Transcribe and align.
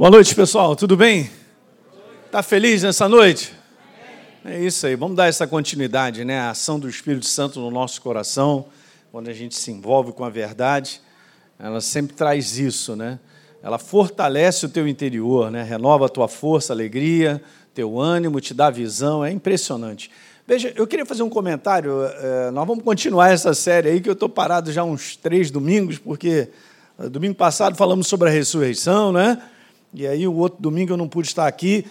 Boa 0.00 0.10
noite, 0.10 0.34
pessoal. 0.34 0.74
Tudo 0.74 0.96
bem? 0.96 1.28
Tá 2.32 2.42
feliz 2.42 2.82
nessa 2.82 3.06
noite? 3.06 3.52
É 4.42 4.58
isso 4.58 4.86
aí. 4.86 4.96
Vamos 4.96 5.14
dar 5.14 5.26
essa 5.26 5.46
continuidade, 5.46 6.24
né? 6.24 6.40
A 6.40 6.52
ação 6.52 6.80
do 6.80 6.88
Espírito 6.88 7.26
Santo 7.26 7.60
no 7.60 7.70
nosso 7.70 8.00
coração, 8.00 8.64
quando 9.12 9.28
a 9.28 9.34
gente 9.34 9.54
se 9.54 9.70
envolve 9.70 10.12
com 10.14 10.24
a 10.24 10.30
verdade, 10.30 11.02
ela 11.58 11.82
sempre 11.82 12.16
traz 12.16 12.58
isso, 12.58 12.96
né? 12.96 13.18
Ela 13.62 13.78
fortalece 13.78 14.64
o 14.64 14.70
teu 14.70 14.88
interior, 14.88 15.50
né? 15.50 15.62
Renova 15.62 16.06
a 16.06 16.08
tua 16.08 16.28
força, 16.28 16.72
alegria, 16.72 17.42
teu 17.74 18.00
ânimo, 18.00 18.40
te 18.40 18.54
dá 18.54 18.70
visão. 18.70 19.22
É 19.22 19.30
impressionante. 19.30 20.10
Veja, 20.46 20.72
eu 20.76 20.86
queria 20.86 21.04
fazer 21.04 21.24
um 21.24 21.28
comentário. 21.28 22.04
É, 22.04 22.50
nós 22.52 22.66
vamos 22.66 22.82
continuar 22.82 23.32
essa 23.32 23.52
série 23.52 23.90
aí, 23.90 24.00
que 24.00 24.08
eu 24.08 24.14
estou 24.14 24.30
parado 24.30 24.72
já 24.72 24.82
uns 24.82 25.14
três 25.14 25.50
domingos, 25.50 25.98
porque 25.98 26.48
eh, 26.98 27.08
domingo 27.10 27.34
passado 27.34 27.76
falamos 27.76 28.06
sobre 28.06 28.30
a 28.30 28.32
ressurreição, 28.32 29.12
né? 29.12 29.42
E 29.92 30.06
aí 30.06 30.26
o 30.26 30.34
outro 30.34 30.62
domingo 30.62 30.92
eu 30.92 30.96
não 30.96 31.08
pude 31.08 31.28
estar 31.28 31.46
aqui, 31.46 31.84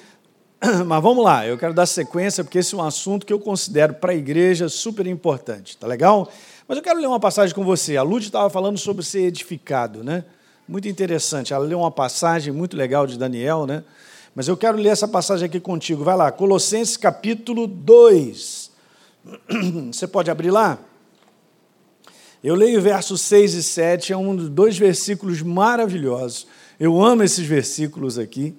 mas 0.86 1.04
vamos 1.04 1.24
lá, 1.24 1.46
eu 1.46 1.58
quero 1.58 1.74
dar 1.74 1.86
sequência, 1.86 2.44
porque 2.44 2.60
esse 2.60 2.74
é 2.74 2.78
um 2.78 2.84
assunto 2.84 3.26
que 3.26 3.34
eu 3.34 3.40
considero 3.40 3.94
para 3.94 4.14
a 4.14 4.16
igreja 4.16 4.70
super 4.70 5.06
importante, 5.06 5.78
tá 5.78 5.86
legal? 5.86 6.32
Mas 6.68 6.78
eu 6.78 6.84
quero 6.84 7.00
ler 7.00 7.08
uma 7.08 7.20
passagem 7.20 7.54
com 7.54 7.64
você. 7.64 7.98
A 7.98 8.04
Lud 8.04 8.26
estava 8.26 8.50
falando 8.50 8.78
sobre 8.78 9.04
ser 9.04 9.22
edificado, 9.22 10.04
né? 10.04 10.24
Muito 10.68 10.88
interessante. 10.88 11.52
Ela 11.52 11.66
leu 11.66 11.80
uma 11.80 11.90
passagem 11.90 12.54
muito 12.54 12.78
legal 12.78 13.08
de 13.08 13.18
Daniel, 13.18 13.66
né? 13.66 13.84
Mas 14.36 14.48
eu 14.48 14.56
quero 14.56 14.78
ler 14.78 14.90
essa 14.90 15.08
passagem 15.08 15.48
aqui 15.48 15.60
contigo. 15.60 16.04
Vai 16.04 16.16
lá, 16.16 16.32
Colossenses 16.32 16.96
capítulo 16.96 17.66
2. 17.66 18.72
Você 19.92 20.08
pode 20.08 20.30
abrir 20.30 20.52
lá? 20.52 20.78
Eu 22.44 22.56
leio 22.56 22.82
versos 22.82 23.20
6 23.22 23.56
e 23.56 23.64
7, 23.64 24.14
é 24.14 24.18
um 24.18 24.36
dos 24.36 24.48
dois 24.48 24.78
versículos 24.78 25.42
maravilhosos 25.42 26.48
eu 26.80 27.04
amo 27.04 27.24
esses 27.24 27.46
versículos 27.46 28.18
aqui. 28.18 28.56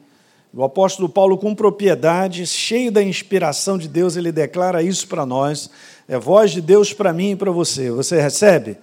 O 0.53 0.63
apóstolo 0.63 1.09
Paulo, 1.09 1.39
com 1.39 1.55
propriedade, 1.55 2.47
cheio 2.47 2.93
da 2.93 3.03
inspiração 3.03 3.79
de 3.79 3.89
Deus, 3.89 4.15
ele 4.15 4.31
declara 4.31 4.83
isso 4.83 5.09
para 5.09 5.25
nós. 5.25 5.71
É 6.07 6.19
voz 6.19 6.51
de 6.51 6.61
Deus 6.61 6.93
para 6.93 7.13
mim 7.15 7.31
e 7.31 7.37
para 7.37 7.51
você. 7.51 7.91
Você 7.91 8.21
recebe? 8.21 8.77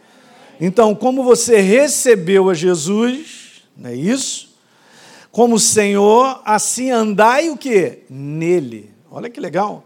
Então, 0.60 0.96
como 0.96 1.24
você 1.24 1.60
recebeu 1.60 2.50
a 2.50 2.54
Jesus, 2.56 3.62
não 3.78 3.92
é 3.92 3.96
isso? 3.96 4.56
Como 5.30 5.60
Senhor, 5.60 6.42
assim 6.44 6.90
andai 6.90 7.50
o 7.50 7.58
que? 7.58 8.00
Nele. 8.10 8.90
Olha 9.12 9.30
que 9.30 9.40
legal. 9.40 9.84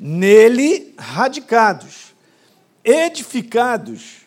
Nele 0.00 0.94
radicados, 0.96 2.14
edificados 2.82 4.22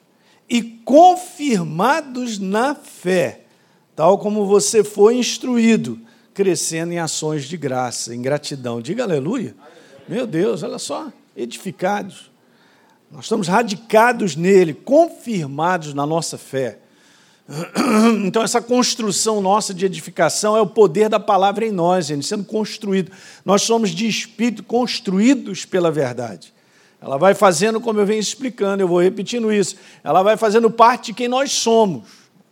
e 0.48 0.62
confirmados 0.62 2.38
na 2.38 2.76
fé 2.76 3.47
tal 3.98 4.20
como 4.20 4.46
você 4.46 4.84
foi 4.84 5.18
instruído, 5.18 6.00
crescendo 6.32 6.94
em 6.94 7.00
ações 7.00 7.46
de 7.46 7.58
graça, 7.58 8.14
em 8.14 8.22
gratidão. 8.22 8.80
Diga 8.80 9.02
aleluia. 9.02 9.56
Meu 10.08 10.28
Deus, 10.28 10.62
olha 10.62 10.78
só, 10.78 11.12
edificados. 11.36 12.30
Nós 13.12 13.26
estamos 13.26 13.48
radicados 13.48 14.36
nele, 14.36 14.76
confirmados 14.76 15.96
na 15.96 16.06
nossa 16.06 16.38
fé. 16.38 16.78
Então, 18.24 18.44
essa 18.44 18.62
construção 18.62 19.42
nossa 19.42 19.74
de 19.74 19.86
edificação 19.86 20.56
é 20.56 20.62
o 20.62 20.68
poder 20.68 21.10
da 21.10 21.20
palavra 21.20 21.66
em 21.66 21.72
nós, 21.72 22.06
gente, 22.06 22.26
sendo 22.26 22.44
construído. 22.44 23.12
Nós 23.44 23.64
somos 23.64 23.90
de 23.90 24.08
espírito 24.08 24.62
construídos 24.62 25.66
pela 25.66 25.90
verdade. 25.90 26.54
Ela 27.02 27.18
vai 27.18 27.34
fazendo, 27.34 27.82
como 27.82 28.00
eu 28.00 28.06
venho 28.06 28.20
explicando, 28.20 28.84
eu 28.84 28.88
vou 28.88 29.00
repetindo 29.00 29.52
isso, 29.52 29.76
ela 30.04 30.22
vai 30.22 30.38
fazendo 30.38 30.70
parte 30.70 31.08
de 31.08 31.14
quem 31.14 31.28
nós 31.28 31.52
somos, 31.52 32.04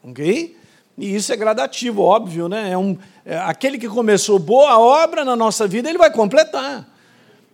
ok? 0.01 0.55
E 0.97 1.15
isso 1.15 1.33
é 1.33 1.35
gradativo, 1.35 2.01
óbvio, 2.01 2.47
né? 2.47 2.71
É 2.71 2.77
um, 2.77 2.97
é, 3.25 3.37
aquele 3.37 3.77
que 3.77 3.87
começou 3.87 4.39
boa 4.39 4.79
obra 4.79 5.25
na 5.25 5.35
nossa 5.35 5.67
vida, 5.67 5.89
ele 5.89 5.97
vai 5.97 6.11
completar. 6.11 6.87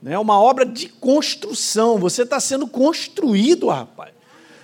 É 0.05 0.17
uma 0.17 0.39
obra 0.39 0.65
de 0.65 0.87
construção. 0.87 1.97
Você 1.97 2.23
está 2.23 2.39
sendo 2.39 2.67
construído, 2.67 3.67
rapaz. 3.67 4.11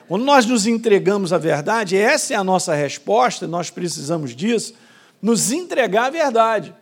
Quando 0.08 0.24
nós 0.24 0.46
nos 0.46 0.66
entregamos 0.66 1.34
à 1.34 1.38
verdade, 1.38 1.98
essa 1.98 2.34
é 2.34 2.38
a 2.38 2.44
nossa 2.44 2.74
resposta, 2.74 3.46
nós 3.48 3.70
precisamos 3.70 4.36
disso, 4.36 4.74
nos 5.22 5.52
entregar 5.52 6.06
à 6.06 6.10
verdade, 6.10 6.74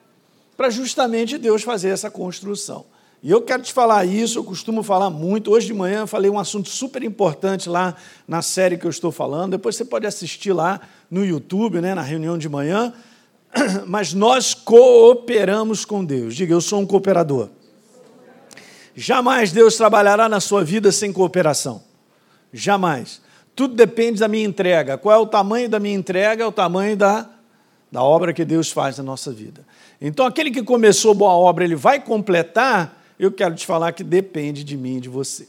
para 0.56 0.70
justamente 0.70 1.38
Deus 1.38 1.64
fazer 1.64 1.90
essa 1.90 2.10
construção. 2.10 2.86
E 3.26 3.32
eu 3.32 3.42
quero 3.42 3.64
te 3.64 3.74
falar 3.74 4.06
isso, 4.06 4.38
eu 4.38 4.44
costumo 4.44 4.84
falar 4.84 5.10
muito. 5.10 5.50
Hoje 5.50 5.66
de 5.66 5.74
manhã 5.74 6.02
eu 6.02 6.08
falei 6.08 6.30
um 6.30 6.38
assunto 6.38 6.70
super 6.70 7.02
importante 7.02 7.68
lá 7.68 7.96
na 8.28 8.44
série 8.44 8.78
que 8.78 8.86
eu 8.86 8.90
estou 8.92 9.12
falando. 9.12 9.54
Depois 9.54 9.76
você 9.76 9.84
pode 9.84 10.06
assistir 10.06 10.54
lá 10.54 10.80
no 11.10 11.26
YouTube, 11.26 11.82
né, 11.82 11.96
na 11.96 12.04
reunião 12.04 12.38
de 12.38 12.48
manhã. 12.48 12.94
Mas 13.88 14.14
nós 14.14 14.54
cooperamos 14.54 15.84
com 15.86 16.06
Deus. 16.06 16.36
Diga, 16.36 16.54
eu 16.54 16.62
sou 16.62 16.80
um 16.80 16.86
cooperador. 16.86 17.50
Jamais 18.94 19.52
Deus 19.52 19.76
trabalhará 19.76 20.30
na 20.30 20.40
sua 20.40 20.64
vida 20.64 20.92
sem 20.92 21.12
cooperação. 21.12 21.82
Jamais. 22.54 23.24
Tudo 23.56 23.74
depende 23.74 24.20
da 24.20 24.28
minha 24.28 24.46
entrega. 24.46 25.00
Qual 25.00 25.16
é 25.16 25.18
o 25.18 25.26
tamanho 25.26 25.68
da 25.68 25.80
minha 25.80 25.96
entrega? 25.96 26.44
É 26.44 26.46
o 26.46 26.52
tamanho 26.52 26.96
da, 26.96 27.28
da 27.92 28.04
obra 28.04 28.32
que 28.32 28.46
Deus 28.46 28.72
faz 28.72 29.00
na 29.00 29.04
nossa 29.04 29.32
vida. 29.32 29.66
Então, 30.00 30.28
aquele 30.28 30.52
que 30.52 30.62
começou 30.62 31.16
boa 31.16 31.34
obra, 31.34 31.64
ele 31.64 31.76
vai 31.76 32.00
completar 32.00 32.95
eu 33.20 33.32
quero 33.32 33.56
te 33.56 33.66
falar 33.66 33.92
que 33.94 34.04
depende 34.04 34.64
de 34.64 34.76
mim 34.76 34.98
e 34.98 35.02
de 35.02 35.10
você. 35.10 35.48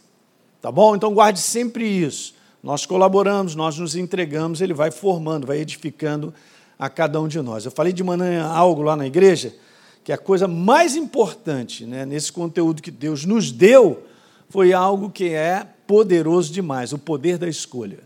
Tá 0.60 0.71
bom? 0.71 0.97
Então 0.97 1.12
guarde 1.12 1.41
sempre 1.41 1.84
isso. 1.87 2.34
Nós 2.62 2.84
colaboramos, 2.84 3.54
nós 3.54 3.78
nos 3.78 3.94
entregamos, 3.94 4.60
ele 4.60 4.75
vai 4.75 4.91
formando, 4.91 5.47
vai 5.47 5.59
edificando 5.59 6.34
a 6.78 6.88
cada 6.88 7.21
um 7.21 7.28
de 7.28 7.41
nós. 7.41 7.65
Eu 7.65 7.71
falei 7.71 7.93
de 7.93 8.03
manhã 8.03 8.47
algo 8.47 8.82
lá 8.82 8.97
na 8.97 9.06
igreja, 9.06 9.55
que 10.03 10.12
a 10.12 10.19
coisa 10.19 10.49
mais 10.49 10.97
importante 10.97 11.84
né, 11.84 12.05
nesse 12.05 12.32
conteúdo 12.32 12.82
que 12.82 12.91
Deus 12.91 13.25
nos 13.25 13.53
deu 13.53 14.03
foi 14.49 14.72
algo 14.72 15.10
que 15.10 15.31
é 15.31 15.66
poderoso 15.87 16.53
demais 16.53 16.93
o 16.93 16.99
poder 16.99 17.38
da 17.38 17.49
escolha. 17.49 18.00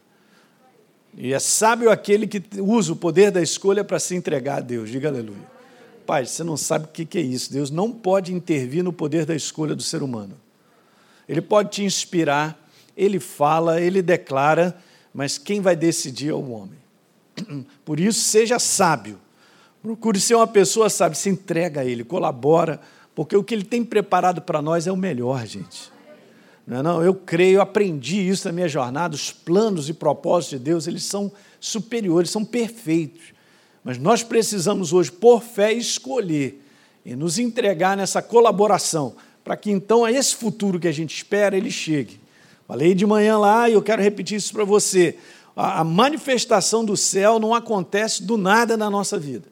E 1.17 1.33
é 1.33 1.39
sábio 1.39 1.91
aquele 1.91 2.27
que 2.27 2.43
usa 2.61 2.93
o 2.93 2.97
poder 2.97 3.31
da 3.31 3.43
escolha 3.43 3.83
para 3.83 3.99
se 3.99 4.15
entregar 4.15 4.59
a 4.59 4.61
Deus. 4.61 4.91
Diga 4.91 5.09
aleluia. 5.09 5.60
Pai, 6.11 6.27
você 6.27 6.43
não 6.43 6.57
sabe 6.57 6.87
o 6.87 6.89
que 6.89 7.17
é 7.17 7.21
isso. 7.21 7.53
Deus 7.53 7.71
não 7.71 7.93
pode 7.93 8.35
intervir 8.35 8.83
no 8.83 8.93
poder 8.93 9.25
da 9.25 9.33
escolha 9.33 9.77
do 9.77 9.83
ser 9.85 10.03
humano. 10.03 10.35
Ele 11.29 11.41
pode 11.41 11.71
te 11.71 11.85
inspirar, 11.85 12.69
ele 12.97 13.21
fala, 13.21 13.81
ele 13.81 14.03
declara, 14.03 14.77
mas 15.15 15.39
quem 15.39 15.61
vai 15.61 15.77
decidir 15.77 16.31
é 16.31 16.35
o 16.35 16.51
homem. 16.51 16.81
Por 17.85 18.01
isso, 18.01 18.23
seja 18.23 18.59
sábio. 18.59 19.21
Procure 19.81 20.19
ser 20.19 20.35
uma 20.35 20.49
pessoa 20.49 20.91
sábia, 20.91 21.15
se 21.15 21.29
entrega 21.29 21.83
a 21.83 21.85
ele, 21.85 22.03
colabora, 22.03 22.81
porque 23.15 23.37
o 23.37 23.45
que 23.45 23.55
ele 23.55 23.65
tem 23.65 23.85
preparado 23.85 24.43
para 24.43 24.61
nós 24.61 24.89
é 24.89 24.93
o 24.93 24.97
melhor, 24.97 25.47
gente. 25.47 25.93
Não, 26.67 26.79
é 26.79 26.83
não, 26.83 27.05
eu 27.05 27.15
creio, 27.15 27.59
eu 27.59 27.63
aprendi 27.63 28.29
isso 28.29 28.49
na 28.49 28.53
minha 28.53 28.69
jornada. 28.69 29.15
Os 29.15 29.31
planos 29.31 29.89
e 29.89 29.95
propósitos 29.95 30.59
de 30.59 30.65
Deus, 30.65 30.89
eles 30.89 31.05
são 31.05 31.31
superiores, 31.61 32.31
são 32.31 32.45
perfeitos. 32.45 33.33
Mas 33.83 33.99
nós 33.99 34.23
precisamos 34.23 34.93
hoje, 34.93 35.11
por 35.11 35.43
fé, 35.43 35.73
escolher 35.73 36.63
e 37.05 37.17
nos 37.17 37.39
entregar 37.39 37.97
nessa 37.97 38.21
colaboração, 38.21 39.15
para 39.43 39.57
que 39.57 39.71
então 39.71 40.07
esse 40.07 40.37
futuro 40.37 40.79
que 40.79 40.89
a 40.89 40.93
gente 40.93 41.15
espera 41.15 41.57
ele 41.57 41.71
chegue. 41.71 42.21
Falei 42.69 42.95
de 42.95 43.07
manhã 43.07 43.39
lá 43.39 43.69
e 43.69 43.73
eu 43.73 43.83
quero 43.83 44.03
repetir 44.03 44.37
isso 44.37 44.53
para 44.53 44.65
você. 44.65 45.17
A 45.57 45.83
manifestação 45.83 46.85
do 46.85 46.97
céu 46.97 47.39
não 47.39 47.55
acontece 47.55 48.23
do 48.23 48.37
nada 48.37 48.77
na 48.77 48.89
nossa 48.89 49.19
vida. 49.19 49.49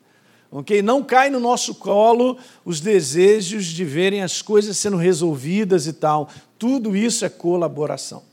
ok? 0.51 0.81
Não 0.83 1.03
cai 1.03 1.29
no 1.29 1.41
nosso 1.41 1.75
colo 1.75 2.39
os 2.65 2.81
desejos 2.81 3.65
de 3.67 3.85
verem 3.85 4.23
as 4.23 4.41
coisas 4.41 4.77
sendo 4.77 4.97
resolvidas 4.97 5.87
e 5.87 5.93
tal. 5.93 6.29
Tudo 6.59 6.95
isso 6.95 7.25
é 7.25 7.29
colaboração. 7.29 8.28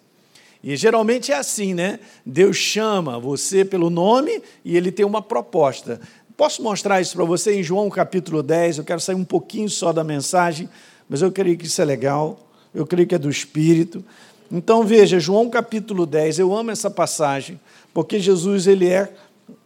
E 0.65 0.75
geralmente 0.75 1.31
é 1.31 1.35
assim, 1.35 1.75
né? 1.75 1.99
Deus 2.25 2.57
chama 2.57 3.19
você 3.19 3.63
pelo 3.63 3.91
nome 3.91 4.41
e 4.63 4.75
ele 4.75 4.91
tem 4.91 5.05
uma 5.05 5.21
proposta. 5.21 6.01
Posso 6.35 6.63
mostrar 6.63 6.99
isso 6.99 7.15
para 7.15 7.23
você 7.23 7.53
em 7.53 7.61
João 7.61 7.87
capítulo 7.87 8.41
10? 8.41 8.79
Eu 8.79 8.83
quero 8.83 8.99
sair 8.99 9.13
um 9.13 9.23
pouquinho 9.23 9.69
só 9.69 9.93
da 9.93 10.03
mensagem, 10.03 10.67
mas 11.07 11.21
eu 11.21 11.31
creio 11.31 11.55
que 11.55 11.67
isso 11.67 11.79
é 11.79 11.85
legal. 11.85 12.49
Eu 12.73 12.83
creio 12.87 13.07
que 13.07 13.13
é 13.13 13.19
do 13.19 13.29
Espírito. 13.29 14.03
Então 14.51 14.83
veja, 14.83 15.19
João 15.19 15.51
capítulo 15.51 16.03
10, 16.03 16.39
eu 16.39 16.51
amo 16.51 16.71
essa 16.71 16.89
passagem, 16.89 17.59
porque 17.93 18.19
Jesus 18.19 18.65
ele 18.65 18.89
é 18.89 19.13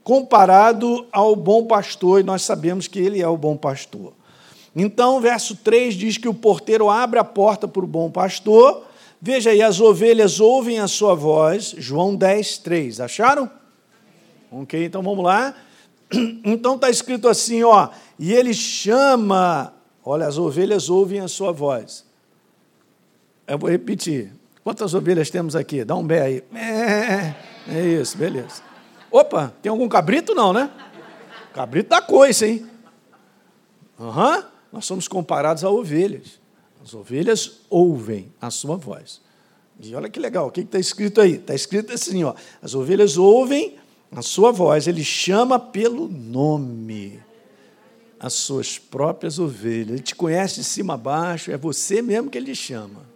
comparado 0.03 1.07
ao 1.13 1.33
bom 1.33 1.63
pastor 1.63 2.19
e 2.19 2.23
nós 2.23 2.41
sabemos 2.41 2.89
que 2.89 2.99
ele 2.99 3.21
é 3.21 3.27
o 3.27 3.37
bom 3.37 3.55
pastor. 3.55 4.11
Então, 4.75 5.21
verso 5.21 5.55
3 5.55 5.95
diz 5.95 6.17
que 6.17 6.27
o 6.27 6.33
porteiro 6.33 6.89
abre 6.89 7.19
a 7.19 7.23
porta 7.23 7.69
para 7.69 7.85
o 7.85 7.87
bom 7.87 8.11
pastor 8.11 8.88
Veja 9.21 9.49
aí, 9.49 9.61
as 9.61 9.81
ovelhas 9.81 10.39
ouvem 10.39 10.79
a 10.79 10.87
sua 10.87 11.13
voz, 11.13 11.75
João 11.77 12.15
10, 12.15 12.59
3. 12.59 13.01
Acharam? 13.01 13.51
Ok, 14.51 14.85
então 14.85 15.03
vamos 15.03 15.23
lá. 15.23 15.55
Então 16.43 16.73
está 16.73 16.89
escrito 16.89 17.27
assim, 17.27 17.61
ó, 17.63 17.89
e 18.17 18.33
ele 18.33 18.51
chama, 18.51 19.71
olha, 20.03 20.25
as 20.25 20.39
ovelhas 20.39 20.89
ouvem 20.89 21.19
a 21.19 21.27
sua 21.27 21.51
voz. 21.51 22.03
Eu 23.45 23.59
vou 23.59 23.69
repetir. 23.69 24.33
Quantas 24.63 24.95
ovelhas 24.95 25.29
temos 25.29 25.55
aqui? 25.55 25.85
Dá 25.85 25.95
um 25.95 26.03
bé 26.03 26.21
aí. 26.21 26.43
É, 26.55 27.35
é 27.67 27.85
isso, 27.85 28.17
beleza. 28.17 28.63
Opa, 29.11 29.53
tem 29.61 29.69
algum 29.69 29.87
cabrito 29.87 30.33
não, 30.33 30.51
né? 30.51 30.71
Cabrito 31.53 31.89
da 31.89 32.01
coisa, 32.01 32.47
hein? 32.47 32.67
Uhum. 33.99 34.43
Nós 34.71 34.85
somos 34.85 35.07
comparados 35.07 35.63
a 35.63 35.69
ovelhas. 35.69 36.38
As 36.89 36.95
ovelhas 36.95 37.61
ouvem 37.69 38.33
a 38.41 38.49
sua 38.49 38.75
voz. 38.75 39.21
E 39.79 39.93
olha 39.93 40.09
que 40.09 40.19
legal, 40.19 40.47
o 40.47 40.51
que 40.51 40.61
está 40.61 40.79
escrito 40.79 41.21
aí? 41.21 41.35
Está 41.35 41.53
escrito 41.53 41.93
assim: 41.93 42.23
ó, 42.23 42.33
as 42.63 42.73
ovelhas 42.73 43.15
ouvem 43.15 43.77
a 44.11 44.23
sua 44.23 44.51
voz, 44.51 44.87
ele 44.87 45.03
chama 45.03 45.59
pelo 45.59 46.07
nome 46.07 47.19
as 48.19 48.33
suas 48.33 48.79
próprias 48.79 49.37
ovelhas. 49.37 49.89
Ele 49.89 49.99
te 49.99 50.15
conhece 50.15 50.55
de 50.55 50.63
cima 50.63 50.95
a 50.95 50.97
baixo, 50.97 51.51
é 51.51 51.57
você 51.57 52.01
mesmo 52.01 52.27
que 52.27 52.39
ele 52.39 52.55
chama. 52.55 53.07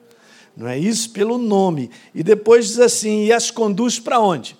Não 0.55 0.67
é 0.67 0.77
isso? 0.77 1.09
Pelo 1.09 1.39
nome. 1.39 1.89
E 2.13 2.21
depois 2.21 2.67
diz 2.67 2.79
assim: 2.79 3.25
e 3.25 3.33
as 3.33 3.49
conduz 3.49 3.99
para 3.99 4.19
onde? 4.19 4.55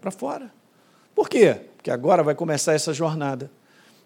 Para 0.00 0.10
fora. 0.10 0.50
Por 1.14 1.28
quê? 1.28 1.60
Porque 1.76 1.90
agora 1.90 2.22
vai 2.22 2.34
começar 2.34 2.72
essa 2.72 2.94
jornada, 2.94 3.50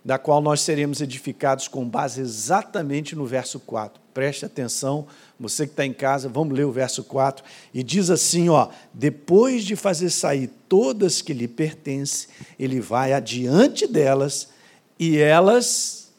da 0.05 0.19
qual 0.19 0.41
nós 0.43 0.61
seremos 0.61 1.01
edificados 1.01 1.67
com 1.67 1.89
base 1.89 2.21
exatamente 2.21 3.17
no 3.17 3.25
verso 3.25 3.59
4. 3.59 4.03
Preste 4.13 4.45
atenção, 4.45 5.07
você 5.41 5.67
que 5.67 5.73
está 5.73 5.85
em 5.85 5.93
casa, 5.93 6.29
vamos 6.29 6.57
ler 6.57 6.65
o 6.65 6.71
verso 6.71 7.03
4. 7.03 7.45
E 7.73 7.83
diz 7.83 8.11
assim: 8.11 8.49
ó, 8.49 8.69
depois 8.93 9.65
de 9.65 9.75
fazer 9.75 10.11
sair 10.11 10.51
todas 10.69 11.23
que 11.23 11.33
lhe 11.33 11.49
pertencem, 11.49 12.29
ele 12.59 12.81
vai 12.81 13.13
adiante 13.13 13.87
delas 13.87 14.51
e 14.99 15.19
elas 15.19 16.13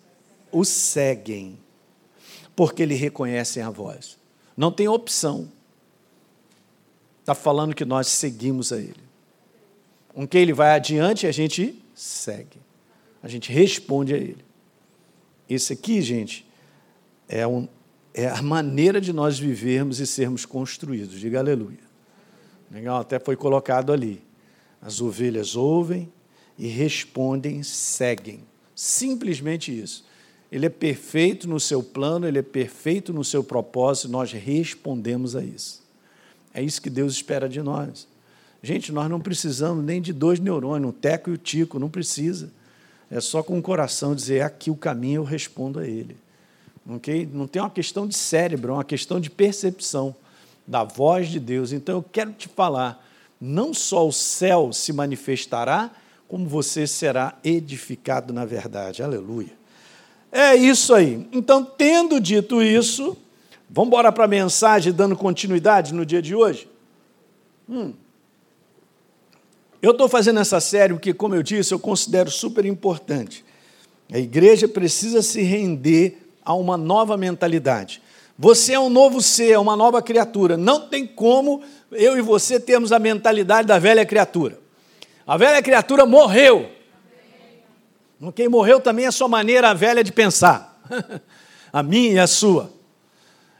o 0.51 0.65
seguem, 0.65 1.59
porque 2.55 2.85
lhe 2.85 2.95
reconhecem 2.95 3.61
a 3.61 3.69
voz. 3.69 4.17
Não 4.57 4.71
tem 4.71 4.87
opção. 4.87 5.49
Está 7.19 7.35
falando 7.35 7.75
que 7.75 7.83
nós 7.83 8.07
seguimos 8.07 8.71
a 8.71 8.77
Ele. 8.77 9.03
Com 10.13 10.27
que 10.27 10.37
Ele 10.37 10.53
vai 10.53 10.71
adiante, 10.71 11.27
a 11.27 11.31
gente 11.31 11.83
segue. 11.93 12.59
A 13.25 13.27
gente 13.27 13.51
responde 13.51 14.13
a 14.13 14.17
Ele. 14.17 14.45
Isso 15.49 15.73
aqui, 15.73 15.99
gente, 15.99 16.45
é, 17.27 17.47
um, 17.47 17.67
é 18.13 18.27
a 18.27 18.39
maneira 18.39 19.01
de 19.01 19.11
nós 19.11 19.39
vivermos 19.39 19.99
e 19.99 20.05
sermos 20.05 20.45
construídos. 20.45 21.19
Diga 21.19 21.39
aleluia. 21.39 21.79
Legal, 22.69 22.99
até 22.99 23.17
foi 23.17 23.35
colocado 23.35 23.91
ali. 23.91 24.21
As 24.79 25.01
ovelhas 25.01 25.55
ouvem 25.55 26.07
e 26.55 26.67
respondem, 26.67 27.63
seguem. 27.63 28.41
Simplesmente 28.75 29.75
isso. 29.75 30.05
Ele 30.51 30.67
é 30.67 30.69
perfeito 30.69 31.47
no 31.47 31.59
seu 31.59 31.81
plano, 31.81 32.27
ele 32.27 32.37
é 32.37 32.43
perfeito 32.43 33.11
no 33.11 33.23
seu 33.23 33.43
propósito, 33.43 34.07
nós 34.07 34.31
respondemos 34.31 35.35
a 35.35 35.43
isso. 35.43 35.81
É 36.53 36.61
isso 36.61 36.79
que 36.79 36.91
Deus 36.91 37.13
espera 37.13 37.49
de 37.49 37.63
nós. 37.63 38.07
Gente, 38.61 38.91
nós 38.91 39.09
não 39.09 39.19
precisamos 39.19 39.83
nem 39.83 39.99
de 39.99 40.13
dois 40.13 40.39
neurônios, 40.39 40.91
o 40.91 40.93
teco 40.93 41.31
e 41.31 41.33
o 41.33 41.37
tico, 41.39 41.79
não 41.79 41.89
precisa. 41.89 42.53
É 43.15 43.21
só 43.21 43.41
com 43.41 43.57
o 43.57 43.61
coração 43.61 44.13
dizer, 44.13 44.39
é 44.39 44.41
aqui 44.41 44.69
o 44.69 44.75
caminho, 44.75 45.21
eu 45.21 45.23
respondo 45.23 45.79
a 45.79 45.87
ele. 45.87 46.17
Okay? 46.95 47.25
Não 47.31 47.47
tem 47.47 47.61
uma 47.61 47.69
questão 47.69 48.05
de 48.05 48.13
cérebro, 48.13 48.73
é 48.73 48.75
uma 48.75 48.83
questão 48.83 49.21
de 49.21 49.29
percepção 49.29 50.13
da 50.67 50.83
voz 50.83 51.29
de 51.29 51.39
Deus. 51.39 51.71
Então 51.71 51.95
eu 51.95 52.03
quero 52.03 52.33
te 52.33 52.49
falar, 52.49 53.07
não 53.39 53.73
só 53.73 54.05
o 54.05 54.11
céu 54.11 54.73
se 54.73 54.91
manifestará, 54.91 55.91
como 56.27 56.45
você 56.45 56.85
será 56.85 57.39
edificado 57.41 58.33
na 58.33 58.43
verdade. 58.43 59.01
Aleluia. 59.01 59.53
É 60.29 60.53
isso 60.53 60.93
aí. 60.93 61.25
Então, 61.31 61.63
tendo 61.63 62.19
dito 62.19 62.61
isso, 62.61 63.15
vamos 63.69 63.87
embora 63.87 64.11
para 64.11 64.25
a 64.25 64.27
mensagem, 64.27 64.91
dando 64.91 65.15
continuidade 65.15 65.93
no 65.93 66.05
dia 66.05 66.21
de 66.21 66.35
hoje? 66.35 66.67
Hum. 67.69 67.93
Eu 69.81 69.91
estou 69.91 70.07
fazendo 70.07 70.39
essa 70.39 70.59
série 70.59 70.93
porque, 70.93 71.13
como 71.13 71.35
eu 71.35 71.43
disse, 71.43 71.73
eu 71.73 71.79
considero 71.79 72.31
super 72.31 72.65
importante. 72.65 73.43
A 74.11 74.17
igreja 74.17 74.67
precisa 74.67 75.21
se 75.21 75.41
render 75.41 76.29
a 76.43 76.53
uma 76.53 76.77
nova 76.77 77.17
mentalidade. 77.17 78.01
Você 78.37 78.73
é 78.73 78.79
um 78.79 78.89
novo 78.89 79.21
ser, 79.21 79.51
é 79.51 79.59
uma 79.59 79.75
nova 79.75 80.01
criatura. 80.01 80.57
Não 80.57 80.87
tem 80.87 81.07
como 81.07 81.61
eu 81.91 82.17
e 82.17 82.21
você 82.21 82.59
termos 82.59 82.91
a 82.91 82.99
mentalidade 82.99 83.67
da 83.67 83.79
velha 83.79 84.05
criatura. 84.05 84.59
A 85.25 85.37
velha 85.37 85.61
criatura 85.61 86.05
morreu. 86.05 86.69
Quem 88.33 88.47
morreu 88.47 88.79
também 88.79 89.05
é 89.05 89.07
a 89.07 89.11
sua 89.11 89.27
maneira 89.27 89.73
velha 89.73 90.03
de 90.03 90.11
pensar. 90.11 90.81
a 91.71 91.81
minha 91.83 92.13
e 92.13 92.19
a 92.19 92.27
sua. 92.27 92.71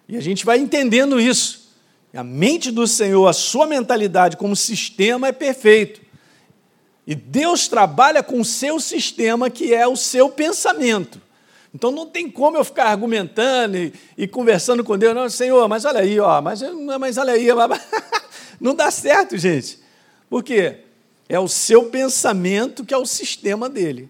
E 0.08 0.18
a 0.18 0.22
gente 0.22 0.46
vai 0.46 0.58
entendendo 0.58 1.20
isso. 1.20 1.66
A 2.14 2.24
mente 2.24 2.72
do 2.72 2.88
Senhor, 2.88 3.28
a 3.28 3.34
sua 3.34 3.68
mentalidade 3.68 4.38
como 4.38 4.56
sistema 4.56 5.28
é 5.28 5.32
perfeito. 5.32 6.02
E 7.08 7.14
Deus 7.14 7.68
trabalha 7.68 8.24
com 8.24 8.40
o 8.40 8.46
seu 8.46 8.80
sistema, 8.80 9.50
que 9.50 9.74
é 9.74 9.88
o 9.88 9.96
seu 9.96 10.30
pensamento. 10.30 11.22
Então 11.74 11.92
não 11.92 12.06
tem 12.06 12.32
como 12.32 12.58
eu 12.58 12.64
ficar 12.64 12.86
argumentando 12.86 13.78
e, 13.78 13.94
e 14.18 14.28
conversando 14.28 14.84
com 14.84 14.98
Deus, 14.98 15.14
não, 15.14 15.30
Senhor, 15.30 15.68
mas 15.68 15.84
olha 15.84 16.00
aí, 16.00 16.20
ó, 16.20 16.42
mas, 16.42 16.62
mas 17.00 17.18
olha 17.18 17.34
aí, 17.34 17.48
não 18.60 18.74
dá 18.74 18.90
certo, 18.90 19.38
gente. 19.38 19.80
Por 20.30 20.44
quê? 20.44 20.80
É 21.28 21.40
o 21.40 21.48
seu 21.48 21.90
pensamento 21.90 22.86
que 22.86 22.94
é 22.94 22.98
o 22.98 23.06
sistema 23.06 23.70
dele. 23.70 24.10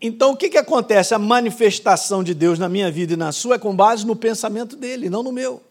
Então, 0.00 0.32
o 0.32 0.36
que, 0.36 0.48
que 0.48 0.58
acontece? 0.58 1.14
A 1.14 1.18
manifestação 1.18 2.24
de 2.24 2.32
Deus 2.34 2.58
na 2.58 2.68
minha 2.68 2.90
vida 2.90 3.12
e 3.12 3.16
na 3.16 3.32
sua 3.32 3.56
é 3.56 3.58
com 3.58 3.76
base 3.76 4.06
no 4.06 4.16
pensamento 4.16 4.74
dele, 4.74 5.10
não 5.10 5.22
no 5.22 5.30
meu. 5.30 5.62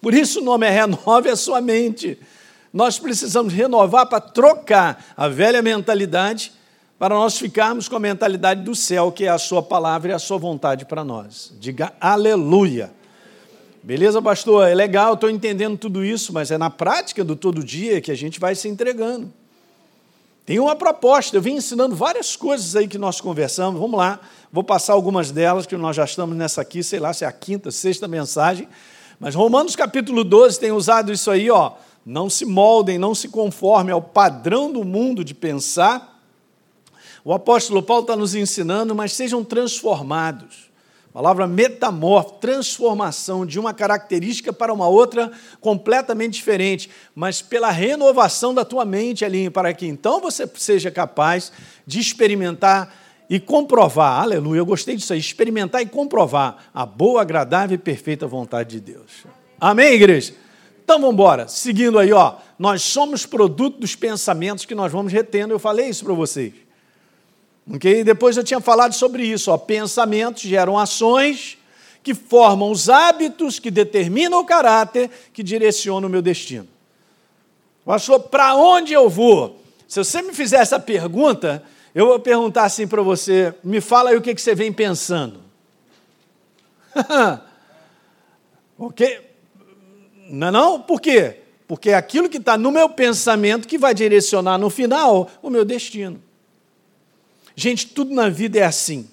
Por 0.00 0.14
isso 0.14 0.40
o 0.40 0.44
nome 0.44 0.66
é 0.66 0.70
Renove 0.70 1.28
a 1.28 1.36
Sua 1.36 1.60
Mente. 1.60 2.18
Nós 2.72 2.98
precisamos 2.98 3.52
renovar 3.52 4.06
para 4.06 4.20
trocar 4.20 5.04
a 5.16 5.28
velha 5.28 5.62
mentalidade 5.62 6.52
para 6.98 7.14
nós 7.14 7.38
ficarmos 7.38 7.88
com 7.88 7.96
a 7.96 8.00
mentalidade 8.00 8.62
do 8.62 8.74
céu, 8.74 9.12
que 9.12 9.24
é 9.24 9.28
a 9.28 9.38
Sua 9.38 9.62
palavra 9.62 10.12
e 10.12 10.14
a 10.14 10.18
Sua 10.18 10.38
vontade 10.38 10.84
para 10.84 11.04
nós. 11.04 11.52
Diga 11.60 11.92
aleluia. 12.00 12.90
Beleza, 13.82 14.20
pastor? 14.20 14.66
É 14.66 14.74
legal, 14.74 15.14
estou 15.14 15.30
entendendo 15.30 15.76
tudo 15.78 16.04
isso, 16.04 16.32
mas 16.32 16.50
é 16.50 16.58
na 16.58 16.70
prática 16.70 17.22
do 17.22 17.36
todo 17.36 17.62
dia 17.62 18.00
que 18.00 18.10
a 18.10 18.16
gente 18.16 18.40
vai 18.40 18.54
se 18.54 18.66
entregando. 18.66 19.32
Tem 20.46 20.58
uma 20.58 20.74
proposta, 20.74 21.36
eu 21.36 21.42
vim 21.42 21.56
ensinando 21.56 21.94
várias 21.94 22.34
coisas 22.34 22.76
aí 22.76 22.88
que 22.88 22.98
nós 22.98 23.20
conversamos, 23.20 23.80
vamos 23.80 23.98
lá, 23.98 24.20
vou 24.52 24.64
passar 24.64 24.92
algumas 24.92 25.30
delas, 25.30 25.66
que 25.66 25.76
nós 25.76 25.96
já 25.96 26.04
estamos 26.04 26.36
nessa 26.36 26.62
aqui, 26.62 26.82
sei 26.82 27.00
lá 27.00 27.12
se 27.12 27.24
é 27.24 27.26
a 27.28 27.32
quinta, 27.32 27.70
sexta 27.70 28.06
mensagem, 28.06 28.68
mas 29.18 29.34
Romanos 29.34 29.74
capítulo 29.74 30.22
12 30.22 30.60
tem 30.60 30.70
usado 30.70 31.12
isso 31.12 31.30
aí, 31.30 31.50
ó, 31.50 31.72
não 32.06 32.30
se 32.30 32.44
moldem, 32.44 32.98
não 32.98 33.14
se 33.14 33.28
conformem 33.28 33.92
ao 33.92 34.00
padrão 34.00 34.72
do 34.72 34.84
mundo 34.84 35.24
de 35.24 35.34
pensar. 35.34 36.22
O 37.24 37.32
apóstolo 37.32 37.82
Paulo 37.82 38.02
está 38.02 38.14
nos 38.14 38.34
ensinando, 38.36 38.94
mas 38.94 39.12
sejam 39.12 39.42
transformados 39.42 40.66
palavra 41.16 41.46
metamorfo, 41.46 42.32
transformação 42.32 43.46
de 43.46 43.58
uma 43.58 43.72
característica 43.72 44.52
para 44.52 44.70
uma 44.70 44.86
outra 44.86 45.32
completamente 45.62 46.34
diferente, 46.34 46.90
mas 47.14 47.40
pela 47.40 47.70
renovação 47.70 48.52
da 48.52 48.66
tua 48.66 48.84
mente, 48.84 49.24
ali, 49.24 49.48
para 49.48 49.72
que 49.72 49.86
então 49.86 50.20
você 50.20 50.46
seja 50.56 50.90
capaz 50.90 51.50
de 51.86 52.00
experimentar 52.00 52.94
e 53.30 53.40
comprovar, 53.40 54.20
aleluia, 54.20 54.58
eu 54.58 54.66
gostei 54.66 54.94
disso 54.94 55.14
aí, 55.14 55.18
experimentar 55.18 55.80
e 55.80 55.86
comprovar 55.86 56.66
a 56.74 56.84
boa, 56.84 57.22
agradável 57.22 57.76
e 57.76 57.78
perfeita 57.78 58.26
vontade 58.26 58.78
de 58.78 58.92
Deus. 58.92 59.24
Amém, 59.58 59.94
igreja? 59.94 60.34
Então 60.86 61.00
vamos 61.00 61.14
embora, 61.14 61.48
seguindo 61.48 61.98
aí, 61.98 62.12
ó, 62.12 62.36
nós 62.56 62.80
somos 62.80 63.26
produto 63.26 63.80
dos 63.80 63.96
pensamentos 63.96 64.64
que 64.64 64.72
nós 64.72 64.92
vamos 64.92 65.12
retendo, 65.12 65.52
eu 65.52 65.58
falei 65.58 65.88
isso 65.88 66.04
para 66.04 66.14
vocês. 66.14 66.54
Okay? 67.74 68.04
Depois 68.04 68.36
eu 68.36 68.44
tinha 68.44 68.60
falado 68.60 68.92
sobre 68.92 69.24
isso. 69.24 69.50
Ó. 69.50 69.58
Pensamentos 69.58 70.42
geram 70.42 70.78
ações 70.78 71.58
que 72.04 72.14
formam 72.14 72.70
os 72.70 72.88
hábitos 72.88 73.58
que 73.58 73.68
determinam 73.68 74.38
o 74.38 74.44
caráter 74.44 75.10
que 75.32 75.42
direcionam 75.42 76.08
o 76.08 76.12
meu 76.12 76.22
destino. 76.22 76.68
Pastor, 77.84 78.20
para 78.20 78.54
onde 78.54 78.92
eu 78.92 79.10
vou? 79.10 79.60
Se 79.88 79.98
você 79.98 80.22
me 80.22 80.32
fizer 80.32 80.58
essa 80.58 80.78
pergunta, 80.78 81.64
eu 81.92 82.06
vou 82.06 82.20
perguntar 82.20 82.62
assim 82.62 82.86
para 82.86 83.02
você: 83.02 83.52
me 83.64 83.80
fala 83.80 84.10
aí 84.10 84.16
o 84.16 84.22
que, 84.22 84.32
que 84.36 84.40
você 84.40 84.54
vem 84.54 84.72
pensando. 84.72 85.40
ok? 88.78 89.25
Não, 90.28 90.48
é 90.48 90.50
não? 90.50 90.80
Por 90.80 91.00
quê? 91.00 91.36
Porque 91.66 91.90
é 91.90 91.94
aquilo 91.94 92.28
que 92.28 92.38
está 92.38 92.56
no 92.56 92.70
meu 92.70 92.88
pensamento 92.88 93.66
que 93.66 93.78
vai 93.78 93.94
direcionar 93.94 94.58
no 94.58 94.70
final 94.70 95.30
o 95.42 95.50
meu 95.50 95.64
destino. 95.64 96.22
Gente, 97.54 97.86
tudo 97.86 98.14
na 98.14 98.28
vida 98.28 98.58
é 98.58 98.62
assim. 98.62 99.08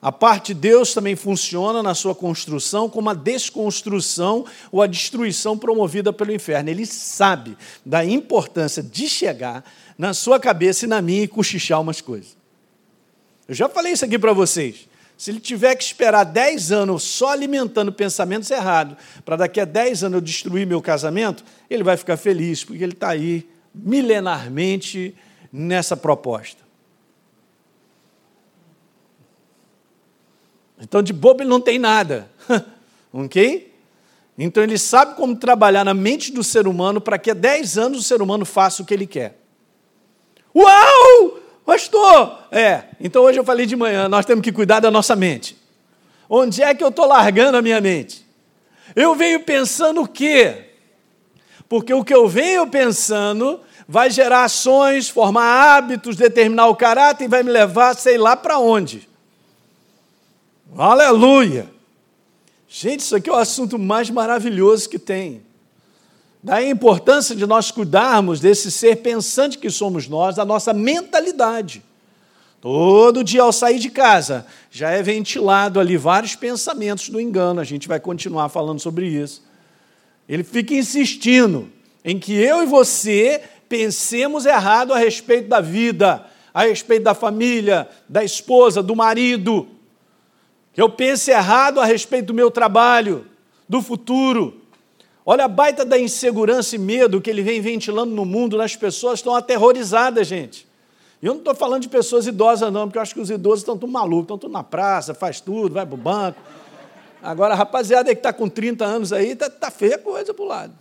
A 0.00 0.12
parte 0.12 0.54
de 0.54 0.60
Deus 0.60 0.94
também 0.94 1.16
funciona 1.16 1.82
na 1.82 1.92
sua 1.92 2.14
construção 2.14 2.88
como 2.88 3.10
a 3.10 3.14
desconstrução 3.14 4.44
ou 4.70 4.80
a 4.80 4.86
destruição 4.86 5.58
promovida 5.58 6.12
pelo 6.12 6.32
inferno. 6.32 6.70
Ele 6.70 6.86
sabe 6.86 7.56
da 7.84 8.04
importância 8.04 8.80
de 8.80 9.08
chegar 9.08 9.64
na 9.96 10.14
sua 10.14 10.38
cabeça 10.38 10.84
e 10.84 10.88
na 10.88 11.02
minha 11.02 11.24
e 11.24 11.28
cochichar 11.28 11.80
umas 11.80 12.00
coisas. 12.00 12.36
Eu 13.48 13.54
já 13.54 13.68
falei 13.68 13.92
isso 13.92 14.04
aqui 14.04 14.18
para 14.18 14.32
vocês. 14.32 14.88
Se 15.18 15.32
ele 15.32 15.40
tiver 15.40 15.74
que 15.74 15.82
esperar 15.82 16.22
10 16.22 16.70
anos 16.70 17.02
só 17.02 17.32
alimentando 17.32 17.92
pensamentos 17.92 18.48
errados, 18.52 18.96
para 19.24 19.34
daqui 19.34 19.60
a 19.60 19.64
10 19.64 20.04
anos 20.04 20.14
eu 20.14 20.20
destruir 20.20 20.64
meu 20.64 20.80
casamento, 20.80 21.44
ele 21.68 21.82
vai 21.82 21.96
ficar 21.96 22.16
feliz, 22.16 22.62
porque 22.62 22.84
ele 22.84 22.92
está 22.92 23.08
aí 23.08 23.50
milenarmente 23.74 25.12
nessa 25.52 25.96
proposta. 25.96 26.62
Então, 30.80 31.02
de 31.02 31.12
bobo 31.12 31.42
ele 31.42 31.50
não 31.50 31.60
tem 31.60 31.80
nada. 31.80 32.30
ok? 33.12 33.74
Então, 34.38 34.62
ele 34.62 34.78
sabe 34.78 35.16
como 35.16 35.34
trabalhar 35.34 35.84
na 35.84 35.94
mente 35.94 36.30
do 36.30 36.44
ser 36.44 36.68
humano 36.68 37.00
para 37.00 37.18
que 37.18 37.32
há 37.32 37.34
10 37.34 37.76
anos 37.76 37.98
o 37.98 38.04
ser 38.04 38.22
humano 38.22 38.44
faça 38.44 38.84
o 38.84 38.86
que 38.86 38.94
ele 38.94 39.06
quer. 39.06 39.36
Uau! 40.54 41.40
Pastor! 41.68 42.44
É, 42.50 42.84
então 42.98 43.24
hoje 43.24 43.38
eu 43.38 43.44
falei 43.44 43.66
de 43.66 43.76
manhã, 43.76 44.08
nós 44.08 44.24
temos 44.24 44.42
que 44.42 44.50
cuidar 44.50 44.80
da 44.80 44.90
nossa 44.90 45.14
mente. 45.14 45.54
Onde 46.26 46.62
é 46.62 46.74
que 46.74 46.82
eu 46.82 46.88
estou 46.88 47.04
largando 47.04 47.58
a 47.58 47.62
minha 47.62 47.78
mente? 47.78 48.26
Eu 48.96 49.14
venho 49.14 49.40
pensando 49.40 50.00
o 50.00 50.08
quê? 50.08 50.70
Porque 51.68 51.92
o 51.92 52.02
que 52.02 52.14
eu 52.14 52.26
venho 52.26 52.66
pensando 52.68 53.60
vai 53.86 54.10
gerar 54.10 54.44
ações, 54.44 55.10
formar 55.10 55.76
hábitos, 55.76 56.16
determinar 56.16 56.68
o 56.68 56.74
caráter 56.74 57.26
e 57.26 57.28
vai 57.28 57.42
me 57.42 57.50
levar, 57.50 57.94
sei 57.94 58.16
lá 58.16 58.34
para 58.34 58.58
onde. 58.58 59.06
Aleluia! 60.74 61.68
Gente, 62.66 63.00
isso 63.00 63.14
aqui 63.14 63.28
é 63.28 63.32
o 63.34 63.36
assunto 63.36 63.78
mais 63.78 64.08
maravilhoso 64.08 64.88
que 64.88 64.98
tem. 64.98 65.42
Daí 66.42 66.66
a 66.66 66.70
importância 66.70 67.34
de 67.34 67.46
nós 67.46 67.70
cuidarmos 67.70 68.40
desse 68.40 68.70
ser 68.70 68.96
pensante 68.96 69.58
que 69.58 69.70
somos 69.70 70.06
nós, 70.06 70.36
da 70.36 70.44
nossa 70.44 70.72
mentalidade. 70.72 71.82
Todo 72.60 73.22
dia 73.22 73.42
ao 73.42 73.52
sair 73.52 73.78
de 73.78 73.90
casa, 73.90 74.46
já 74.70 74.90
é 74.90 75.02
ventilado 75.02 75.78
ali 75.78 75.96
vários 75.96 76.34
pensamentos 76.34 77.08
do 77.08 77.20
engano, 77.20 77.60
a 77.60 77.64
gente 77.64 77.86
vai 77.86 78.00
continuar 78.00 78.48
falando 78.48 78.80
sobre 78.80 79.06
isso. 79.06 79.44
Ele 80.28 80.42
fica 80.42 80.74
insistindo 80.74 81.70
em 82.04 82.18
que 82.18 82.32
eu 82.32 82.62
e 82.62 82.66
você 82.66 83.42
pensemos 83.68 84.46
errado 84.46 84.92
a 84.92 84.98
respeito 84.98 85.48
da 85.48 85.60
vida, 85.60 86.24
a 86.52 86.62
respeito 86.62 87.04
da 87.04 87.14
família, 87.14 87.88
da 88.08 88.24
esposa, 88.24 88.82
do 88.82 88.96
marido. 88.96 89.68
Que 90.72 90.82
eu 90.82 90.88
pense 90.88 91.30
errado 91.30 91.80
a 91.80 91.84
respeito 91.84 92.26
do 92.26 92.34
meu 92.34 92.50
trabalho, 92.50 93.26
do 93.68 93.80
futuro. 93.80 94.57
Olha 95.30 95.44
a 95.44 95.48
baita 95.48 95.84
da 95.84 95.98
insegurança 95.98 96.74
e 96.74 96.78
medo 96.78 97.20
que 97.20 97.28
ele 97.28 97.42
vem 97.42 97.60
ventilando 97.60 98.14
no 98.14 98.24
mundo, 98.24 98.58
as 98.62 98.74
pessoas 98.74 99.18
estão 99.18 99.34
aterrorizadas, 99.34 100.26
gente. 100.26 100.66
E 101.20 101.26
eu 101.26 101.34
não 101.34 101.40
estou 101.40 101.54
falando 101.54 101.82
de 101.82 101.88
pessoas 101.90 102.26
idosas, 102.26 102.72
não, 102.72 102.86
porque 102.86 102.96
eu 102.96 103.02
acho 103.02 103.12
que 103.12 103.20
os 103.20 103.28
idosos 103.28 103.58
estão 103.58 103.76
tudo 103.76 103.92
malucos, 103.92 104.22
estão 104.22 104.38
tudo 104.38 104.50
na 104.50 104.64
praça, 104.64 105.12
faz 105.12 105.38
tudo, 105.38 105.74
vai 105.74 105.84
para 105.84 105.94
o 105.94 105.98
banco. 105.98 106.40
Agora, 107.22 107.52
a 107.52 107.56
rapaziada 107.58 108.10
que 108.14 108.20
está 108.20 108.32
com 108.32 108.48
30 108.48 108.86
anos 108.86 109.12
aí, 109.12 109.32
está 109.32 109.50
tá 109.50 109.70
feia 109.70 109.98
coisa 109.98 110.32
para 110.32 110.42
o 110.42 110.48
lado. 110.48 110.72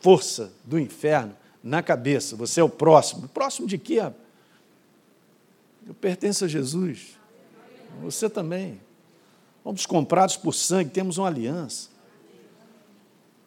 Força 0.00 0.52
do 0.62 0.78
inferno 0.78 1.36
na 1.64 1.82
cabeça. 1.82 2.36
Você 2.36 2.60
é 2.60 2.62
o 2.62 2.68
próximo. 2.68 3.26
Próximo 3.26 3.66
de 3.66 3.76
quê? 3.76 4.00
Eu 5.84 5.94
pertenço 5.94 6.44
a 6.44 6.48
Jesus. 6.48 7.18
Você 8.02 8.30
também. 8.30 8.80
Fomos 9.64 9.84
comprados 9.84 10.36
por 10.36 10.54
sangue, 10.54 10.90
temos 10.90 11.18
uma 11.18 11.26
aliança. 11.26 11.92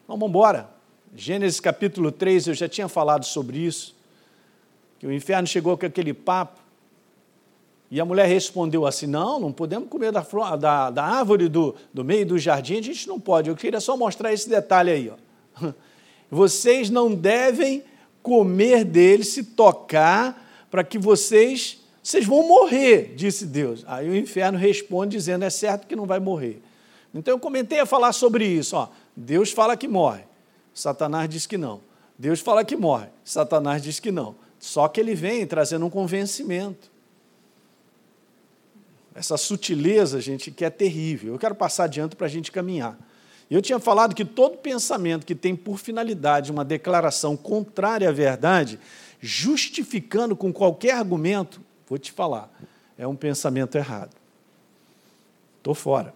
Então, 0.08 0.18
vamos 0.18 0.30
embora. 0.30 0.70
Gênesis 1.14 1.60
capítulo 1.60 2.14
3, 2.14 2.48
eu 2.48 2.54
já 2.54 2.70
tinha 2.70 2.88
falado 2.88 3.26
sobre 3.26 3.58
isso. 3.58 3.94
Que 5.00 5.06
o 5.06 5.12
inferno 5.12 5.46
chegou 5.46 5.78
com 5.78 5.86
aquele 5.86 6.14
papo. 6.14 6.62
E 7.92 8.00
a 8.00 8.06
mulher 8.06 8.26
respondeu 8.26 8.86
assim: 8.86 9.06
Não, 9.06 9.38
não 9.38 9.52
podemos 9.52 9.90
comer 9.90 10.14
da, 10.14 10.22
da, 10.56 10.90
da 10.92 11.04
árvore 11.04 11.50
do, 11.50 11.76
do 11.94 12.06
meio 12.06 12.26
do 12.26 12.40
jardim, 12.40 12.78
a 12.78 12.82
gente 12.82 13.06
não 13.06 13.20
pode. 13.20 13.50
Eu 13.50 13.56
queria 13.56 13.82
só 13.82 13.98
mostrar 13.98 14.32
esse 14.32 14.48
detalhe 14.48 14.92
aí. 14.92 15.12
Ó. 15.62 15.74
Vocês 16.32 16.90
não 16.90 17.14
devem 17.14 17.84
comer 18.24 18.86
dele, 18.86 19.26
se 19.26 19.44
tocar, 19.44 20.42
para 20.72 20.86
que 20.86 20.98
vocês 20.98 21.80
vocês 22.02 22.26
vão 22.26 22.48
morrer, 22.48 23.14
disse 23.18 23.46
Deus. 23.46 23.84
Aí 23.86 24.10
o 24.10 24.16
inferno 24.16 24.58
responde 24.58 25.18
dizendo: 25.18 25.44
é 25.44 25.50
certo 25.50 25.86
que 25.86 25.98
não 25.98 26.06
vai 26.06 26.20
morrer. 26.22 26.62
Então 27.14 27.34
eu 27.34 27.40
comentei 27.40 27.82
a 27.82 27.86
falar 27.86 28.14
sobre 28.14 28.46
isso. 28.46 28.78
Ó. 28.78 28.88
Deus 29.20 29.52
fala 29.52 29.76
que 29.76 29.88
morre, 29.88 30.24
Satanás 30.74 31.28
diz 31.28 31.48
que 31.48 31.58
não. 31.58 31.82
Deus 32.18 32.40
fala 32.40 32.64
que 32.64 32.76
morre, 32.76 33.08
Satanás 33.26 33.82
diz 33.82 34.00
que 34.00 34.12
não. 34.12 34.36
Só 34.60 34.88
que 34.88 35.00
ele 35.00 35.16
vem 35.16 35.46
trazendo 35.46 35.86
um 35.86 35.90
convencimento. 35.90 36.92
Essa 39.14 39.36
sutileza, 39.36 40.22
gente, 40.22 40.52
que 40.52 40.64
é 40.64 40.70
terrível. 40.70 41.34
Eu 41.34 41.40
quero 41.40 41.56
passar 41.56 41.86
adiante 41.86 42.16
para 42.16 42.28
a 42.28 42.30
gente 42.30 42.52
caminhar. 42.52 42.98
Eu 43.50 43.62
tinha 43.62 43.80
falado 43.80 44.14
que 44.14 44.24
todo 44.24 44.58
pensamento 44.58 45.26
que 45.26 45.34
tem 45.34 45.56
por 45.56 45.80
finalidade 45.80 46.52
uma 46.52 46.64
declaração 46.64 47.36
contrária 47.36 48.10
à 48.10 48.12
verdade, 48.12 48.80
justificando 49.20 50.36
com 50.36 50.54
qualquer 50.54 50.94
argumento, 50.94 51.62
Vou 51.88 51.98
te 51.98 52.12
falar, 52.12 52.52
é 52.98 53.08
um 53.08 53.16
pensamento 53.16 53.78
errado. 53.78 54.14
Estou 55.58 55.74
fora. 55.74 56.14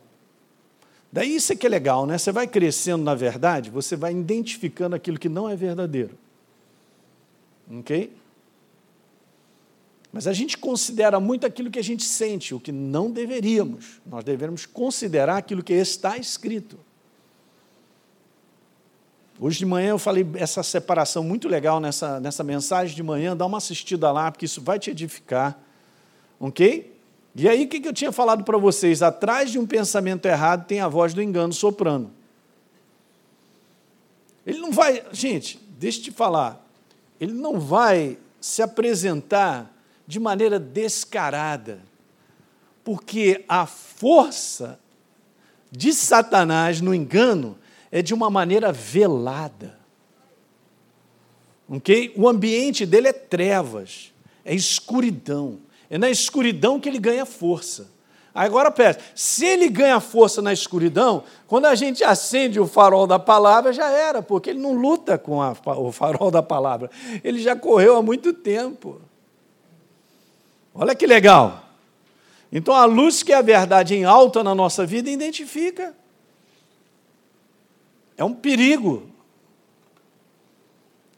Daí 1.12 1.36
isso 1.36 1.51
é 1.51 1.56
que 1.56 1.65
é 1.65 1.70
legal, 1.70 2.06
né? 2.06 2.18
Você 2.18 2.32
vai 2.32 2.48
crescendo 2.48 3.03
na 3.03 3.13
verdade, 3.13 3.70
você 3.70 3.96
vai 3.96 4.13
identificando 4.13 4.96
aquilo 4.96 5.20
que 5.20 5.27
não 5.27 5.50
é 5.50 5.56
verdadeiro. 5.56 6.18
Ok? 7.70 8.13
Mas 10.12 10.27
a 10.27 10.34
gente 10.34 10.58
considera 10.58 11.20
muito 11.20 11.46
aquilo 11.46 11.72
que 11.72 11.80
a 11.80 11.84
gente 11.84 12.03
sente, 12.03 12.53
o 12.53 12.60
que 12.60 12.72
não 12.72 13.10
deveríamos. 13.10 14.01
Nós 14.06 14.24
devemos 14.24 14.65
considerar 14.65 15.38
aquilo 15.38 15.63
que 15.63 15.74
está 15.74 16.18
escrito. 16.18 16.77
Hoje 19.39 19.58
de 19.58 19.65
manhã 19.65 19.89
eu 19.89 20.00
falei 20.00 20.27
essa 20.36 20.62
separação 20.62 21.24
muito 21.24 21.48
legal 21.48 21.80
nessa, 21.80 22.20
nessa 22.20 22.44
mensagem 22.44 22.96
de 22.96 23.01
manhã, 23.01 23.36
dá 23.36 23.46
uma 23.46 23.58
assistida 23.58 24.12
lá, 24.12 24.32
porque 24.32 24.46
isso 24.46 24.62
vai 24.62 24.77
te 24.77 24.91
edificar. 24.91 25.60
Ok? 26.39 26.91
E 27.36 27.48
aí, 27.48 27.64
o 27.64 27.68
que 27.68 27.88
eu 27.88 27.94
tinha 27.94 28.12
falado 28.12 28.44
para 28.44 28.58
vocês? 28.58 29.02
Atrás 29.02 29.52
de 29.52 29.58
um 29.58 29.66
pensamento 29.66 30.26
errado 30.26 30.68
tem 30.68 30.82
a 30.82 30.88
voz 30.88 31.14
do 31.14 31.22
engano 31.22 31.54
soprando. 31.54 32.12
Ele 34.46 34.60
não 34.60 34.72
vai, 34.72 35.04
gente, 35.12 35.60
deixa 35.78 36.00
eu 36.00 36.04
te 36.06 36.12
falar, 36.12 36.66
ele 37.20 37.34
não 37.34 37.60
vai 37.60 38.18
se 38.40 38.62
apresentar 38.62 39.72
de 40.08 40.20
maneira 40.20 40.60
descarada, 40.60 41.80
porque 42.84 43.46
a 43.48 43.66
força 43.66 44.80
de 45.72 45.94
Satanás 45.94 46.82
no 46.82 46.94
engano 46.94 47.58
é 47.92 48.02
de 48.02 48.14
uma 48.14 48.30
maneira 48.30 48.72
velada. 48.72 49.80
Ok? 51.70 52.12
O 52.18 52.28
ambiente 52.28 52.86
dele 52.86 53.08
é 53.08 53.14
trevas, 53.14 54.12
é 54.44 54.54
escuridão. 54.54 55.60
É 55.92 55.98
na 55.98 56.10
escuridão 56.10 56.80
que 56.80 56.88
ele 56.88 56.98
ganha 56.98 57.26
força. 57.26 57.92
Agora 58.34 58.72
presta, 58.72 59.04
se 59.14 59.46
ele 59.46 59.68
ganha 59.68 60.00
força 60.00 60.42
na 60.42 60.54
escuridão, 60.54 61.26
quando 61.48 61.66
a 61.66 61.76
gente 61.76 62.02
acende 62.02 62.62
o 62.62 62.66
farol 62.66 63.06
da 63.06 63.20
palavra, 63.20 63.74
já 63.74 63.90
era, 63.90 64.22
porque 64.22 64.52
ele 64.52 64.60
não 64.60 64.72
luta 64.72 65.18
com 65.18 65.42
a, 65.42 65.52
o 65.52 65.92
farol 65.92 66.32
da 66.32 66.42
palavra. 66.42 66.90
Ele 67.26 67.42
já 67.42 67.58
correu 67.58 67.98
há 67.98 68.02
muito 68.02 68.32
tempo. 68.32 69.02
Olha 70.74 70.96
que 70.96 71.06
legal. 71.06 71.62
Então 72.50 72.74
a 72.74 72.86
luz 72.86 73.22
que 73.22 73.34
é 73.34 73.36
a 73.36 73.42
verdade 73.42 73.94
em 73.94 74.06
alta 74.06 74.42
na 74.42 74.56
nossa 74.56 74.86
vida 74.86 75.10
identifica. 75.10 75.94
É 78.16 78.24
um 78.24 78.34
perigo. 78.34 79.11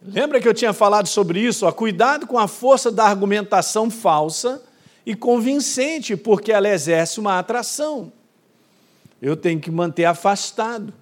Lembra 0.05 0.41
que 0.41 0.47
eu 0.47 0.53
tinha 0.53 0.73
falado 0.73 1.07
sobre 1.07 1.39
isso? 1.39 1.65
Ó, 1.65 1.71
cuidado 1.71 2.27
com 2.27 2.37
a 2.37 2.47
força 2.47 2.91
da 2.91 3.05
argumentação 3.05 3.89
falsa 3.89 4.61
e 5.05 5.15
convincente, 5.15 6.17
porque 6.17 6.51
ela 6.51 6.67
exerce 6.67 7.19
uma 7.19 7.39
atração. 7.39 8.11
Eu 9.21 9.37
tenho 9.37 9.61
que 9.61 9.71
manter 9.71 10.03
afastado. 10.03 10.93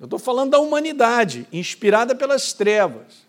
Eu 0.00 0.04
estou 0.04 0.18
falando 0.18 0.50
da 0.50 0.58
humanidade, 0.58 1.46
inspirada 1.52 2.14
pelas 2.14 2.52
trevas. 2.52 3.28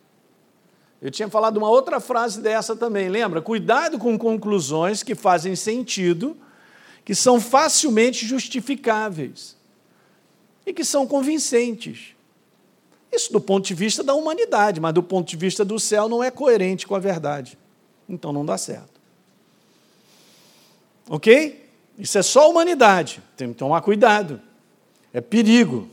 Eu 1.02 1.12
tinha 1.12 1.30
falado 1.30 1.58
uma 1.58 1.70
outra 1.70 2.00
frase 2.00 2.42
dessa 2.42 2.76
também, 2.76 3.08
lembra? 3.08 3.42
Cuidado 3.42 4.00
com 4.00 4.18
conclusões 4.18 5.04
que 5.04 5.14
fazem 5.14 5.56
sentido 5.56 6.36
que 7.06 7.14
são 7.16 7.40
facilmente 7.40 8.26
justificáveis 8.26 9.59
e 10.70 10.74
que 10.74 10.86
são 10.86 11.08
convincentes. 11.08 12.16
Isso 13.12 13.34
do 13.34 13.42
ponto 13.42 13.66
de 13.66 13.74
vista 13.74 14.04
da 14.04 14.14
humanidade, 14.14 14.80
mas 14.80 14.94
do 14.94 15.02
ponto 15.02 15.28
de 15.28 15.36
vista 15.36 15.66
do 15.66 15.80
céu 15.80 16.08
não 16.08 16.24
é 16.24 16.30
coerente 16.30 16.86
com 16.86 16.96
a 16.96 17.00
verdade. 17.00 17.58
Então 18.08 18.32
não 18.32 18.46
dá 18.46 18.56
certo. 18.56 19.00
Ok? 21.10 21.68
Isso 21.98 22.18
é 22.20 22.22
só 22.22 22.50
humanidade. 22.50 23.22
Tem 23.36 23.50
que 23.50 23.56
tomar 23.56 23.82
cuidado. 23.82 24.40
É 25.12 25.20
perigo. 25.20 25.90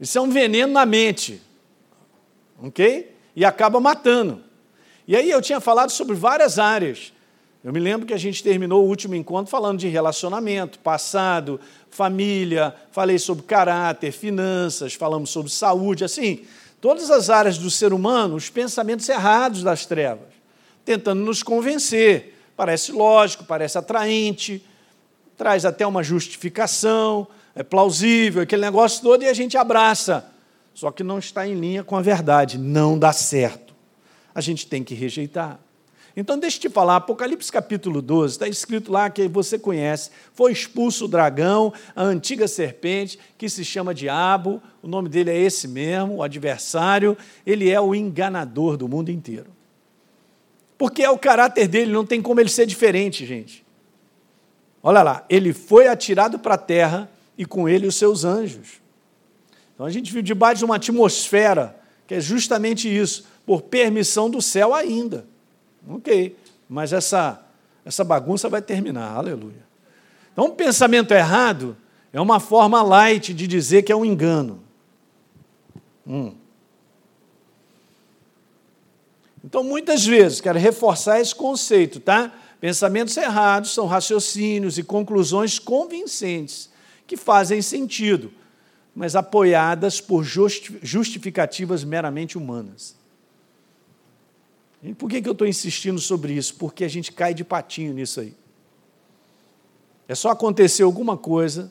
Isso 0.00 0.18
é 0.18 0.20
um 0.20 0.30
veneno 0.30 0.72
na 0.72 0.84
mente. 0.84 1.40
Ok? 2.60 3.16
E 3.36 3.44
acaba 3.44 3.78
matando. 3.78 4.42
E 5.06 5.14
aí 5.14 5.30
eu 5.30 5.40
tinha 5.40 5.60
falado 5.60 5.90
sobre 5.90 6.16
várias 6.16 6.58
áreas. 6.58 7.12
Eu 7.62 7.74
me 7.74 7.80
lembro 7.80 8.06
que 8.06 8.14
a 8.14 8.18
gente 8.18 8.42
terminou 8.42 8.84
o 8.84 8.88
último 8.88 9.14
encontro 9.14 9.50
falando 9.50 9.78
de 9.78 9.88
relacionamento, 9.88 10.78
passado, 10.78 11.60
família, 11.90 12.74
falei 12.90 13.18
sobre 13.18 13.44
caráter, 13.44 14.12
finanças, 14.12 14.94
falamos 14.94 15.28
sobre 15.28 15.50
saúde, 15.52 16.02
assim, 16.02 16.40
todas 16.80 17.10
as 17.10 17.28
áreas 17.28 17.58
do 17.58 17.70
ser 17.70 17.92
humano, 17.92 18.34
os 18.34 18.48
pensamentos 18.48 19.06
errados 19.08 19.62
das 19.62 19.84
trevas. 19.84 20.28
tentando 20.82 21.22
nos 21.22 21.42
convencer. 21.42 22.34
Parece 22.56 22.90
lógico, 22.90 23.44
parece 23.44 23.78
atraente, 23.78 24.64
traz 25.36 25.64
até 25.64 25.86
uma 25.86 26.02
justificação, 26.02 27.28
é 27.54 27.62
plausível, 27.62 28.42
aquele 28.42 28.62
negócio 28.62 29.02
todo, 29.02 29.22
e 29.22 29.28
a 29.28 29.34
gente 29.34 29.56
abraça. 29.56 30.24
Só 30.74 30.90
que 30.90 31.04
não 31.04 31.18
está 31.18 31.46
em 31.46 31.54
linha 31.54 31.84
com 31.84 31.96
a 31.96 32.02
verdade, 32.02 32.58
não 32.58 32.98
dá 32.98 33.12
certo. 33.12 33.74
A 34.34 34.40
gente 34.40 34.66
tem 34.66 34.82
que 34.82 34.94
rejeitar. 34.94 35.60
Então, 36.20 36.38
deixa 36.38 36.58
eu 36.58 36.60
te 36.60 36.68
falar, 36.68 36.96
Apocalipse 36.96 37.50
capítulo 37.50 38.02
12, 38.02 38.34
está 38.34 38.46
escrito 38.46 38.92
lá 38.92 39.08
que 39.08 39.26
você 39.26 39.58
conhece: 39.58 40.10
foi 40.34 40.52
expulso 40.52 41.06
o 41.06 41.08
dragão, 41.08 41.72
a 41.96 42.02
antiga 42.02 42.46
serpente, 42.46 43.18
que 43.38 43.48
se 43.48 43.64
chama 43.64 43.94
Diabo, 43.94 44.62
o 44.82 44.86
nome 44.86 45.08
dele 45.08 45.30
é 45.30 45.38
esse 45.38 45.66
mesmo, 45.66 46.16
o 46.16 46.22
adversário, 46.22 47.16
ele 47.46 47.70
é 47.70 47.80
o 47.80 47.94
enganador 47.94 48.76
do 48.76 48.86
mundo 48.86 49.10
inteiro. 49.10 49.46
Porque 50.76 51.02
é 51.02 51.08
o 51.08 51.16
caráter 51.16 51.66
dele, 51.66 51.90
não 51.90 52.04
tem 52.04 52.20
como 52.20 52.38
ele 52.38 52.50
ser 52.50 52.66
diferente, 52.66 53.24
gente. 53.24 53.64
Olha 54.82 55.02
lá, 55.02 55.24
ele 55.26 55.54
foi 55.54 55.88
atirado 55.88 56.38
para 56.38 56.56
a 56.56 56.58
terra 56.58 57.10
e 57.38 57.46
com 57.46 57.66
ele 57.66 57.86
os 57.86 57.96
seus 57.96 58.24
anjos. 58.24 58.82
Então 59.72 59.86
a 59.86 59.90
gente 59.90 60.12
vive 60.12 60.26
debaixo 60.26 60.58
de 60.58 60.64
uma 60.66 60.76
atmosfera 60.76 61.80
que 62.06 62.12
é 62.12 62.20
justamente 62.20 62.94
isso, 62.94 63.24
por 63.46 63.62
permissão 63.62 64.28
do 64.28 64.42
céu 64.42 64.74
ainda. 64.74 65.24
Ok, 65.88 66.36
mas 66.68 66.92
essa, 66.92 67.44
essa 67.84 68.04
bagunça 68.04 68.48
vai 68.48 68.62
terminar, 68.62 69.16
aleluia. 69.16 69.64
Então, 70.32 70.46
um 70.46 70.54
pensamento 70.54 71.12
errado 71.12 71.76
é 72.12 72.20
uma 72.20 72.40
forma 72.40 72.82
light 72.82 73.32
de 73.34 73.46
dizer 73.46 73.82
que 73.82 73.92
é 73.92 73.96
um 73.96 74.04
engano. 74.04 74.62
Hum. 76.06 76.34
Então, 79.44 79.64
muitas 79.64 80.04
vezes, 80.04 80.40
quero 80.40 80.58
reforçar 80.58 81.20
esse 81.20 81.34
conceito, 81.34 81.98
tá? 81.98 82.32
Pensamentos 82.60 83.16
errados 83.16 83.72
são 83.72 83.86
raciocínios 83.86 84.76
e 84.76 84.82
conclusões 84.82 85.58
convincentes 85.58 86.68
que 87.06 87.16
fazem 87.16 87.62
sentido, 87.62 88.30
mas 88.94 89.16
apoiadas 89.16 90.00
por 90.00 90.22
justificativas 90.22 91.82
meramente 91.82 92.36
humanas. 92.36 92.99
Por 94.96 95.10
que, 95.10 95.20
que 95.20 95.28
eu 95.28 95.32
estou 95.32 95.46
insistindo 95.46 96.00
sobre 96.00 96.32
isso? 96.32 96.54
Porque 96.54 96.84
a 96.84 96.88
gente 96.88 97.12
cai 97.12 97.34
de 97.34 97.44
patinho 97.44 97.92
nisso 97.92 98.20
aí. 98.20 98.34
É 100.08 100.14
só 100.14 100.30
acontecer 100.30 100.82
alguma 100.82 101.16
coisa 101.16 101.70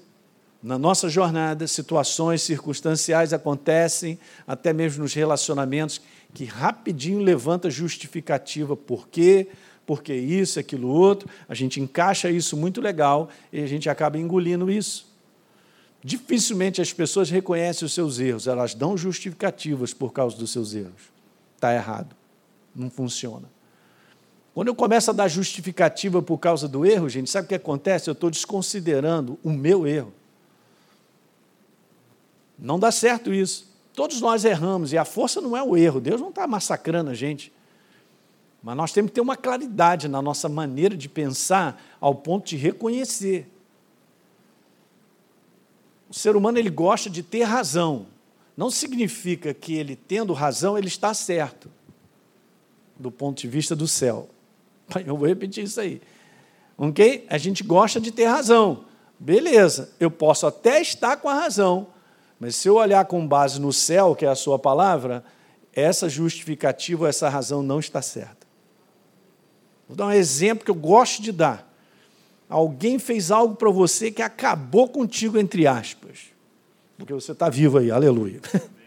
na 0.62 0.78
nossa 0.78 1.10
jornada, 1.10 1.68
situações 1.68 2.42
circunstanciais 2.42 3.34
acontecem, 3.34 4.20
até 4.46 4.74
mesmo 4.74 5.04
nos 5.04 5.14
relacionamentos, 5.14 6.02
que 6.34 6.46
rapidinho 6.46 7.20
levanta 7.20 7.70
justificativa. 7.70 8.76
Por 8.76 9.08
quê? 9.08 9.48
Porque 9.86 10.14
isso, 10.14 10.60
aquilo, 10.60 10.90
outro. 10.90 11.28
A 11.48 11.56
gente 11.56 11.80
encaixa 11.80 12.30
isso 12.30 12.56
muito 12.56 12.80
legal 12.80 13.30
e 13.52 13.62
a 13.62 13.68
gente 13.68 13.90
acaba 13.90 14.18
engolindo 14.18 14.70
isso. 14.70 15.10
Dificilmente 16.04 16.82
as 16.82 16.94
pessoas 16.94 17.30
reconhecem 17.30 17.86
os 17.86 17.94
seus 17.94 18.20
erros, 18.20 18.48
elas 18.48 18.74
dão 18.74 18.96
justificativas 18.96 19.94
por 19.94 20.14
causa 20.14 20.38
dos 20.38 20.52
seus 20.52 20.74
erros. 20.76 21.10
Está 21.56 21.74
errado 21.74 22.19
não 22.76 22.90
funciona. 22.90 23.50
Quando 24.54 24.68
eu 24.68 24.76
começo 24.76 25.10
a 25.10 25.14
dar 25.14 25.28
justificativa 25.28 26.22
por 26.22 26.38
causa 26.38 26.68
do 26.68 26.86
erro, 26.86 27.08
gente, 27.08 27.30
sabe 27.30 27.46
o 27.46 27.48
que 27.48 27.56
acontece? 27.56 28.10
Eu 28.10 28.14
estou 28.14 28.30
desconsiderando 28.30 29.40
o 29.44 29.50
meu 29.50 29.88
erro. 29.88 30.14
Não 32.58 32.80
dá 32.80 32.92
certo 32.92 33.34
isso. 33.34 33.70
Todos 33.94 34.20
nós 34.22 34.44
erramos, 34.46 34.92
e 34.92 34.98
a 34.98 35.06
força 35.06 35.40
não 35.40 35.56
é 35.56 35.64
o 35.64 35.78
erro, 35.78 36.02
Deus 36.02 36.20
não 36.20 36.30
está 36.30 36.46
massacrando 36.48 37.10
a 37.10 37.14
gente. 37.14 37.54
Mas 38.62 38.76
nós 38.76 38.92
temos 38.92 39.12
que 39.12 39.16
ter 39.16 39.22
uma 39.22 39.38
claridade 39.38 40.08
na 40.08 40.22
nossa 40.22 40.50
maneira 40.50 40.96
de 40.98 41.08
pensar 41.08 41.82
ao 42.00 42.14
ponto 42.14 42.48
de 42.48 42.58
reconhecer. 42.58 43.50
O 46.10 46.14
ser 46.14 46.36
humano 46.36 46.58
ele 46.58 46.70
gosta 46.70 47.10
de 47.10 47.24
ter 47.24 47.44
razão. 47.44 48.08
Não 48.58 48.70
significa 48.70 49.54
que 49.54 49.76
ele 49.76 49.96
tendo 49.96 50.34
razão 50.34 50.78
ele 50.78 50.88
está 50.88 51.14
certo 51.14 51.70
do 53.00 53.10
ponto 53.10 53.42
de 53.42 53.48
vista 53.48 53.76
do 53.76 53.88
céu. 53.88 54.30
Eu 55.08 55.16
vou 55.16 55.28
repetir 55.28 55.64
isso 55.64 55.80
aí. 55.80 56.02
Ok? 56.78 57.26
A 57.30 57.38
gente 57.38 57.64
gosta 57.64 58.00
de 58.00 58.12
ter 58.12 58.26
razão. 58.26 58.86
Beleza, 59.20 59.92
eu 60.00 60.10
posso 60.10 60.48
até 60.48 60.80
estar 60.80 61.18
com 61.18 61.28
a 61.28 61.34
razão, 61.34 61.88
mas 62.40 62.56
se 62.56 62.70
eu 62.70 62.76
olhar 62.76 63.04
com 63.04 63.28
base 63.28 63.60
no 63.60 63.74
céu, 63.74 64.16
que 64.16 64.26
é 64.26 64.30
a 64.30 64.36
sua 64.36 64.58
palavra, 64.58 65.26
essa 65.74 66.08
justificativa, 66.08 67.10
essa 67.10 67.28
razão 67.28 67.62
não 67.62 67.82
está 67.82 68.02
certa. 68.02 68.48
Vou 69.90 69.98
dar 69.98 70.06
um 70.06 70.12
exemplo 70.12 70.64
que 70.64 70.72
eu 70.72 70.76
gosto 70.76 71.22
de 71.22 71.34
dar. 71.34 71.70
Alguém 72.48 72.98
fez 72.98 73.30
algo 73.30 73.56
para 73.56 73.70
você 73.70 74.10
que 74.10 74.22
acabou 74.22 74.88
contigo, 74.88 75.38
entre 75.38 75.68
aspas. 75.68 76.28
Porque 76.98 77.14
você 77.14 77.34
está 77.34 77.50
vivo 77.50 77.78
aí, 77.78 77.92
aleluia. 77.92 78.40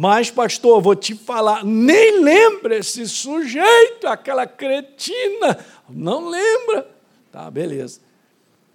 Mas, 0.00 0.30
pastor, 0.30 0.80
vou 0.80 0.94
te 0.94 1.12
falar, 1.12 1.64
nem 1.64 2.22
lembra 2.22 2.76
esse 2.76 3.08
sujeito, 3.08 4.06
aquela 4.06 4.46
cretina. 4.46 5.58
Não 5.90 6.28
lembra. 6.28 6.86
Tá, 7.32 7.50
beleza. 7.50 7.98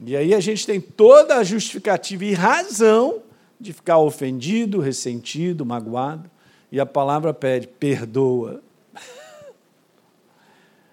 E 0.06 0.18
aí 0.18 0.36
a 0.36 0.42
gente 0.42 0.66
tem 0.66 0.82
toda 0.82 1.38
a 1.38 1.44
justificativa 1.46 2.26
e 2.26 2.34
razão 2.34 3.22
de 3.58 3.72
ficar 3.72 4.00
ofendido, 4.00 4.82
ressentido, 4.82 5.66
magoado. 5.66 6.30
E 6.70 6.78
a 6.78 6.86
palavra 6.86 7.34
pede: 7.34 7.68
perdoa. 7.68 8.62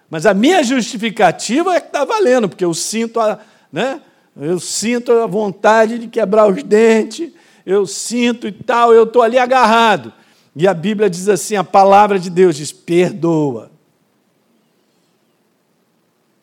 Mas 0.09 0.25
a 0.25 0.33
minha 0.33 0.63
justificativa 0.63 1.75
é 1.75 1.81
que 1.81 1.87
está 1.87 2.05
valendo, 2.05 2.47
porque 2.47 2.63
eu 2.63 2.73
sinto 2.73 3.19
a, 3.19 3.37
né, 3.69 4.01
eu 4.39 4.61
sinto 4.61 5.11
a 5.11 5.27
vontade 5.27 5.99
de 5.99 6.07
quebrar 6.07 6.47
os 6.47 6.63
dentes, 6.63 7.33
eu 7.65 7.85
sinto 7.85 8.47
e 8.47 8.51
tal, 8.53 8.93
eu 8.93 9.03
estou 9.03 9.21
ali 9.21 9.37
agarrado. 9.37 10.20
E 10.55 10.67
a 10.67 10.73
Bíblia 10.73 11.09
diz 11.09 11.29
assim: 11.29 11.55
a 11.55 11.63
palavra 11.63 12.19
de 12.19 12.29
Deus 12.29 12.55
diz: 12.55 12.71
perdoa. 12.71 13.71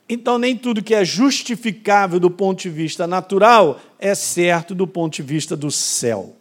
Então, 0.09 0.39
nem 0.39 0.57
tudo 0.57 0.83
que 0.83 0.95
é 0.95 1.05
justificável 1.05 2.19
do 2.19 2.31
ponto 2.31 2.63
de 2.63 2.71
vista 2.71 3.07
natural 3.07 3.79
é 3.99 4.15
certo 4.15 4.75
do 4.75 4.87
ponto 4.87 5.17
de 5.17 5.23
vista 5.23 5.55
do 5.55 5.71
céu. 5.71 6.35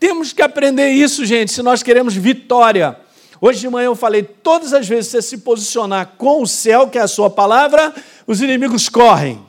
Temos 0.00 0.32
que 0.32 0.42
aprender 0.42 0.90
isso, 0.90 1.24
gente, 1.24 1.52
se 1.52 1.62
nós 1.62 1.82
queremos 1.82 2.14
vitória. 2.14 2.98
Hoje 3.40 3.60
de 3.60 3.68
manhã 3.68 3.86
eu 3.86 3.94
falei: 3.94 4.24
todas 4.24 4.72
as 4.72 4.88
vezes 4.88 5.06
que 5.06 5.12
você 5.12 5.22
se 5.22 5.38
posicionar 5.38 6.14
com 6.18 6.42
o 6.42 6.46
céu, 6.46 6.88
que 6.88 6.98
é 6.98 7.02
a 7.02 7.08
sua 7.08 7.30
palavra, 7.30 7.94
os 8.26 8.40
inimigos 8.40 8.88
correm, 8.88 9.40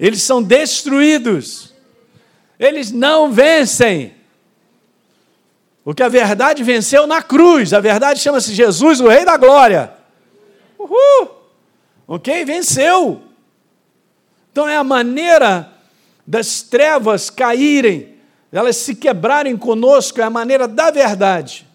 eles 0.00 0.22
são 0.22 0.42
destruídos, 0.42 1.74
eles 2.58 2.90
não 2.90 3.30
vencem. 3.30 4.17
Porque 5.88 6.02
a 6.02 6.08
verdade 6.10 6.62
venceu 6.62 7.06
na 7.06 7.22
cruz. 7.22 7.72
A 7.72 7.80
verdade 7.80 8.20
chama-se 8.20 8.52
Jesus, 8.52 9.00
o 9.00 9.08
Rei 9.08 9.24
da 9.24 9.38
Glória. 9.38 9.90
Uhul! 10.78 11.30
Ok? 12.06 12.44
Venceu. 12.44 13.22
Então 14.52 14.68
é 14.68 14.76
a 14.76 14.84
maneira 14.84 15.72
das 16.26 16.60
trevas 16.60 17.30
caírem, 17.30 18.16
elas 18.52 18.76
se 18.76 18.94
quebrarem 18.94 19.56
conosco, 19.56 20.20
é 20.20 20.24
a 20.24 20.28
maneira 20.28 20.68
da 20.68 20.90
verdade. 20.90 21.66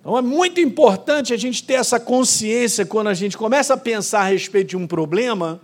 Então 0.00 0.18
é 0.18 0.22
muito 0.22 0.60
importante 0.60 1.32
a 1.32 1.36
gente 1.36 1.62
ter 1.62 1.74
essa 1.74 2.00
consciência 2.00 2.84
quando 2.84 3.06
a 3.06 3.14
gente 3.14 3.38
começa 3.38 3.74
a 3.74 3.76
pensar 3.76 4.22
a 4.22 4.24
respeito 4.24 4.70
de 4.70 4.76
um 4.76 4.88
problema 4.88 5.60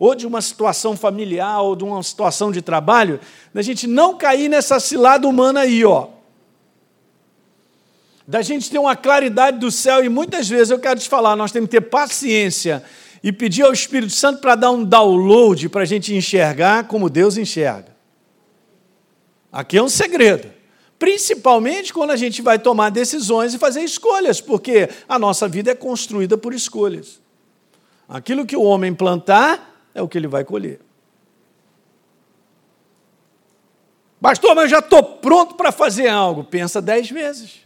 ou 0.00 0.14
de 0.14 0.26
uma 0.26 0.40
situação 0.40 0.96
familiar, 0.96 1.60
ou 1.60 1.76
de 1.76 1.84
uma 1.84 2.02
situação 2.02 2.50
de 2.50 2.62
trabalho, 2.62 3.20
da 3.52 3.60
gente 3.60 3.86
não 3.86 4.16
cair 4.16 4.48
nessa 4.48 4.80
cilada 4.80 5.28
humana 5.28 5.60
aí, 5.60 5.84
ó. 5.84 6.08
Da 8.26 8.40
gente 8.40 8.70
ter 8.70 8.78
uma 8.78 8.96
claridade 8.96 9.58
do 9.58 9.70
céu, 9.70 10.02
e 10.02 10.08
muitas 10.08 10.48
vezes 10.48 10.70
eu 10.70 10.78
quero 10.78 10.98
te 10.98 11.06
falar, 11.06 11.36
nós 11.36 11.52
temos 11.52 11.68
que 11.68 11.76
ter 11.78 11.82
paciência 11.82 12.82
e 13.22 13.30
pedir 13.30 13.60
ao 13.60 13.74
Espírito 13.74 14.14
Santo 14.14 14.40
para 14.40 14.54
dar 14.54 14.70
um 14.70 14.82
download 14.82 15.68
para 15.68 15.82
a 15.82 15.86
gente 15.86 16.14
enxergar 16.14 16.84
como 16.84 17.10
Deus 17.10 17.36
enxerga. 17.36 17.94
Aqui 19.52 19.76
é 19.76 19.82
um 19.82 19.88
segredo. 19.88 20.50
Principalmente 20.98 21.92
quando 21.92 22.12
a 22.12 22.16
gente 22.16 22.40
vai 22.40 22.58
tomar 22.58 22.88
decisões 22.88 23.52
e 23.52 23.58
fazer 23.58 23.82
escolhas, 23.82 24.40
porque 24.40 24.88
a 25.06 25.18
nossa 25.18 25.46
vida 25.46 25.72
é 25.72 25.74
construída 25.74 26.38
por 26.38 26.54
escolhas. 26.54 27.20
Aquilo 28.08 28.46
que 28.46 28.56
o 28.56 28.62
homem 28.62 28.94
plantar, 28.94 29.69
é 29.94 30.02
o 30.02 30.08
que 30.08 30.18
ele 30.18 30.28
vai 30.28 30.44
colher. 30.44 30.80
Pastor, 34.20 34.54
mas 34.54 34.64
eu 34.64 34.70
já 34.70 34.78
estou 34.80 35.02
pronto 35.02 35.54
para 35.54 35.72
fazer 35.72 36.08
algo. 36.08 36.44
Pensa 36.44 36.82
dez 36.82 37.10
vezes. 37.10 37.60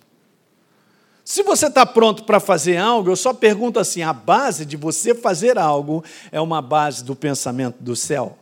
Se 1.24 1.42
você 1.42 1.66
está 1.66 1.86
pronto 1.86 2.24
para 2.24 2.38
fazer 2.38 2.76
algo, 2.76 3.10
eu 3.10 3.16
só 3.16 3.32
pergunto 3.32 3.80
assim: 3.80 4.02
a 4.02 4.12
base 4.12 4.64
de 4.64 4.76
você 4.76 5.14
fazer 5.14 5.58
algo 5.58 6.04
é 6.30 6.40
uma 6.40 6.60
base 6.60 7.02
do 7.02 7.16
pensamento 7.16 7.76
do 7.80 7.96
céu? 7.96 8.38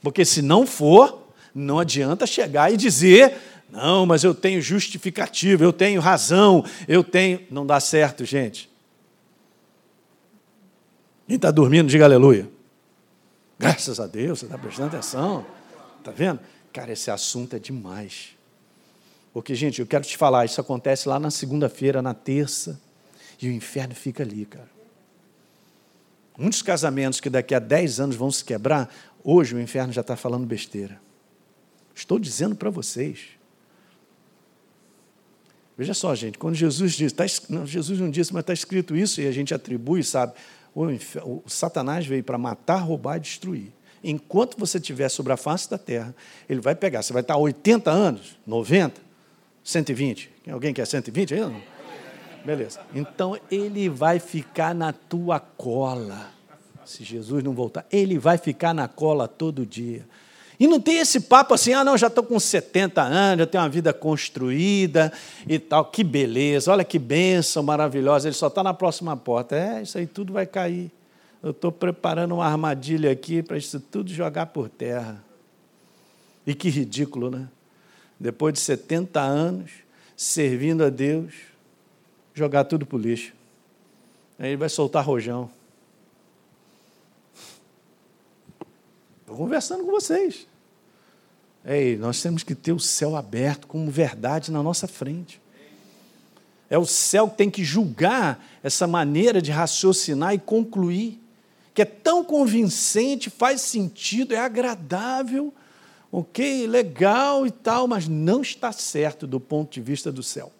Porque 0.00 0.24
se 0.24 0.40
não 0.40 0.66
for, 0.66 1.28
não 1.54 1.78
adianta 1.78 2.26
chegar 2.26 2.72
e 2.72 2.76
dizer, 2.76 3.36
Não, 3.70 4.04
mas 4.04 4.22
eu 4.22 4.34
tenho 4.34 4.60
justificativa, 4.60 5.64
eu 5.64 5.72
tenho 5.72 6.00
razão, 6.00 6.64
eu 6.86 7.02
tenho. 7.02 7.40
Não 7.50 7.66
dá 7.66 7.80
certo, 7.80 8.24
gente. 8.24 8.70
Quem 11.26 11.36
está 11.36 11.50
dormindo, 11.50 11.88
diga 11.88 12.04
aleluia. 12.04 12.51
Graças 13.62 14.00
a 14.00 14.08
Deus, 14.08 14.40
você 14.40 14.46
está 14.46 14.58
prestando 14.58 14.88
atenção. 14.88 15.46
Está 16.00 16.10
vendo? 16.10 16.40
Cara, 16.72 16.90
esse 16.90 17.12
assunto 17.12 17.54
é 17.54 17.60
demais. 17.60 18.30
Porque, 19.32 19.54
gente, 19.54 19.80
eu 19.80 19.86
quero 19.86 20.02
te 20.04 20.16
falar, 20.16 20.44
isso 20.44 20.60
acontece 20.60 21.08
lá 21.08 21.20
na 21.20 21.30
segunda-feira, 21.30 22.02
na 22.02 22.12
terça, 22.12 22.80
e 23.40 23.48
o 23.48 23.52
inferno 23.52 23.94
fica 23.94 24.24
ali, 24.24 24.46
cara. 24.46 24.68
Muitos 26.36 26.60
casamentos 26.60 27.20
que 27.20 27.30
daqui 27.30 27.54
a 27.54 27.60
10 27.60 28.00
anos 28.00 28.16
vão 28.16 28.32
se 28.32 28.44
quebrar, 28.44 28.92
hoje 29.22 29.54
o 29.54 29.60
inferno 29.60 29.92
já 29.92 30.00
está 30.00 30.16
falando 30.16 30.44
besteira. 30.44 31.00
Estou 31.94 32.18
dizendo 32.18 32.56
para 32.56 32.68
vocês. 32.68 33.20
Veja 35.78 35.94
só, 35.94 36.12
gente, 36.16 36.36
quando 36.36 36.56
Jesus 36.56 36.94
diz, 36.94 37.12
tá, 37.12 37.24
não, 37.48 37.64
Jesus 37.64 38.00
não 38.00 38.10
disse, 38.10 38.34
mas 38.34 38.40
está 38.40 38.52
escrito 38.52 38.96
isso 38.96 39.20
e 39.20 39.28
a 39.28 39.32
gente 39.32 39.54
atribui, 39.54 40.02
sabe? 40.02 40.32
O, 40.74 40.84
o 40.84 41.42
Satanás 41.46 42.06
veio 42.06 42.24
para 42.24 42.38
matar, 42.38 42.76
roubar 42.76 43.16
e 43.16 43.20
destruir. 43.20 43.72
Enquanto 44.02 44.58
você 44.58 44.78
estiver 44.78 45.08
sobre 45.08 45.32
a 45.32 45.36
face 45.36 45.70
da 45.70 45.78
terra, 45.78 46.14
ele 46.48 46.60
vai 46.60 46.74
pegar. 46.74 47.02
Você 47.02 47.12
vai 47.12 47.22
estar 47.22 47.36
80 47.36 47.90
anos, 47.90 48.36
90, 48.46 49.00
120. 49.62 50.30
Alguém 50.50 50.74
quer 50.74 50.86
120 50.86 51.34
ainda? 51.34 51.54
Beleza. 52.44 52.80
Então 52.92 53.38
ele 53.50 53.88
vai 53.88 54.18
ficar 54.18 54.74
na 54.74 54.92
tua 54.92 55.38
cola. 55.38 56.30
Se 56.84 57.04
Jesus 57.04 57.44
não 57.44 57.52
voltar, 57.52 57.86
ele 57.92 58.18
vai 58.18 58.36
ficar 58.36 58.74
na 58.74 58.88
cola 58.88 59.28
todo 59.28 59.64
dia. 59.64 60.04
E 60.58 60.66
não 60.66 60.80
tem 60.80 60.98
esse 60.98 61.20
papo 61.20 61.54
assim, 61.54 61.72
ah, 61.72 61.82
não, 61.82 61.96
já 61.96 62.06
estou 62.06 62.22
com 62.22 62.38
70 62.38 63.02
anos, 63.02 63.38
já 63.40 63.46
tenho 63.46 63.64
uma 63.64 63.70
vida 63.70 63.92
construída 63.92 65.12
e 65.46 65.58
tal. 65.58 65.84
Que 65.86 66.04
beleza, 66.04 66.70
olha 66.70 66.84
que 66.84 66.98
bênção 66.98 67.62
maravilhosa. 67.62 68.28
Ele 68.28 68.34
só 68.34 68.48
está 68.48 68.62
na 68.62 68.74
próxima 68.74 69.16
porta. 69.16 69.56
É, 69.56 69.82
isso 69.82 69.98
aí 69.98 70.06
tudo 70.06 70.32
vai 70.32 70.46
cair. 70.46 70.90
Eu 71.42 71.50
estou 71.50 71.72
preparando 71.72 72.34
uma 72.34 72.46
armadilha 72.46 73.10
aqui 73.10 73.42
para 73.42 73.56
isso 73.56 73.80
tudo 73.80 74.12
jogar 74.12 74.46
por 74.46 74.68
terra. 74.68 75.22
E 76.46 76.54
que 76.54 76.68
ridículo, 76.68 77.30
né? 77.30 77.48
Depois 78.18 78.54
de 78.54 78.60
70 78.60 79.20
anos, 79.20 79.70
servindo 80.16 80.84
a 80.84 80.90
Deus, 80.90 81.34
jogar 82.34 82.64
tudo 82.64 82.86
para 82.86 82.96
o 82.96 83.00
lixo. 83.00 83.32
Aí 84.38 84.50
ele 84.50 84.56
vai 84.56 84.68
soltar 84.68 85.04
rojão. 85.04 85.50
Estou 89.32 89.46
conversando 89.46 89.84
com 89.84 89.90
vocês. 89.90 90.46
Ei, 91.64 91.96
nós 91.96 92.20
temos 92.20 92.42
que 92.42 92.54
ter 92.54 92.72
o 92.72 92.78
céu 92.78 93.16
aberto 93.16 93.66
como 93.66 93.90
verdade 93.90 94.52
na 94.52 94.62
nossa 94.62 94.86
frente. 94.86 95.40
É 96.68 96.76
o 96.76 96.84
céu 96.84 97.30
que 97.30 97.38
tem 97.38 97.50
que 97.50 97.64
julgar 97.64 98.44
essa 98.62 98.86
maneira 98.86 99.40
de 99.40 99.50
raciocinar 99.50 100.34
e 100.34 100.38
concluir, 100.38 101.18
que 101.72 101.80
é 101.80 101.86
tão 101.86 102.22
convincente, 102.22 103.30
faz 103.30 103.62
sentido, 103.62 104.34
é 104.34 104.38
agradável, 104.38 105.52
ok, 106.10 106.66
legal 106.66 107.46
e 107.46 107.50
tal, 107.50 107.88
mas 107.88 108.06
não 108.06 108.42
está 108.42 108.70
certo 108.70 109.26
do 109.26 109.40
ponto 109.40 109.72
de 109.72 109.80
vista 109.80 110.12
do 110.12 110.22
céu. 110.22 110.52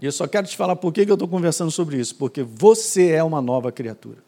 E 0.00 0.06
eu 0.06 0.12
só 0.12 0.26
quero 0.26 0.46
te 0.46 0.56
falar 0.56 0.76
por 0.76 0.90
que 0.90 1.02
eu 1.02 1.14
estou 1.14 1.28
conversando 1.28 1.70
sobre 1.70 1.98
isso, 1.98 2.14
porque 2.14 2.42
você 2.42 3.10
é 3.10 3.22
uma 3.22 3.42
nova 3.42 3.70
criatura. 3.70 4.27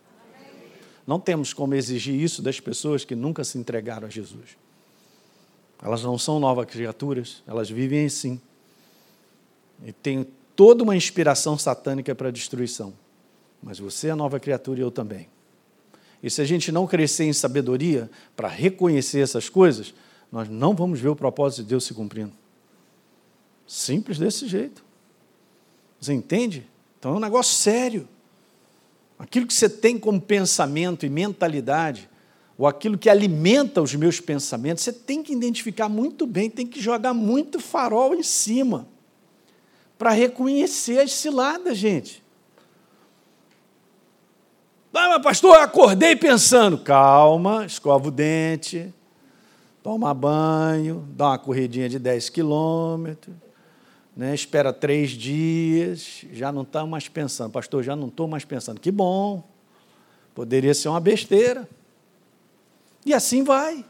Não 1.10 1.18
temos 1.18 1.52
como 1.52 1.74
exigir 1.74 2.14
isso 2.14 2.40
das 2.40 2.60
pessoas 2.60 3.04
que 3.04 3.16
nunca 3.16 3.42
se 3.42 3.58
entregaram 3.58 4.06
a 4.06 4.08
Jesus. 4.08 4.56
Elas 5.82 6.04
não 6.04 6.16
são 6.16 6.38
novas 6.38 6.66
criaturas, 6.66 7.42
elas 7.48 7.68
vivem 7.68 8.06
assim. 8.06 8.40
E 9.84 9.90
tem 9.90 10.24
toda 10.54 10.84
uma 10.84 10.94
inspiração 10.94 11.58
satânica 11.58 12.14
para 12.14 12.28
a 12.28 12.30
destruição. 12.30 12.94
Mas 13.60 13.80
você 13.80 14.06
é 14.06 14.14
nova 14.14 14.38
criatura 14.38 14.78
e 14.78 14.82
eu 14.84 14.90
também. 14.92 15.28
E 16.22 16.30
se 16.30 16.40
a 16.40 16.44
gente 16.44 16.70
não 16.70 16.86
crescer 16.86 17.24
em 17.24 17.32
sabedoria 17.32 18.08
para 18.36 18.46
reconhecer 18.46 19.18
essas 19.18 19.48
coisas, 19.48 19.92
nós 20.30 20.48
não 20.48 20.76
vamos 20.76 21.00
ver 21.00 21.08
o 21.08 21.16
propósito 21.16 21.64
de 21.64 21.70
Deus 21.70 21.82
se 21.82 21.92
cumprindo. 21.92 22.34
Simples 23.66 24.16
desse 24.16 24.46
jeito. 24.46 24.84
Você 26.00 26.12
entende? 26.12 26.70
Então 27.00 27.14
é 27.14 27.16
um 27.16 27.20
negócio 27.20 27.52
sério 27.52 28.08
aquilo 29.20 29.46
que 29.46 29.52
você 29.52 29.68
tem 29.68 29.98
como 29.98 30.18
pensamento 30.18 31.04
e 31.04 31.10
mentalidade, 31.10 32.08
ou 32.56 32.66
aquilo 32.66 32.96
que 32.96 33.08
alimenta 33.08 33.82
os 33.82 33.94
meus 33.94 34.18
pensamentos, 34.18 34.82
você 34.82 34.92
tem 34.92 35.22
que 35.22 35.32
identificar 35.32 35.90
muito 35.90 36.26
bem, 36.26 36.48
tem 36.48 36.66
que 36.66 36.80
jogar 36.80 37.12
muito 37.12 37.60
farol 37.60 38.14
em 38.14 38.22
cima, 38.22 38.88
para 39.98 40.10
reconhecer 40.10 41.00
as 41.00 41.12
ciladas, 41.12 41.76
gente. 41.76 42.22
Ah, 44.92 45.08
mas 45.08 45.22
pastor, 45.22 45.56
eu 45.56 45.62
acordei 45.62 46.16
pensando, 46.16 46.78
calma, 46.78 47.66
escova 47.66 48.08
o 48.08 48.10
dente, 48.10 48.92
toma 49.82 50.14
banho, 50.14 51.06
dá 51.10 51.28
uma 51.28 51.38
corridinha 51.38 51.90
de 51.90 51.98
10 51.98 52.30
quilômetros, 52.30 53.36
né, 54.16 54.34
espera 54.34 54.72
três 54.72 55.10
dias, 55.10 56.24
já 56.32 56.50
não 56.50 56.62
está 56.62 56.84
mais 56.84 57.08
pensando, 57.08 57.50
pastor, 57.50 57.82
já 57.82 57.94
não 57.94 58.08
estou 58.08 58.26
mais 58.26 58.44
pensando. 58.44 58.80
Que 58.80 58.90
bom, 58.90 59.42
poderia 60.34 60.74
ser 60.74 60.88
uma 60.88 61.00
besteira. 61.00 61.68
E 63.04 63.14
assim 63.14 63.42
vai. 63.44 63.84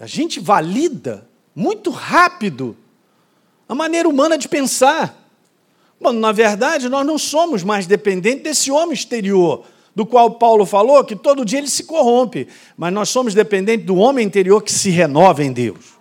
A 0.00 0.06
gente 0.06 0.40
valida 0.40 1.26
muito 1.54 1.90
rápido 1.90 2.76
a 3.68 3.74
maneira 3.74 4.08
humana 4.08 4.36
de 4.36 4.48
pensar. 4.48 5.22
Quando, 6.00 6.18
na 6.18 6.32
verdade, 6.32 6.88
nós 6.88 7.06
não 7.06 7.16
somos 7.16 7.62
mais 7.62 7.86
dependentes 7.86 8.42
desse 8.42 8.70
homem 8.70 8.92
exterior, 8.92 9.64
do 9.94 10.04
qual 10.04 10.32
Paulo 10.32 10.66
falou 10.66 11.04
que 11.04 11.14
todo 11.14 11.44
dia 11.44 11.60
ele 11.60 11.68
se 11.68 11.84
corrompe, 11.84 12.48
mas 12.76 12.92
nós 12.92 13.08
somos 13.08 13.32
dependentes 13.32 13.86
do 13.86 13.94
homem 13.94 14.26
interior 14.26 14.60
que 14.60 14.72
se 14.72 14.90
renova 14.90 15.44
em 15.44 15.52
Deus 15.52 15.93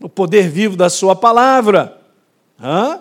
o 0.00 0.08
poder 0.08 0.48
vivo 0.48 0.76
da 0.76 0.88
Sua 0.88 1.14
palavra, 1.16 2.00
Hã? 2.60 3.00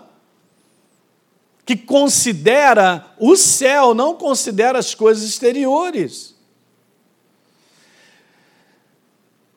que 1.65 1.75
considera 1.75 3.05
o 3.19 3.35
céu, 3.35 3.93
não 3.93 4.15
considera 4.15 4.79
as 4.79 4.95
coisas 4.95 5.25
exteriores. 5.25 6.33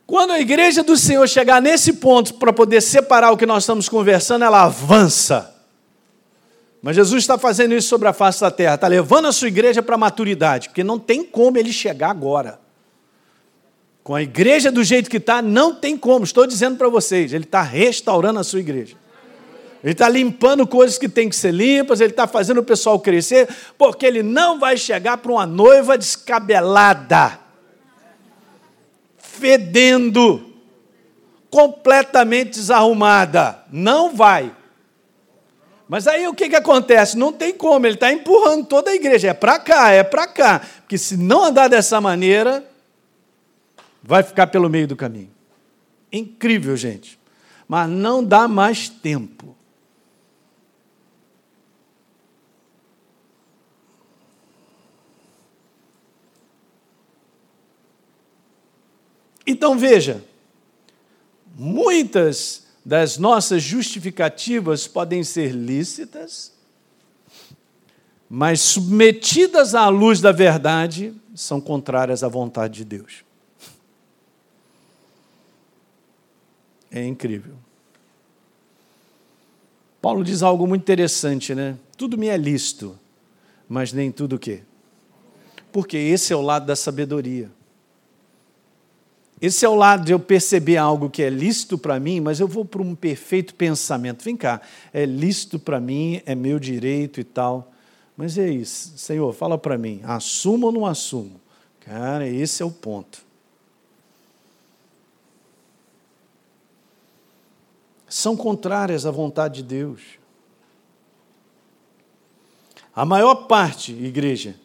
Quando 0.06 0.32
a 0.32 0.40
igreja 0.40 0.82
do 0.82 0.96
Senhor 0.96 1.28
chegar 1.28 1.62
nesse 1.62 1.92
ponto 1.92 2.34
para 2.34 2.52
poder 2.52 2.80
separar 2.80 3.30
o 3.30 3.36
que 3.36 3.46
nós 3.46 3.62
estamos 3.62 3.88
conversando, 3.88 4.44
ela 4.44 4.64
avança. 4.64 5.54
Mas 6.82 6.96
Jesus 6.96 7.22
está 7.22 7.38
fazendo 7.38 7.74
isso 7.74 7.86
sobre 7.86 8.08
a 8.08 8.12
face 8.12 8.40
da 8.40 8.50
terra, 8.50 8.74
está 8.74 8.88
levando 8.88 9.28
a 9.28 9.32
sua 9.32 9.46
igreja 9.46 9.80
para 9.80 9.94
a 9.94 9.98
maturidade, 9.98 10.70
porque 10.70 10.82
não 10.82 10.98
tem 10.98 11.22
como 11.22 11.58
ele 11.58 11.72
chegar 11.72 12.10
agora. 12.10 12.58
Com 14.02 14.14
a 14.14 14.22
igreja 14.22 14.72
do 14.72 14.82
jeito 14.82 15.10
que 15.10 15.18
está, 15.18 15.42
não 15.42 15.74
tem 15.74 15.96
como. 15.96 16.24
Estou 16.24 16.46
dizendo 16.46 16.76
para 16.76 16.88
vocês, 16.88 17.32
ele 17.32 17.44
está 17.44 17.62
restaurando 17.62 18.40
a 18.40 18.44
sua 18.44 18.60
igreja. 18.60 18.96
Ele 19.82 19.92
está 19.92 20.08
limpando 20.08 20.66
coisas 20.66 20.98
que 20.98 21.08
têm 21.08 21.28
que 21.28 21.36
ser 21.36 21.52
limpas, 21.52 22.00
ele 22.00 22.10
está 22.10 22.26
fazendo 22.26 22.58
o 22.58 22.64
pessoal 22.64 23.00
crescer, 23.00 23.48
porque 23.78 24.04
ele 24.04 24.22
não 24.22 24.58
vai 24.58 24.76
chegar 24.76 25.16
para 25.16 25.32
uma 25.32 25.46
noiva 25.46 25.96
descabelada, 25.96 27.38
fedendo, 29.16 30.50
completamente 31.50 32.50
desarrumada. 32.50 33.64
Não 33.70 34.14
vai. 34.14 34.54
Mas 35.88 36.06
aí 36.06 36.28
o 36.28 36.34
que, 36.34 36.48
que 36.48 36.56
acontece? 36.56 37.16
Não 37.16 37.32
tem 37.32 37.52
como, 37.52 37.86
ele 37.86 37.94
está 37.94 38.12
empurrando 38.12 38.66
toda 38.66 38.90
a 38.90 38.94
igreja. 38.94 39.30
É 39.30 39.34
para 39.34 39.58
cá, 39.58 39.90
é 39.90 40.04
para 40.04 40.26
cá. 40.26 40.60
Porque 40.82 40.98
se 40.98 41.16
não 41.16 41.46
andar 41.46 41.68
dessa 41.68 42.00
maneira, 42.00 42.64
vai 44.02 44.22
ficar 44.22 44.46
pelo 44.46 44.68
meio 44.68 44.88
do 44.88 44.96
caminho. 44.96 45.30
Incrível, 46.12 46.76
gente. 46.76 47.18
Mas 47.68 47.88
não 47.88 48.24
dá 48.24 48.48
mais 48.48 48.88
tempo. 48.88 49.56
Então 59.46 59.76
veja, 59.76 60.22
muitas 61.56 62.66
das 62.84 63.18
nossas 63.18 63.62
justificativas 63.62 64.86
podem 64.86 65.24
ser 65.24 65.52
lícitas, 65.52 66.52
mas 68.28 68.60
submetidas 68.60 69.74
à 69.74 69.88
luz 69.88 70.20
da 70.20 70.30
verdade, 70.30 71.12
são 71.34 71.60
contrárias 71.60 72.22
à 72.22 72.28
vontade 72.28 72.74
de 72.74 72.84
Deus. 72.84 73.24
É 76.90 77.04
incrível. 77.04 77.54
Paulo 80.00 80.24
diz 80.24 80.42
algo 80.42 80.66
muito 80.66 80.82
interessante, 80.82 81.54
né? 81.54 81.76
Tudo 81.96 82.16
me 82.16 82.28
é 82.28 82.36
lícito, 82.36 82.98
mas 83.68 83.92
nem 83.92 84.10
tudo 84.10 84.36
o 84.36 84.38
quê? 84.38 84.62
Porque 85.70 85.96
esse 85.96 86.32
é 86.32 86.36
o 86.36 86.40
lado 86.40 86.66
da 86.66 86.74
sabedoria. 86.74 87.50
Esse 89.40 89.64
é 89.64 89.68
o 89.68 89.74
lado 89.74 90.04
de 90.04 90.12
eu 90.12 90.20
perceber 90.20 90.76
algo 90.76 91.08
que 91.08 91.22
é 91.22 91.30
lícito 91.30 91.78
para 91.78 91.98
mim, 91.98 92.20
mas 92.20 92.40
eu 92.40 92.48
vou 92.48 92.64
para 92.64 92.82
um 92.82 92.94
perfeito 92.94 93.54
pensamento. 93.54 94.22
Vem 94.22 94.36
cá, 94.36 94.60
é 94.92 95.06
lícito 95.06 95.58
para 95.58 95.80
mim, 95.80 96.20
é 96.26 96.34
meu 96.34 96.58
direito 96.58 97.20
e 97.20 97.24
tal. 97.24 97.72
Mas 98.16 98.36
é 98.36 98.50
isso, 98.50 98.92
Senhor, 98.98 99.32
fala 99.32 99.56
para 99.56 99.78
mim, 99.78 100.00
assumo 100.04 100.66
ou 100.66 100.72
não 100.72 100.84
assumo? 100.84 101.40
Cara, 101.80 102.28
esse 102.28 102.62
é 102.62 102.66
o 102.66 102.70
ponto. 102.70 103.24
São 108.10 108.36
contrárias 108.36 109.06
à 109.06 109.10
vontade 109.10 109.62
de 109.62 109.68
Deus. 109.68 110.02
A 112.94 113.04
maior 113.04 113.46
parte, 113.46 113.92
igreja, 113.92 114.56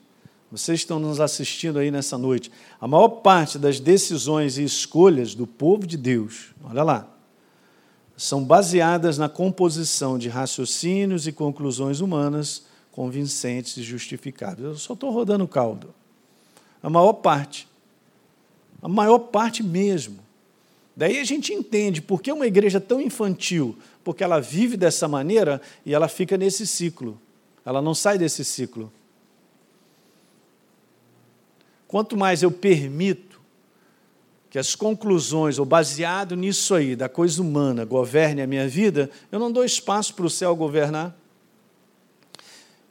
vocês 0.51 0.79
estão 0.79 0.99
nos 0.99 1.21
assistindo 1.21 1.77
aí 1.77 1.91
nessa 1.91 2.17
noite, 2.17 2.51
a 2.81 2.87
maior 2.87 3.07
parte 3.07 3.59
das 3.59 3.79
decisões 3.79 4.57
e 4.57 4.63
escolhas 4.63 5.35
do 5.35 5.45
povo 5.45 5.85
de 5.85 5.95
Deus, 5.95 6.53
olha 6.63 6.81
lá, 6.81 7.07
são 8.17 8.43
baseadas 8.43 9.17
na 9.17 9.29
composição 9.29 10.17
de 10.17 10.27
raciocínios 10.27 11.27
e 11.27 11.31
conclusões 11.31 11.99
humanas 11.99 12.65
convincentes 12.91 13.77
e 13.77 13.83
justificáveis. 13.83 14.65
Eu 14.65 14.77
só 14.77 14.93
estou 14.93 15.11
rodando 15.11 15.47
caldo. 15.47 15.93
A 16.81 16.89
maior 16.89 17.13
parte. 17.13 17.67
A 18.81 18.87
maior 18.87 19.19
parte 19.19 19.61
mesmo. 19.61 20.24
Daí 20.95 21.19
a 21.19 21.23
gente 21.25 21.53
entende 21.53 22.01
por 22.01 22.21
que 22.21 22.31
uma 22.31 22.47
igreja 22.47 22.79
tão 22.79 23.01
infantil, 23.01 23.77
porque 24.03 24.23
ela 24.23 24.39
vive 24.39 24.77
dessa 24.77 25.07
maneira 25.07 25.61
e 25.85 25.93
ela 25.93 26.07
fica 26.07 26.37
nesse 26.37 26.65
ciclo. 26.65 27.19
Ela 27.65 27.81
não 27.81 27.93
sai 27.93 28.17
desse 28.17 28.45
ciclo. 28.45 28.91
Quanto 31.87 32.15
mais 32.15 32.43
eu 32.43 32.51
permito 32.51 33.41
que 34.49 34.57
as 34.57 34.73
conclusões, 34.73 35.59
ou 35.59 35.65
baseado 35.65 36.35
nisso 36.35 36.73
aí, 36.73 36.95
da 36.95 37.09
coisa 37.09 37.41
humana, 37.41 37.83
governe 37.83 38.41
a 38.41 38.47
minha 38.47 38.67
vida, 38.67 39.09
eu 39.29 39.37
não 39.37 39.51
dou 39.51 39.65
espaço 39.65 40.13
para 40.13 40.25
o 40.25 40.29
céu 40.29 40.55
governar. 40.55 41.13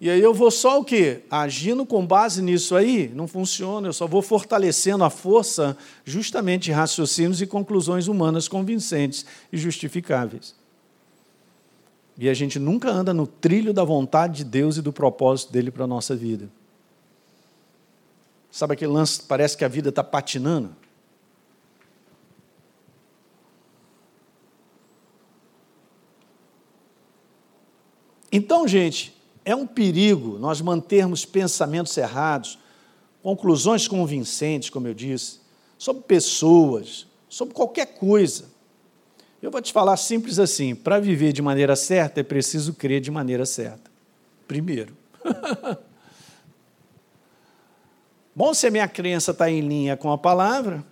E 0.04 0.10
aí 0.10 0.20
eu 0.20 0.34
vou 0.34 0.50
só 0.50 0.80
o 0.80 0.84
quê? 0.84 1.22
Agindo 1.30 1.86
com 1.86 2.06
base 2.06 2.42
nisso 2.42 2.76
aí, 2.76 3.08
não 3.14 3.26
funciona, 3.26 3.88
eu 3.88 3.92
só 3.94 4.06
vou 4.06 4.20
fortalecendo 4.20 5.02
a 5.02 5.08
força 5.08 5.78
justamente 6.04 6.64
de 6.64 6.72
raciocínios 6.72 7.40
e 7.40 7.46
conclusões 7.46 8.06
humanas 8.06 8.46
convincentes 8.46 9.24
e 9.50 9.56
justificáveis. 9.56 10.54
E 12.18 12.28
a 12.28 12.34
gente 12.34 12.58
nunca 12.58 12.90
anda 12.90 13.14
no 13.14 13.26
trilho 13.26 13.72
da 13.72 13.82
vontade 13.82 14.34
de 14.34 14.44
Deus 14.44 14.76
e 14.76 14.82
do 14.82 14.92
propósito 14.92 15.50
dele 15.50 15.70
para 15.70 15.84
a 15.84 15.86
nossa 15.86 16.14
vida. 16.14 16.50
Sabe 18.50 18.74
aquele 18.74 18.92
lance, 18.92 19.22
parece 19.22 19.56
que 19.56 19.64
a 19.64 19.68
vida 19.68 19.88
está 19.88 20.04
patinando? 20.04 20.76
Então, 28.30 28.68
gente, 28.68 29.13
é 29.44 29.54
um 29.54 29.66
perigo 29.66 30.38
nós 30.38 30.60
mantermos 30.60 31.24
pensamentos 31.24 31.96
errados, 31.96 32.58
conclusões 33.22 33.86
convincentes, 33.86 34.70
como 34.70 34.88
eu 34.88 34.94
disse, 34.94 35.40
sobre 35.76 36.02
pessoas, 36.02 37.06
sobre 37.28 37.54
qualquer 37.54 37.94
coisa. 37.94 38.46
Eu 39.42 39.50
vou 39.50 39.60
te 39.60 39.72
falar 39.72 39.96
simples 39.96 40.38
assim: 40.38 40.74
para 40.74 40.98
viver 40.98 41.32
de 41.32 41.42
maneira 41.42 41.76
certa 41.76 42.20
é 42.20 42.22
preciso 42.22 42.72
crer 42.74 43.00
de 43.00 43.10
maneira 43.10 43.44
certa. 43.44 43.90
Primeiro. 44.48 44.96
Bom, 48.34 48.52
se 48.52 48.66
a 48.66 48.70
minha 48.70 48.88
crença 48.88 49.30
está 49.30 49.50
em 49.50 49.60
linha 49.60 49.96
com 49.96 50.10
a 50.10 50.18
palavra, 50.18 50.84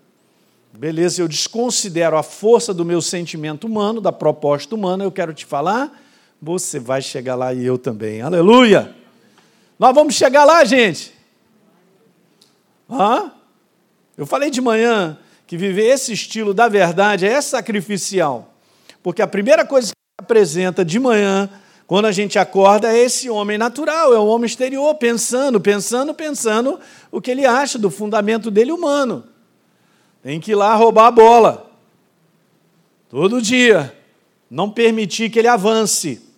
beleza, 0.72 1.20
eu 1.20 1.26
desconsidero 1.26 2.16
a 2.16 2.22
força 2.22 2.72
do 2.72 2.84
meu 2.84 3.02
sentimento 3.02 3.66
humano, 3.66 4.00
da 4.00 4.12
proposta 4.12 4.74
humana, 4.74 5.02
eu 5.02 5.10
quero 5.10 5.34
te 5.34 5.44
falar, 5.44 6.00
você 6.42 6.80
vai 6.80 7.00
chegar 7.00 7.36
lá 7.36 7.54
e 7.54 7.64
eu 7.64 7.78
também. 7.78 8.20
Aleluia! 8.20 8.92
Nós 9.78 9.94
vamos 9.94 10.14
chegar 10.14 10.44
lá, 10.44 10.64
gente. 10.64 11.14
Hã? 12.90 13.30
Eu 14.16 14.26
falei 14.26 14.50
de 14.50 14.60
manhã 14.60 15.16
que 15.46 15.56
viver 15.56 15.86
esse 15.86 16.12
estilo 16.12 16.52
da 16.52 16.68
verdade 16.68 17.24
é 17.24 17.40
sacrificial. 17.40 18.52
Porque 19.04 19.22
a 19.22 19.26
primeira 19.28 19.64
coisa 19.64 19.92
que 19.92 20.24
apresenta 20.24 20.84
de 20.84 20.98
manhã 20.98 21.48
quando 21.86 22.06
a 22.06 22.12
gente 22.12 22.38
acorda, 22.38 22.90
é 22.90 22.98
esse 22.98 23.28
homem 23.28 23.58
natural, 23.58 24.14
é 24.14 24.18
o 24.18 24.26
homem 24.26 24.46
exterior, 24.46 24.94
pensando, 24.94 25.60
pensando, 25.60 26.14
pensando 26.14 26.80
o 27.10 27.20
que 27.20 27.30
ele 27.30 27.44
acha 27.44 27.78
do 27.78 27.90
fundamento 27.90 28.50
dele 28.50 28.72
humano. 28.72 29.24
Tem 30.22 30.40
que 30.40 30.52
ir 30.52 30.54
lá 30.54 30.74
roubar 30.74 31.08
a 31.08 31.10
bola. 31.10 31.70
Todo 33.10 33.42
dia. 33.42 33.94
Não 34.48 34.70
permitir 34.70 35.28
que 35.28 35.38
ele 35.38 35.48
avance. 35.48 36.31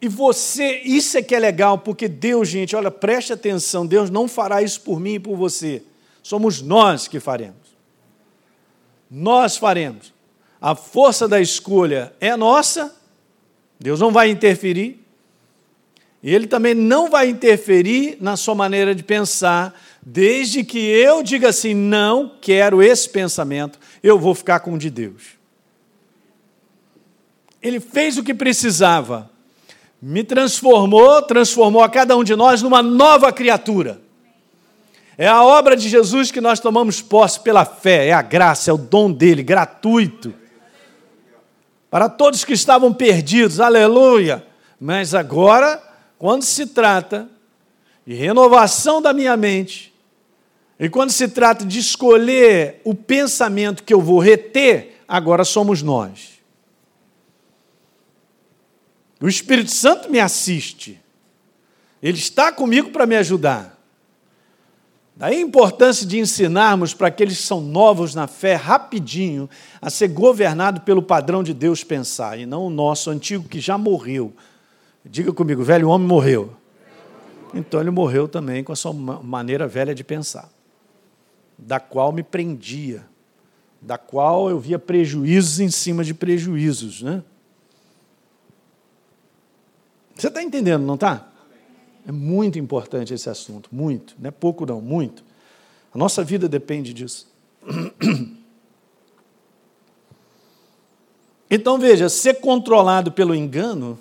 E 0.00 0.08
você, 0.08 0.80
isso 0.84 1.18
é 1.18 1.22
que 1.22 1.34
é 1.34 1.38
legal, 1.38 1.78
porque 1.78 2.06
Deus, 2.06 2.48
gente, 2.48 2.76
olha, 2.76 2.90
preste 2.90 3.32
atenção, 3.32 3.86
Deus 3.86 4.10
não 4.10 4.28
fará 4.28 4.62
isso 4.62 4.80
por 4.80 5.00
mim 5.00 5.14
e 5.14 5.20
por 5.20 5.36
você. 5.36 5.82
Somos 6.22 6.62
nós 6.62 7.08
que 7.08 7.18
faremos. 7.18 7.76
Nós 9.10 9.56
faremos. 9.56 10.12
A 10.60 10.74
força 10.74 11.26
da 11.26 11.40
escolha 11.40 12.12
é 12.20 12.36
nossa 12.36 12.98
Deus 13.78 14.00
não 14.00 14.10
vai 14.10 14.30
interferir. 14.30 15.04
E 16.20 16.34
Ele 16.34 16.48
também 16.48 16.74
não 16.74 17.08
vai 17.08 17.28
interferir 17.28 18.18
na 18.20 18.36
sua 18.36 18.54
maneira 18.54 18.92
de 18.92 19.04
pensar, 19.04 19.80
desde 20.02 20.64
que 20.64 20.78
eu 20.78 21.22
diga 21.22 21.50
assim: 21.50 21.74
não 21.74 22.32
quero 22.40 22.82
esse 22.82 23.08
pensamento, 23.08 23.78
eu 24.02 24.18
vou 24.18 24.34
ficar 24.34 24.60
com 24.60 24.74
o 24.74 24.78
de 24.78 24.90
Deus. 24.90 25.38
Ele 27.62 27.78
fez 27.78 28.18
o 28.18 28.24
que 28.24 28.34
precisava, 28.34 29.30
me 30.00 30.22
transformou, 30.22 31.22
transformou 31.22 31.82
a 31.82 31.88
cada 31.88 32.16
um 32.16 32.24
de 32.24 32.36
nós 32.36 32.62
numa 32.62 32.82
nova 32.82 33.32
criatura. 33.32 34.00
É 35.16 35.26
a 35.26 35.42
obra 35.42 35.76
de 35.76 35.88
Jesus 35.88 36.30
que 36.30 36.40
nós 36.40 36.60
tomamos 36.60 37.02
posse 37.02 37.40
pela 37.40 37.64
fé, 37.64 38.08
é 38.08 38.12
a 38.12 38.22
graça, 38.22 38.70
é 38.70 38.74
o 38.74 38.78
dom 38.78 39.10
dele, 39.10 39.42
gratuito 39.42 40.32
para 41.90 42.08
todos 42.08 42.44
que 42.44 42.52
estavam 42.52 42.92
perdidos, 42.92 43.60
aleluia. 43.60 44.44
Mas 44.78 45.14
agora, 45.14 45.82
quando 46.18 46.42
se 46.42 46.66
trata 46.66 47.28
de 48.06 48.14
renovação 48.14 49.00
da 49.00 49.12
minha 49.12 49.36
mente, 49.36 49.92
e 50.78 50.88
quando 50.88 51.10
se 51.10 51.28
trata 51.28 51.64
de 51.64 51.78
escolher 51.78 52.80
o 52.84 52.94
pensamento 52.94 53.82
que 53.82 53.92
eu 53.92 54.00
vou 54.00 54.18
reter, 54.18 55.02
agora 55.08 55.44
somos 55.44 55.82
nós. 55.82 56.37
O 59.20 59.28
Espírito 59.28 59.70
Santo 59.70 60.10
me 60.10 60.20
assiste, 60.20 61.00
ele 62.02 62.18
está 62.18 62.52
comigo 62.52 62.90
para 62.90 63.06
me 63.06 63.16
ajudar. 63.16 63.76
Daí 65.16 65.38
a 65.38 65.40
importância 65.40 66.06
de 66.06 66.16
ensinarmos 66.20 66.94
para 66.94 67.08
aqueles 67.08 67.38
que 67.38 67.42
são 67.42 67.60
novos 67.60 68.14
na 68.14 68.28
fé, 68.28 68.54
rapidinho, 68.54 69.50
a 69.82 69.90
ser 69.90 70.06
governado 70.06 70.82
pelo 70.82 71.02
padrão 71.02 71.42
de 71.42 71.52
Deus 71.52 71.82
pensar, 71.82 72.38
e 72.38 72.46
não 72.46 72.66
o 72.66 72.70
nosso 72.70 73.10
antigo 73.10 73.48
que 73.48 73.58
já 73.58 73.76
morreu. 73.76 74.32
Diga 75.04 75.32
comigo, 75.32 75.64
velho 75.64 75.88
homem 75.88 76.06
morreu. 76.06 76.54
Então 77.52 77.80
ele 77.80 77.90
morreu 77.90 78.28
também 78.28 78.62
com 78.62 78.70
a 78.70 78.76
sua 78.76 78.92
maneira 78.92 79.66
velha 79.66 79.92
de 79.92 80.04
pensar, 80.04 80.48
da 81.58 81.80
qual 81.80 82.12
me 82.12 82.22
prendia, 82.22 83.04
da 83.82 83.98
qual 83.98 84.48
eu 84.48 84.60
via 84.60 84.78
prejuízos 84.78 85.58
em 85.58 85.70
cima 85.70 86.04
de 86.04 86.14
prejuízos. 86.14 87.02
Né? 87.02 87.24
Você 90.18 90.26
está 90.26 90.42
entendendo, 90.42 90.82
não 90.82 90.96
está? 90.96 91.28
É 92.06 92.10
muito 92.10 92.58
importante 92.58 93.14
esse 93.14 93.30
assunto, 93.30 93.68
muito, 93.70 94.16
não 94.18 94.28
é 94.28 94.30
pouco 94.32 94.66
não, 94.66 94.80
muito. 94.80 95.22
A 95.94 95.96
nossa 95.96 96.24
vida 96.24 96.48
depende 96.48 96.92
disso. 96.92 97.28
Então 101.50 101.78
veja, 101.78 102.10
ser 102.10 102.40
controlado 102.40 103.10
pelo 103.10 103.34
engano 103.34 103.98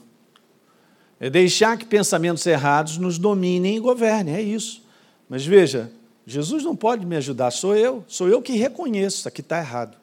é 1.17 1.30
deixar 1.30 1.77
que 1.77 1.86
pensamentos 1.86 2.45
errados 2.45 2.97
nos 2.97 3.17
dominem 3.17 3.77
e 3.77 3.80
governem, 3.80 4.36
é 4.36 4.41
isso. 4.41 4.84
Mas 5.30 5.45
veja, 5.45 5.89
Jesus 6.25 6.65
não 6.65 6.75
pode 6.75 7.06
me 7.06 7.15
ajudar, 7.15 7.51
sou 7.51 7.73
eu, 7.73 8.03
sou 8.06 8.27
eu 8.27 8.41
que 8.41 8.58
reconheço, 8.58 9.19
isso 9.19 9.27
aqui 9.30 9.39
está 9.39 9.60
errado. 9.60 9.95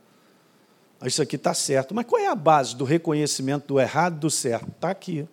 Isso 1.04 1.20
aqui 1.20 1.36
está 1.36 1.52
certo. 1.52 1.94
Mas 1.94 2.06
qual 2.06 2.18
é 2.18 2.28
a 2.28 2.34
base 2.34 2.74
do 2.74 2.84
reconhecimento 2.84 3.66
do 3.68 3.78
errado 3.78 4.20
do 4.20 4.30
certo? 4.30 4.68
Está 4.70 4.88
aqui. 4.88 5.28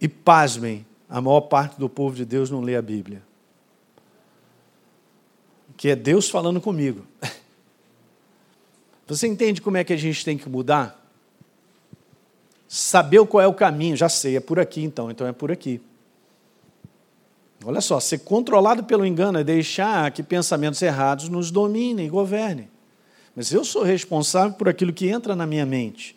E 0.00 0.08
pasmem, 0.08 0.86
a 1.08 1.20
maior 1.20 1.42
parte 1.42 1.78
do 1.78 1.88
povo 1.88 2.16
de 2.16 2.24
Deus 2.24 2.50
não 2.50 2.60
lê 2.60 2.76
a 2.76 2.82
Bíblia. 2.82 3.22
Que 5.76 5.90
é 5.90 5.96
Deus 5.96 6.28
falando 6.28 6.60
comigo. 6.60 7.06
Você 9.06 9.26
entende 9.26 9.60
como 9.60 9.76
é 9.76 9.84
que 9.84 9.92
a 9.92 9.96
gente 9.96 10.24
tem 10.24 10.36
que 10.36 10.48
mudar? 10.48 11.02
Saber 12.66 13.24
qual 13.26 13.40
é 13.40 13.46
o 13.46 13.54
caminho, 13.54 13.96
já 13.96 14.08
sei, 14.08 14.36
é 14.36 14.40
por 14.40 14.58
aqui 14.58 14.82
então, 14.82 15.10
então 15.10 15.26
é 15.26 15.32
por 15.32 15.52
aqui. 15.52 15.80
Olha 17.64 17.80
só, 17.80 18.00
ser 18.00 18.18
controlado 18.18 18.84
pelo 18.84 19.06
engano 19.06 19.38
é 19.38 19.44
deixar 19.44 20.10
que 20.10 20.22
pensamentos 20.22 20.82
errados 20.82 21.28
nos 21.28 21.50
dominem 21.50 22.06
e 22.06 22.10
governem. 22.10 22.68
Mas 23.34 23.52
eu 23.52 23.64
sou 23.64 23.82
responsável 23.82 24.56
por 24.56 24.68
aquilo 24.68 24.92
que 24.92 25.08
entra 25.08 25.36
na 25.36 25.46
minha 25.46 25.66
mente. 25.66 26.15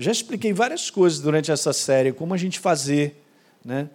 Já 0.00 0.10
expliquei 0.10 0.50
várias 0.50 0.88
coisas 0.88 1.20
durante 1.20 1.52
essa 1.52 1.74
série, 1.74 2.10
como 2.10 2.32
a 2.32 2.36
gente 2.38 2.58
fazer. 2.58 3.22
Né? 3.62 3.90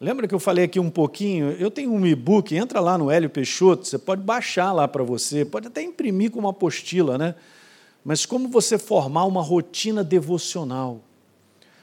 Lembra 0.00 0.26
que 0.26 0.34
eu 0.34 0.38
falei 0.38 0.64
aqui 0.64 0.80
um 0.80 0.88
pouquinho? 0.88 1.50
Eu 1.50 1.70
tenho 1.70 1.92
um 1.92 2.06
e-book, 2.06 2.56
entra 2.56 2.80
lá 2.80 2.96
no 2.96 3.10
Hélio 3.10 3.28
Peixoto, 3.28 3.86
você 3.86 3.98
pode 3.98 4.22
baixar 4.22 4.72
lá 4.72 4.88
para 4.88 5.04
você, 5.04 5.44
pode 5.44 5.66
até 5.66 5.82
imprimir 5.82 6.30
com 6.30 6.38
uma 6.38 6.48
apostila, 6.48 7.18
né? 7.18 7.34
Mas 8.02 8.24
como 8.24 8.48
você 8.48 8.78
formar 8.78 9.26
uma 9.26 9.42
rotina 9.42 10.02
devocional? 10.02 11.02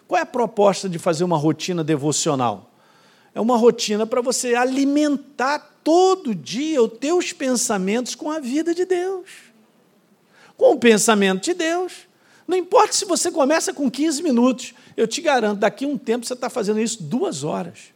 Qual 0.08 0.18
é 0.18 0.24
a 0.24 0.26
proposta 0.26 0.90
de 0.90 0.98
fazer 0.98 1.24
uma 1.24 1.38
rotina 1.38 1.84
devocional? 1.84 2.72
É 3.36 3.40
uma 3.40 3.58
rotina 3.58 4.08
para 4.08 4.22
você 4.22 4.56
alimentar 4.56 5.60
todo 5.84 6.34
dia 6.34 6.82
os 6.82 6.94
teus 6.94 7.32
pensamentos 7.32 8.16
com 8.16 8.32
a 8.32 8.40
vida 8.40 8.74
de 8.74 8.86
Deus. 8.86 9.30
Com 10.58 10.72
o 10.72 10.80
pensamento 10.80 11.44
de 11.44 11.54
Deus. 11.54 12.07
Não 12.48 12.56
importa 12.56 12.94
se 12.94 13.04
você 13.04 13.30
começa 13.30 13.74
com 13.74 13.92
15 13.92 14.24
minutos, 14.24 14.74
eu 14.96 15.06
te 15.06 15.20
garanto, 15.20 15.60
daqui 15.60 15.84
a 15.84 15.88
um 15.88 15.98
tempo 15.98 16.26
você 16.26 16.34
está 16.34 16.50
fazendo 16.50 16.80
isso 16.80 17.04
duas 17.04 17.44
horas. 17.44 17.94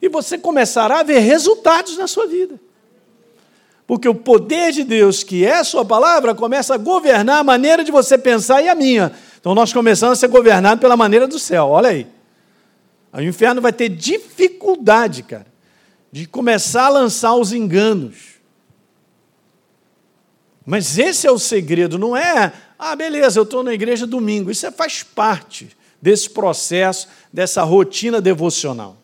E 0.00 0.08
você 0.08 0.38
começará 0.38 1.00
a 1.00 1.02
ver 1.02 1.18
resultados 1.18 1.98
na 1.98 2.06
sua 2.06 2.26
vida. 2.26 2.58
Porque 3.86 4.08
o 4.08 4.14
poder 4.14 4.72
de 4.72 4.84
Deus, 4.84 5.22
que 5.22 5.44
é 5.44 5.56
a 5.56 5.64
sua 5.64 5.84
palavra, 5.84 6.34
começa 6.34 6.74
a 6.74 6.78
governar 6.78 7.38
a 7.38 7.44
maneira 7.44 7.84
de 7.84 7.90
você 7.90 8.16
pensar 8.16 8.62
e 8.62 8.68
a 8.68 8.74
minha. 8.74 9.12
Então 9.40 9.54
nós 9.54 9.72
começamos 9.72 10.18
a 10.18 10.20
ser 10.20 10.28
governados 10.28 10.80
pela 10.80 10.96
maneira 10.96 11.26
do 11.26 11.38
céu, 11.38 11.68
olha 11.68 11.90
aí. 11.90 12.06
O 13.12 13.20
inferno 13.20 13.60
vai 13.60 13.72
ter 13.72 13.88
dificuldade, 13.88 15.22
cara, 15.22 15.46
de 16.12 16.26
começar 16.26 16.86
a 16.86 16.90
lançar 16.90 17.34
os 17.34 17.52
enganos. 17.52 18.38
Mas 20.64 20.98
esse 20.98 21.26
é 21.26 21.30
o 21.30 21.38
segredo, 21.38 21.98
não 21.98 22.14
é, 22.14 22.52
ah, 22.78 22.94
beleza, 22.94 23.40
eu 23.40 23.42
estou 23.42 23.64
na 23.64 23.74
igreja 23.74 24.06
domingo. 24.06 24.50
Isso 24.50 24.64
é, 24.66 24.70
faz 24.70 25.02
parte 25.02 25.76
desse 26.00 26.30
processo, 26.30 27.08
dessa 27.32 27.62
rotina 27.64 28.20
devocional, 28.20 28.96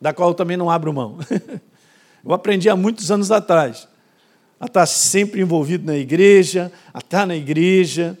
da 0.00 0.12
qual 0.12 0.30
eu 0.30 0.34
também 0.34 0.56
não 0.56 0.68
abro 0.68 0.92
mão. 0.92 1.18
eu 2.24 2.32
aprendi 2.32 2.68
há 2.68 2.76
muitos 2.76 3.10
anos 3.10 3.30
atrás 3.30 3.88
a 4.60 4.66
estar 4.66 4.86
sempre 4.86 5.40
envolvido 5.40 5.86
na 5.86 5.96
igreja, 5.96 6.70
a 6.92 6.98
estar 6.98 7.26
na 7.26 7.34
igreja. 7.34 8.16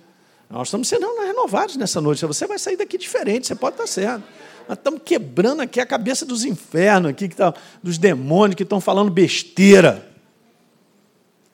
Nós 0.50 0.68
estamos 0.68 0.88
sendo 0.88 1.06
renovados 1.20 1.76
nessa 1.76 2.00
noite. 2.00 2.24
Você 2.26 2.46
vai 2.46 2.58
sair 2.58 2.76
daqui 2.76 2.98
diferente, 2.98 3.46
você 3.46 3.54
pode 3.54 3.74
estar 3.74 3.86
certo. 3.86 4.24
Nós 4.68 4.76
estamos 4.78 5.02
quebrando 5.04 5.60
aqui 5.60 5.78
a 5.78 5.86
cabeça 5.86 6.24
dos 6.24 6.44
infernos, 6.44 7.10
aqui, 7.10 7.28
que 7.28 7.36
tá, 7.36 7.54
dos 7.82 7.98
demônios 7.98 8.56
que 8.56 8.62
estão 8.62 8.80
falando 8.80 9.10
besteira. 9.10 10.08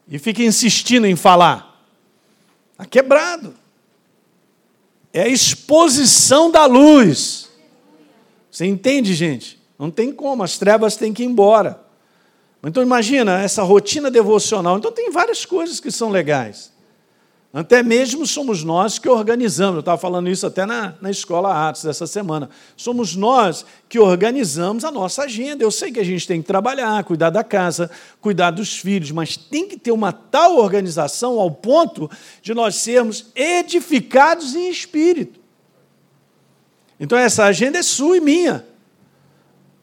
E 0.08 0.18
fica 0.18 0.42
insistindo 0.42 1.06
em 1.06 1.16
falar. 1.16 1.67
Está 2.78 2.86
quebrado. 2.86 3.56
É 5.12 5.22
a 5.22 5.28
exposição 5.28 6.48
da 6.48 6.64
luz. 6.64 7.48
Você 8.48 8.66
entende, 8.66 9.14
gente? 9.14 9.60
Não 9.76 9.90
tem 9.90 10.12
como, 10.12 10.44
as 10.44 10.58
trevas 10.58 10.96
têm 10.96 11.12
que 11.12 11.24
ir 11.24 11.26
embora. 11.26 11.84
Então 12.62 12.82
imagina 12.82 13.40
essa 13.40 13.64
rotina 13.64 14.10
devocional. 14.10 14.78
Então 14.78 14.92
tem 14.92 15.10
várias 15.10 15.44
coisas 15.44 15.80
que 15.80 15.90
são 15.90 16.10
legais. 16.10 16.72
Até 17.52 17.82
mesmo 17.82 18.26
somos 18.26 18.62
nós 18.62 18.98
que 18.98 19.08
organizamos, 19.08 19.76
eu 19.76 19.80
estava 19.80 19.96
falando 19.96 20.28
isso 20.28 20.46
até 20.46 20.66
na, 20.66 20.94
na 21.00 21.10
escola 21.10 21.68
Atos 21.68 21.86
essa 21.86 22.06
semana. 22.06 22.50
Somos 22.76 23.16
nós 23.16 23.64
que 23.88 23.98
organizamos 23.98 24.84
a 24.84 24.90
nossa 24.90 25.22
agenda. 25.22 25.64
Eu 25.64 25.70
sei 25.70 25.90
que 25.90 25.98
a 25.98 26.04
gente 26.04 26.28
tem 26.28 26.42
que 26.42 26.46
trabalhar, 26.46 27.02
cuidar 27.04 27.30
da 27.30 27.42
casa, 27.42 27.90
cuidar 28.20 28.50
dos 28.50 28.76
filhos, 28.76 29.10
mas 29.12 29.34
tem 29.34 29.66
que 29.66 29.78
ter 29.78 29.92
uma 29.92 30.12
tal 30.12 30.58
organização 30.58 31.40
ao 31.40 31.50
ponto 31.50 32.10
de 32.42 32.52
nós 32.52 32.74
sermos 32.74 33.32
edificados 33.34 34.54
em 34.54 34.68
espírito. 34.68 35.40
Então 37.00 37.16
essa 37.16 37.44
agenda 37.44 37.78
é 37.78 37.82
sua 37.82 38.18
e 38.18 38.20
minha. 38.20 38.66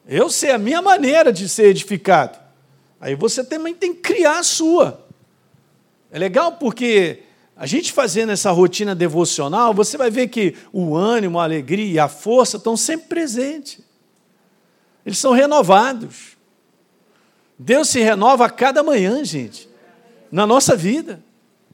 Eu 0.06 0.30
sei 0.30 0.52
a 0.52 0.58
minha 0.58 0.80
maneira 0.80 1.32
de 1.32 1.48
ser 1.48 1.66
edificado. 1.66 2.38
Aí 3.00 3.16
você 3.16 3.42
também 3.42 3.74
tem 3.74 3.92
que 3.92 4.02
criar 4.02 4.38
a 4.38 4.44
sua. 4.44 5.04
É 6.12 6.18
legal 6.18 6.52
porque 6.52 7.25
a 7.56 7.64
gente 7.64 7.90
fazendo 7.92 8.32
essa 8.32 8.50
rotina 8.50 8.94
devocional, 8.94 9.72
você 9.72 9.96
vai 9.96 10.10
ver 10.10 10.28
que 10.28 10.54
o 10.70 10.94
ânimo, 10.94 11.40
a 11.40 11.44
alegria 11.44 11.90
e 11.90 11.98
a 11.98 12.06
força 12.06 12.58
estão 12.58 12.76
sempre 12.76 13.08
presentes. 13.08 13.80
Eles 15.06 15.18
são 15.18 15.32
renovados. 15.32 16.36
Deus 17.58 17.88
se 17.88 18.00
renova 18.00 18.44
a 18.44 18.50
cada 18.50 18.82
manhã, 18.82 19.24
gente, 19.24 19.68
na 20.30 20.46
nossa 20.46 20.76
vida. 20.76 21.24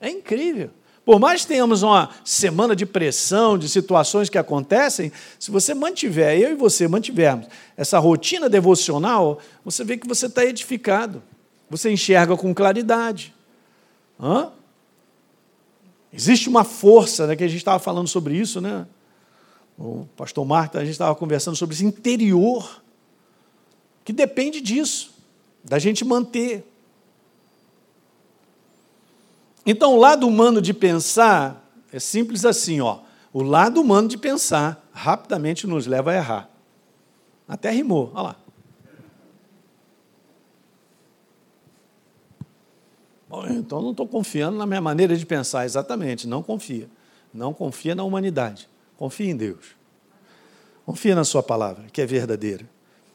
É 0.01 0.09
incrível. 0.09 0.71
Por 1.05 1.19
mais 1.19 1.43
que 1.43 1.49
tenhamos 1.49 1.83
uma 1.83 2.11
semana 2.25 2.77
de 2.77 2.87
pressão, 2.87 3.59
de 3.59 3.69
situações 3.69 4.29
que 4.29 4.39
acontecem, 4.39 5.11
se 5.37 5.51
você 5.51 5.75
mantiver, 5.75 6.39
eu 6.39 6.53
e 6.53 6.55
você 6.55 6.87
mantivermos 6.87 7.49
essa 7.77 7.99
rotina 7.99 8.49
devocional, 8.49 9.41
você 9.65 9.83
vê 9.83 9.97
que 9.97 10.07
você 10.07 10.27
está 10.27 10.45
edificado. 10.45 11.21
Você 11.69 11.91
enxerga 11.91 12.37
com 12.37 12.55
claridade. 12.55 13.35
Hã? 14.21 14.53
Existe 16.13 16.49
uma 16.49 16.63
força, 16.63 17.27
né, 17.27 17.35
que 17.35 17.45
a 17.45 17.49
gente 17.49 17.59
estava 17.59 17.79
falando 17.79 18.07
sobre 18.07 18.37
isso, 18.37 18.61
né? 18.61 18.87
O 19.79 20.07
pastor 20.17 20.45
Marta, 20.45 20.79
a 20.79 20.83
gente 20.83 20.93
estava 20.93 21.15
conversando 21.15 21.57
sobre 21.57 21.75
esse 21.75 21.85
interior, 21.85 22.83
que 24.05 24.13
depende 24.13 24.61
disso, 24.61 25.15
da 25.65 25.79
gente 25.79 26.05
manter. 26.05 26.67
Então, 29.65 29.95
o 29.95 29.99
lado 29.99 30.27
humano 30.27 30.61
de 30.61 30.75
pensar 30.75 31.67
é 31.93 31.99
simples 31.99 32.45
assim, 32.45 32.81
ó. 32.81 32.99
O 33.33 33.43
lado 33.43 33.81
humano 33.81 34.09
de 34.09 34.19
pensar 34.19 34.87
rapidamente 34.93 35.67
nos 35.67 35.87
leva 35.87 36.11
a 36.11 36.15
errar. 36.15 36.51
Até 37.49 37.71
rimou, 37.71 38.11
olha 38.15 38.23
lá. 38.23 38.37
Então 43.51 43.81
não 43.81 43.93
estou 43.93 44.07
confiando 44.07 44.59
na 44.59 44.67
minha 44.67 44.81
maneira 44.81 45.17
de 45.17 45.25
pensar, 45.25 45.65
exatamente, 45.65 46.27
não 46.29 46.43
confia. 46.43 46.89
Não 47.33 47.55
confia 47.55 47.95
na 47.95 48.05
humanidade, 48.05 48.69
confia 48.97 49.31
em 49.31 49.37
Deus. 49.37 49.75
Confia 50.85 51.15
na 51.15 51.25
Sua 51.25 51.43
palavra, 51.43 51.87
que 51.91 52.03
é 52.03 52.07
verdadeira. 52.07 52.69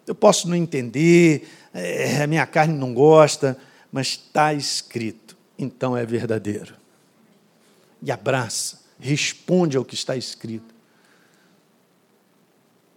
Eu 0.08 0.16
posso 0.16 0.48
não 0.48 0.56
entender, 0.56 1.48
é, 1.74 2.24
a 2.24 2.28
minha 2.28 2.46
carne 2.46 2.74
não 2.74 2.94
gosta, 2.94 3.58
mas 3.92 4.08
está 4.08 4.54
escrito, 4.54 5.38
então 5.60 5.96
é 5.96 6.06
verdadeiro. 6.06 6.76
E 8.02 8.12
abraça, 8.12 8.82
responde 9.00 9.78
ao 9.78 9.86
que 9.86 9.96
está 9.96 10.16
escrito. 10.16 10.74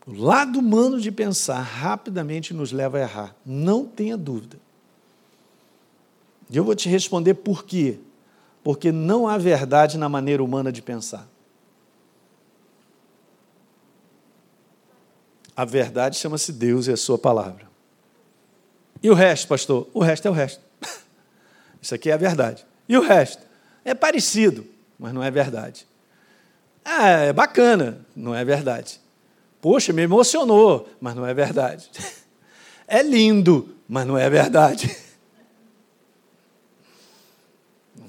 O 0.07 0.15
lado 0.15 0.59
humano 0.59 1.01
de 1.01 1.11
pensar 1.13 1.61
rapidamente 1.61 2.55
nos 2.55 2.73
leva 2.73 2.99
a 2.99 3.03
errar, 3.03 3.37
não 3.45 3.85
tenha 3.85 4.17
dúvida. 4.17 4.59
E 6.51 6.57
eu 6.57 6.65
vou 6.65 6.75
te 6.75 6.89
responder 6.89 7.35
por 7.35 7.65
quê. 7.65 7.99
Porque 8.63 8.91
não 8.93 9.29
há 9.29 9.39
verdade 9.39 9.97
na 9.97 10.09
maneira 10.09 10.43
humana 10.43 10.73
de 10.73 10.83
pensar. 10.83 11.27
A 15.57 15.65
verdade 15.65 16.17
chama-se 16.17 16.53
Deus 16.53 16.87
e 16.87 16.93
a 16.93 16.97
Sua 16.97 17.19
palavra. 17.19 17.69
E 19.03 19.09
o 19.09 19.15
resto, 19.15 19.49
pastor? 19.49 19.89
O 19.95 20.01
resto 20.03 20.27
é 20.27 20.31
o 20.31 20.35
resto. 20.35 20.63
Isso 21.81 21.95
aqui 21.95 22.11
é 22.11 22.15
a 22.15 22.19
verdade. 22.19 22.67
E 22.89 22.97
o 22.97 23.01
resto? 23.01 23.43
É 23.85 23.95
parecido, 23.95 24.67
mas 24.99 25.13
não 25.15 25.23
é 25.23 25.31
verdade. 25.31 25.87
Ah, 26.85 27.09
é 27.09 27.33
bacana, 27.33 28.05
não 28.15 28.35
é 28.35 28.45
verdade. 28.45 29.01
Poxa, 29.61 29.93
me 29.93 30.03
emocionou, 30.03 30.89
mas 31.01 31.15
não 31.15 31.25
é 31.27 31.33
verdade. 31.33 31.89
É 32.93 33.05
lindo, 33.05 33.77
mas 33.89 34.05
não 34.05 34.19
é 34.19 34.29
verdade. 34.29 34.97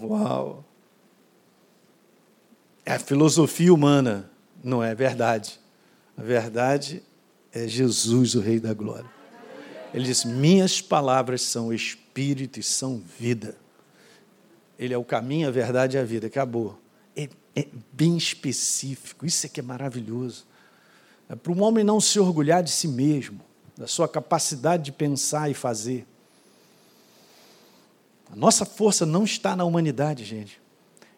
Uau! 0.02 0.66
É 2.86 2.94
a 2.94 3.00
filosofia 3.00 3.74
humana, 3.74 4.30
não 4.64 4.84
é 4.84 4.96
verdade. 4.96 5.60
A 6.18 6.22
verdade 6.22 7.04
é 7.54 7.68
Jesus, 7.68 8.36
o 8.36 8.40
Rei 8.40 8.60
da 8.60 8.74
Glória. 8.74 9.10
Ele 9.94 10.06
diz: 10.06 10.26
Minhas 10.26 10.82
palavras 10.82 11.42
são 11.42 11.74
espírito 11.74 12.60
e 12.60 12.64
são 12.64 13.02
vida. 13.20 13.56
Ele 14.78 14.94
é 14.94 14.98
o 14.98 15.04
caminho, 15.04 15.48
a 15.48 15.52
verdade 15.52 15.98
e 15.98 16.00
a 16.00 16.04
vida. 16.04 16.28
Acabou. 16.28 16.80
É, 17.16 17.30
é 17.56 17.68
bem 17.92 18.18
específico. 18.18 19.26
Isso 19.26 19.46
é 19.46 19.50
que 19.50 19.60
é 19.60 19.64
maravilhoso. 19.64 20.46
É 21.30 21.36
para 21.36 21.52
um 21.52 21.62
homem 21.62 21.84
não 21.84 22.02
se 22.02 22.20
orgulhar 22.20 22.64
de 22.64 22.72
si 22.72 22.88
mesmo, 22.88 23.42
da 23.78 23.88
sua 23.88 24.08
capacidade 24.08 24.84
de 24.84 24.92
pensar 24.92 25.50
e 25.50 25.54
fazer. 25.54 26.06
A 28.32 28.36
nossa 28.36 28.66
força 28.66 29.06
não 29.06 29.26
está 29.26 29.56
na 29.56 29.66
humanidade, 29.66 30.24
gente. 30.24 30.62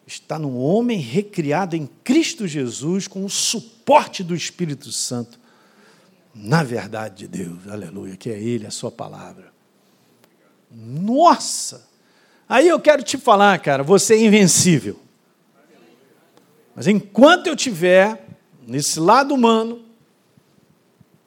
Está 0.05 0.39
no 0.39 0.57
homem 0.57 0.99
recriado 0.99 1.75
em 1.75 1.87
Cristo 2.03 2.47
Jesus 2.47 3.07
com 3.07 3.23
o 3.23 3.29
suporte 3.29 4.23
do 4.23 4.35
Espírito 4.35 4.91
Santo. 4.91 5.39
na 6.35 6.63
verdade 6.63 7.15
de 7.19 7.27
Deus, 7.27 7.67
aleluia, 7.67 8.17
que 8.17 8.27
é 8.27 8.39
Ele, 8.39 8.65
a 8.65 8.71
Sua 8.71 8.91
palavra. 8.91 9.53
Nossa! 10.71 11.87
Aí 12.49 12.67
eu 12.67 12.79
quero 12.79 13.03
te 13.03 13.19
falar, 13.19 13.59
cara, 13.59 13.83
você 13.83 14.15
é 14.15 14.25
invencível. 14.25 14.99
Mas 16.75 16.87
enquanto 16.87 17.45
eu 17.45 17.55
tiver 17.55 18.27
nesse 18.65 18.99
lado 18.99 19.33
humano, 19.35 19.83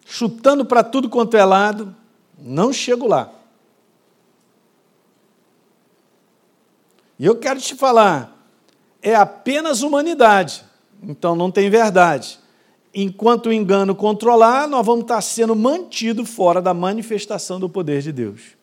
chutando 0.05 0.65
para 0.65 0.83
tudo 0.83 1.09
quanto 1.09 1.37
é 1.37 1.45
lado, 1.45 1.95
não 2.37 2.73
chego 2.73 3.07
lá. 3.07 3.33
E 7.19 7.25
eu 7.25 7.37
quero 7.37 7.61
te 7.61 7.75
falar, 7.75 8.37
é 9.03 9.15
apenas 9.15 9.83
humanidade, 9.83 10.65
então 11.03 11.35
não 11.35 11.51
tem 11.51 11.71
verdade. 11.71 12.39
Enquanto 12.95 13.47
o 13.47 13.53
engano 13.53 13.95
controlar, 13.95 14.67
nós 14.67 14.85
vamos 14.85 15.03
estar 15.03 15.21
sendo 15.21 15.55
mantidos 15.55 16.29
fora 16.29 16.63
da 16.63 16.73
manifestação 16.73 17.61
do 17.61 17.69
poder 17.69 18.03
de 18.03 18.13
Deus. 18.13 18.57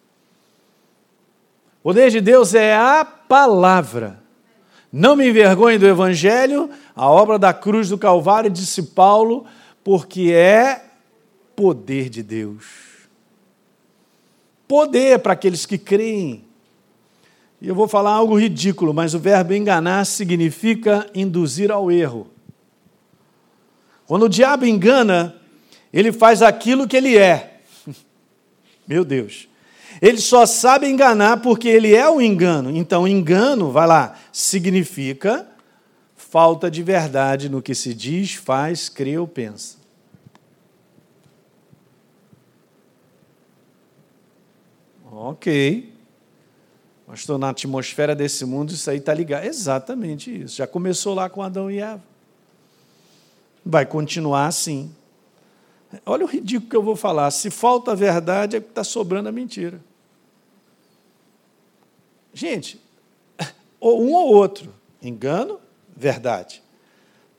O 1.80 1.84
poder 1.84 2.10
de 2.10 2.22
Deus 2.22 2.54
é 2.54 2.76
a 2.76 3.06
palavra. 3.06 4.22
Não 4.91 5.16
me 5.16 5.28
envergonhe 5.28 5.78
do 5.78 5.88
Evangelho, 5.88 6.70
a 6.95 7.10
obra 7.10 7.39
da 7.39 7.54
cruz 7.54 7.89
do 7.89 7.97
Calvário, 7.97 8.49
disse 8.49 8.84
Paulo, 8.84 9.45
porque 9.84 10.32
é 10.32 10.86
poder 11.56 12.10
de 12.10 12.24
Deus. 12.24 12.66
Poder 14.68 15.20
para 15.20 15.34
aqueles 15.34 15.66
que 15.66 15.78
creem. 15.78 16.43
E 17.64 17.68
eu 17.70 17.74
vou 17.74 17.88
falar 17.88 18.11
algo 18.11 18.38
ridículo, 18.38 18.93
mas 18.93 19.14
o 19.14 19.20
verbo 19.20 19.53
enganar 19.53 20.05
significa 20.05 21.09
induzir 21.16 21.72
ao 21.72 21.89
erro. 21.89 22.28
Quando 24.05 24.24
o 24.24 24.30
diabo 24.30 24.66
engana, 24.66 25.38
ele 25.93 26.11
faz 26.11 26.41
aquilo 26.41 26.86
que 26.86 26.97
ele 26.97 27.18
é. 27.18 27.61
Meu 28.86 29.05
Deus. 29.05 29.47
Ele 30.01 30.18
só 30.18 30.45
sabe 30.45 30.89
enganar 30.89 31.38
porque 31.38 31.70
ele 31.70 31.95
é 31.95 32.09
o 32.09 32.22
engano. 32.22 32.70
Então, 32.70 33.07
engano, 33.07 33.72
vai 33.72 33.88
lá, 33.88 34.20
significa 34.34 35.47
falta 36.18 36.70
de 36.70 36.84
verdade 36.84 37.47
no 37.47 37.61
que 37.61 37.74
se 37.74 37.93
diz, 37.93 38.34
faz, 38.34 38.89
crê 38.89 39.18
ou 39.18 39.28
pensa. 39.28 39.78
Ok. 45.09 45.93
Pastor, 47.14 47.38
na 47.38 47.49
atmosfera 47.49 48.16
desse 48.16 48.43
mundo 48.43 48.74
isso 48.74 48.89
aí 48.89 48.97
está 48.97 49.14
ligado. 49.14 49.45
Exatamente 49.45 50.36
isso. 50.45 50.55
Já 50.55 50.66
começou 50.66 51.14
lá 51.14 51.30
com 51.30 51.43
Adão 51.43 51.70
e 51.70 51.78
Eva. 51.78 52.01
Vai 53.64 53.86
continuar 53.86 54.47
assim. 54.47 54.91
Olha 56.07 56.26
o 56.26 56.28
ridículo 56.28 56.72
que 56.72 56.76
eu 56.76 56.82
vou 56.82 56.95
falar. 56.95 57.30
Se 57.30 57.51
falta 57.51 57.91
a 57.91 57.95
verdade, 57.95 58.55
é 58.55 58.59
que 58.59 58.68
está 58.68 58.84
sobrando 58.84 59.30
a 59.30 59.32
mentira. 59.32 59.80
Gente, 62.34 62.82
ou 63.80 64.03
um 64.03 64.14
ou 64.14 64.34
outro. 64.34 64.74
Engano, 64.99 65.59
verdade. 65.95 66.64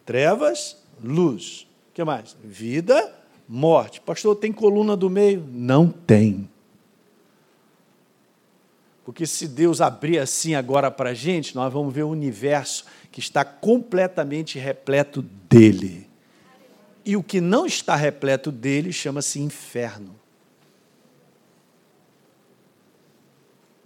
Trevas, 0.07 0.77
luz. 1.03 1.67
O 1.91 1.95
que 1.95 2.05
mais? 2.05 2.37
Vida, 2.45 3.13
morte. 3.49 4.01
Pastor, 4.01 4.37
tem 4.37 4.53
coluna 4.53 4.97
do 4.97 5.11
meio? 5.11 5.45
Não 5.51 5.89
tem. 5.89 6.49
Porque 9.05 9.27
se 9.27 9.47
Deus 9.47 9.83
abrir 9.83 10.19
assim 10.19 10.55
agora 10.55 10.91
para 10.91 11.11
a 11.11 11.15
gente, 11.15 11.55
nós 11.55 11.71
vamos 11.71 11.93
ver 11.93 12.05
o 12.05 12.09
universo 12.09 12.87
que 13.13 13.21
está 13.21 13.45
completamente 13.45 14.59
repleto 14.59 15.21
dele. 15.23 16.09
E 17.05 17.15
o 17.15 17.23
que 17.23 17.41
não 17.41 17.67
está 17.67 17.95
repleto 17.95 18.51
dele 18.51 18.93
chama-se 18.93 19.39
inferno. 19.39 20.19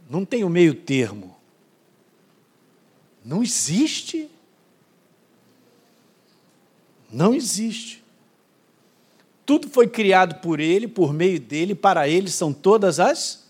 Não 0.08 0.24
tem 0.24 0.44
o 0.44 0.48
meio 0.48 0.72
termo. 0.72 1.36
Não 3.24 3.42
existe. 3.42 4.30
Não 7.10 7.34
existe. 7.34 8.04
Tudo 9.44 9.68
foi 9.68 9.88
criado 9.88 10.36
por 10.36 10.60
ele, 10.60 10.86
por 10.86 11.12
meio 11.12 11.40
dele, 11.40 11.74
para 11.74 12.08
ele 12.08 12.30
são 12.30 12.52
todas 12.52 13.00
as 13.00 13.47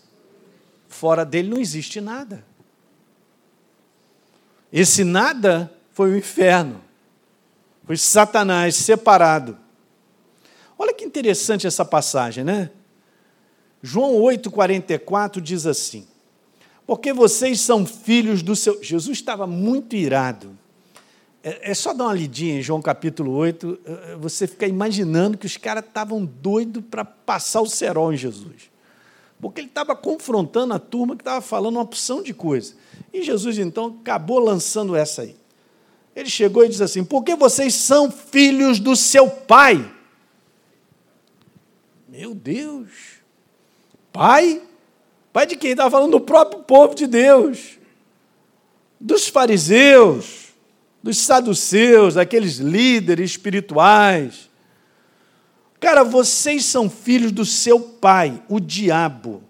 Fora 0.89 1.23
dele 1.23 1.47
não 1.47 1.59
existe 1.59 2.01
nada. 2.01 2.43
Esse 4.73 5.03
nada 5.03 5.71
foi 5.93 6.11
o 6.11 6.17
inferno. 6.17 6.81
Foi 7.85 7.95
Satanás 7.95 8.75
separado. 8.75 9.57
Olha 10.77 10.93
que 10.93 11.05
interessante 11.05 11.67
essa 11.67 11.85
passagem, 11.85 12.43
né? 12.43 12.71
João 13.81 14.15
8,44 14.15 15.39
diz 15.39 15.65
assim: 15.65 16.07
Porque 16.85 17.13
vocês 17.13 17.61
são 17.61 17.85
filhos 17.85 18.41
do 18.41 18.55
seu. 18.55 18.83
Jesus 18.83 19.19
estava 19.19 19.45
muito 19.45 19.95
irado. 19.95 20.57
É, 21.43 21.71
é 21.71 21.73
só 21.73 21.93
dar 21.93 22.05
uma 22.05 22.13
lidinha 22.13 22.59
em 22.59 22.61
João 22.61 22.81
capítulo 22.81 23.31
8, 23.31 23.79
eh, 23.85 23.91
eh, 23.91 24.15
você 24.17 24.45
fica 24.45 24.67
imaginando 24.67 25.37
que 25.37 25.45
os 25.45 25.55
caras 25.55 25.85
estavam 25.85 26.25
doidos 26.25 26.83
para 26.89 27.05
passar 27.05 27.61
o 27.61 27.67
cerol 27.67 28.11
em 28.11 28.17
Jesus 28.17 28.69
porque 29.41 29.61
ele 29.61 29.67
estava 29.67 29.95
confrontando 29.95 30.73
a 30.73 30.79
turma 30.79 31.15
que 31.15 31.21
estava 31.21 31.41
falando 31.41 31.75
uma 31.75 31.83
opção 31.83 32.21
de 32.21 32.33
coisa. 32.33 32.73
E 33.13 33.23
Jesus, 33.23 33.57
então, 33.57 33.97
acabou 34.01 34.39
lançando 34.39 34.95
essa 34.95 35.21
aí. 35.21 35.35
Ele 36.15 36.29
chegou 36.29 36.65
e 36.65 36.69
disse 36.69 36.83
assim: 36.83 37.03
Porque 37.03 37.35
vocês 37.35 37.73
são 37.73 38.11
filhos 38.11 38.79
do 38.79 38.95
seu 38.95 39.29
pai. 39.29 39.89
Meu 42.07 42.35
Deus! 42.35 42.89
Pai? 44.11 44.61
Pai 45.31 45.45
de 45.45 45.55
quem? 45.55 45.71
Estava 45.71 45.91
falando 45.91 46.11
do 46.11 46.19
próprio 46.19 46.63
povo 46.63 46.93
de 46.93 47.07
Deus, 47.07 47.77
dos 48.99 49.27
fariseus, 49.27 50.49
dos 51.01 51.17
saduceus, 51.19 52.15
daqueles 52.15 52.57
líderes 52.57 53.31
espirituais 53.31 54.48
Cara, 55.79 56.03
vocês 56.03 56.65
são 56.65 56.89
filhos 56.89 57.31
do 57.31 57.45
seu 57.45 57.79
pai, 57.79 58.41
o 58.49 58.59
diabo. 58.59 59.43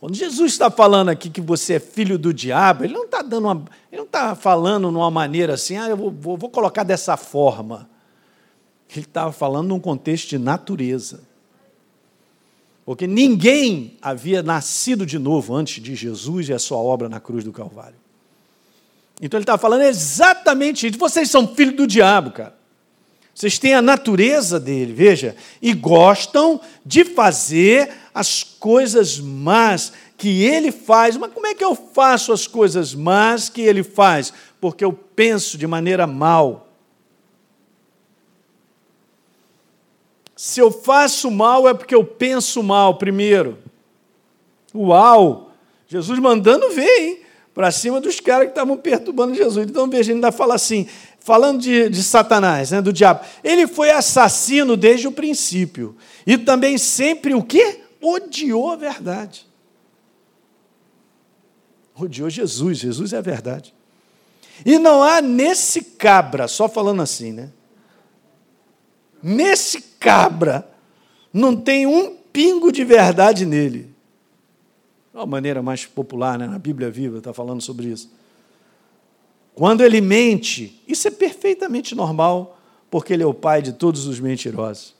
Quando 0.00 0.16
Jesus 0.16 0.50
está 0.50 0.68
falando 0.68 1.10
aqui 1.10 1.30
que 1.30 1.40
você 1.40 1.74
é 1.74 1.80
filho 1.80 2.18
do 2.18 2.34
diabo, 2.34 2.82
ele 2.82 2.92
não 2.92 3.04
está 3.04 3.22
dando 3.22 3.44
uma, 3.44 3.64
ele 3.90 4.00
não 4.00 4.04
está 4.04 4.34
falando 4.34 4.90
numa 4.90 5.10
maneira 5.12 5.54
assim, 5.54 5.76
ah, 5.76 5.88
eu 5.88 5.96
vou, 5.96 6.10
vou, 6.10 6.36
vou 6.36 6.50
colocar 6.50 6.82
dessa 6.82 7.16
forma. 7.16 7.88
Ele 8.90 9.06
estava 9.06 9.30
falando 9.30 9.68
num 9.68 9.78
contexto 9.78 10.28
de 10.30 10.38
natureza. 10.38 11.20
Porque 12.84 13.06
ninguém 13.06 13.96
havia 14.02 14.42
nascido 14.42 15.06
de 15.06 15.18
novo 15.18 15.54
antes 15.54 15.80
de 15.80 15.94
Jesus 15.94 16.48
e 16.48 16.52
a 16.52 16.58
sua 16.58 16.78
obra 16.78 17.08
na 17.08 17.20
cruz 17.20 17.44
do 17.44 17.52
Calvário. 17.52 17.96
Então 19.20 19.38
ele 19.38 19.44
estava 19.44 19.58
falando 19.58 19.82
exatamente 19.82 20.88
isso. 20.88 20.98
Vocês 20.98 21.30
são 21.30 21.46
filhos 21.46 21.76
do 21.76 21.86
diabo, 21.86 22.32
cara. 22.32 22.56
Vocês 23.34 23.58
têm 23.58 23.74
a 23.74 23.82
natureza 23.82 24.60
dele, 24.60 24.92
veja, 24.92 25.34
e 25.60 25.72
gostam 25.72 26.60
de 26.84 27.04
fazer 27.04 27.90
as 28.14 28.42
coisas 28.42 29.18
más 29.18 29.92
que 30.16 30.44
ele 30.44 30.70
faz. 30.70 31.16
Mas 31.16 31.32
como 31.32 31.46
é 31.46 31.54
que 31.54 31.64
eu 31.64 31.74
faço 31.74 32.32
as 32.32 32.46
coisas 32.46 32.94
más 32.94 33.48
que 33.48 33.62
ele 33.62 33.82
faz? 33.82 34.32
Porque 34.60 34.84
eu 34.84 34.92
penso 34.92 35.56
de 35.56 35.66
maneira 35.66 36.06
mal. 36.06 36.68
Se 40.36 40.60
eu 40.60 40.70
faço 40.70 41.30
mal 41.30 41.68
é 41.68 41.74
porque 41.74 41.94
eu 41.94 42.04
penso 42.04 42.62
mal 42.62 42.98
primeiro. 42.98 43.58
Uau! 44.74 45.52
Jesus 45.88 46.18
mandando 46.18 46.70
ver, 46.70 46.98
hein? 47.00 47.20
Para 47.54 47.70
cima 47.70 48.00
dos 48.00 48.18
caras 48.18 48.46
que 48.46 48.52
estavam 48.52 48.76
perturbando 48.76 49.34
Jesus. 49.34 49.68
Então 49.68 49.88
veja, 49.88 50.10
ele 50.10 50.16
ainda 50.16 50.32
fala 50.32 50.54
assim: 50.54 50.88
falando 51.24 51.60
de, 51.60 51.88
de 51.88 52.02
Satanás, 52.02 52.70
né, 52.70 52.82
do 52.82 52.92
diabo, 52.92 53.24
ele 53.44 53.66
foi 53.66 53.90
assassino 53.90 54.76
desde 54.76 55.06
o 55.06 55.12
princípio. 55.12 55.96
E 56.26 56.36
também 56.36 56.76
sempre 56.78 57.34
o 57.34 57.42
quê? 57.42 57.80
Odiou 58.00 58.70
a 58.70 58.76
verdade. 58.76 59.46
Odiou 61.94 62.28
Jesus, 62.28 62.78
Jesus 62.78 63.12
é 63.12 63.18
a 63.18 63.20
verdade. 63.22 63.72
E 64.64 64.78
não 64.78 65.02
há 65.02 65.20
nesse 65.20 65.82
cabra, 65.82 66.48
só 66.48 66.68
falando 66.68 67.02
assim, 67.02 67.32
né? 67.32 67.50
Nesse 69.22 69.80
cabra, 70.00 70.68
não 71.32 71.54
tem 71.54 71.86
um 71.86 72.16
pingo 72.32 72.72
de 72.72 72.84
verdade 72.84 73.46
nele. 73.46 73.94
É 75.14 75.18
uma 75.18 75.26
maneira 75.26 75.62
mais 75.62 75.86
popular, 75.86 76.38
né? 76.38 76.48
na 76.48 76.58
Bíblia 76.58 76.90
Viva 76.90 77.18
está 77.18 77.32
falando 77.32 77.60
sobre 77.60 77.88
isso. 77.88 78.10
Quando 79.54 79.82
ele 79.82 80.00
mente, 80.00 80.82
isso 80.88 81.06
é 81.08 81.10
perfeitamente 81.10 81.94
normal, 81.94 82.58
porque 82.90 83.12
ele 83.12 83.22
é 83.22 83.26
o 83.26 83.34
pai 83.34 83.62
de 83.62 83.72
todos 83.72 84.06
os 84.06 84.18
mentirosos. 84.18 84.94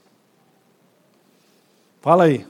Fala 2.00 2.24
aí. 2.24 2.46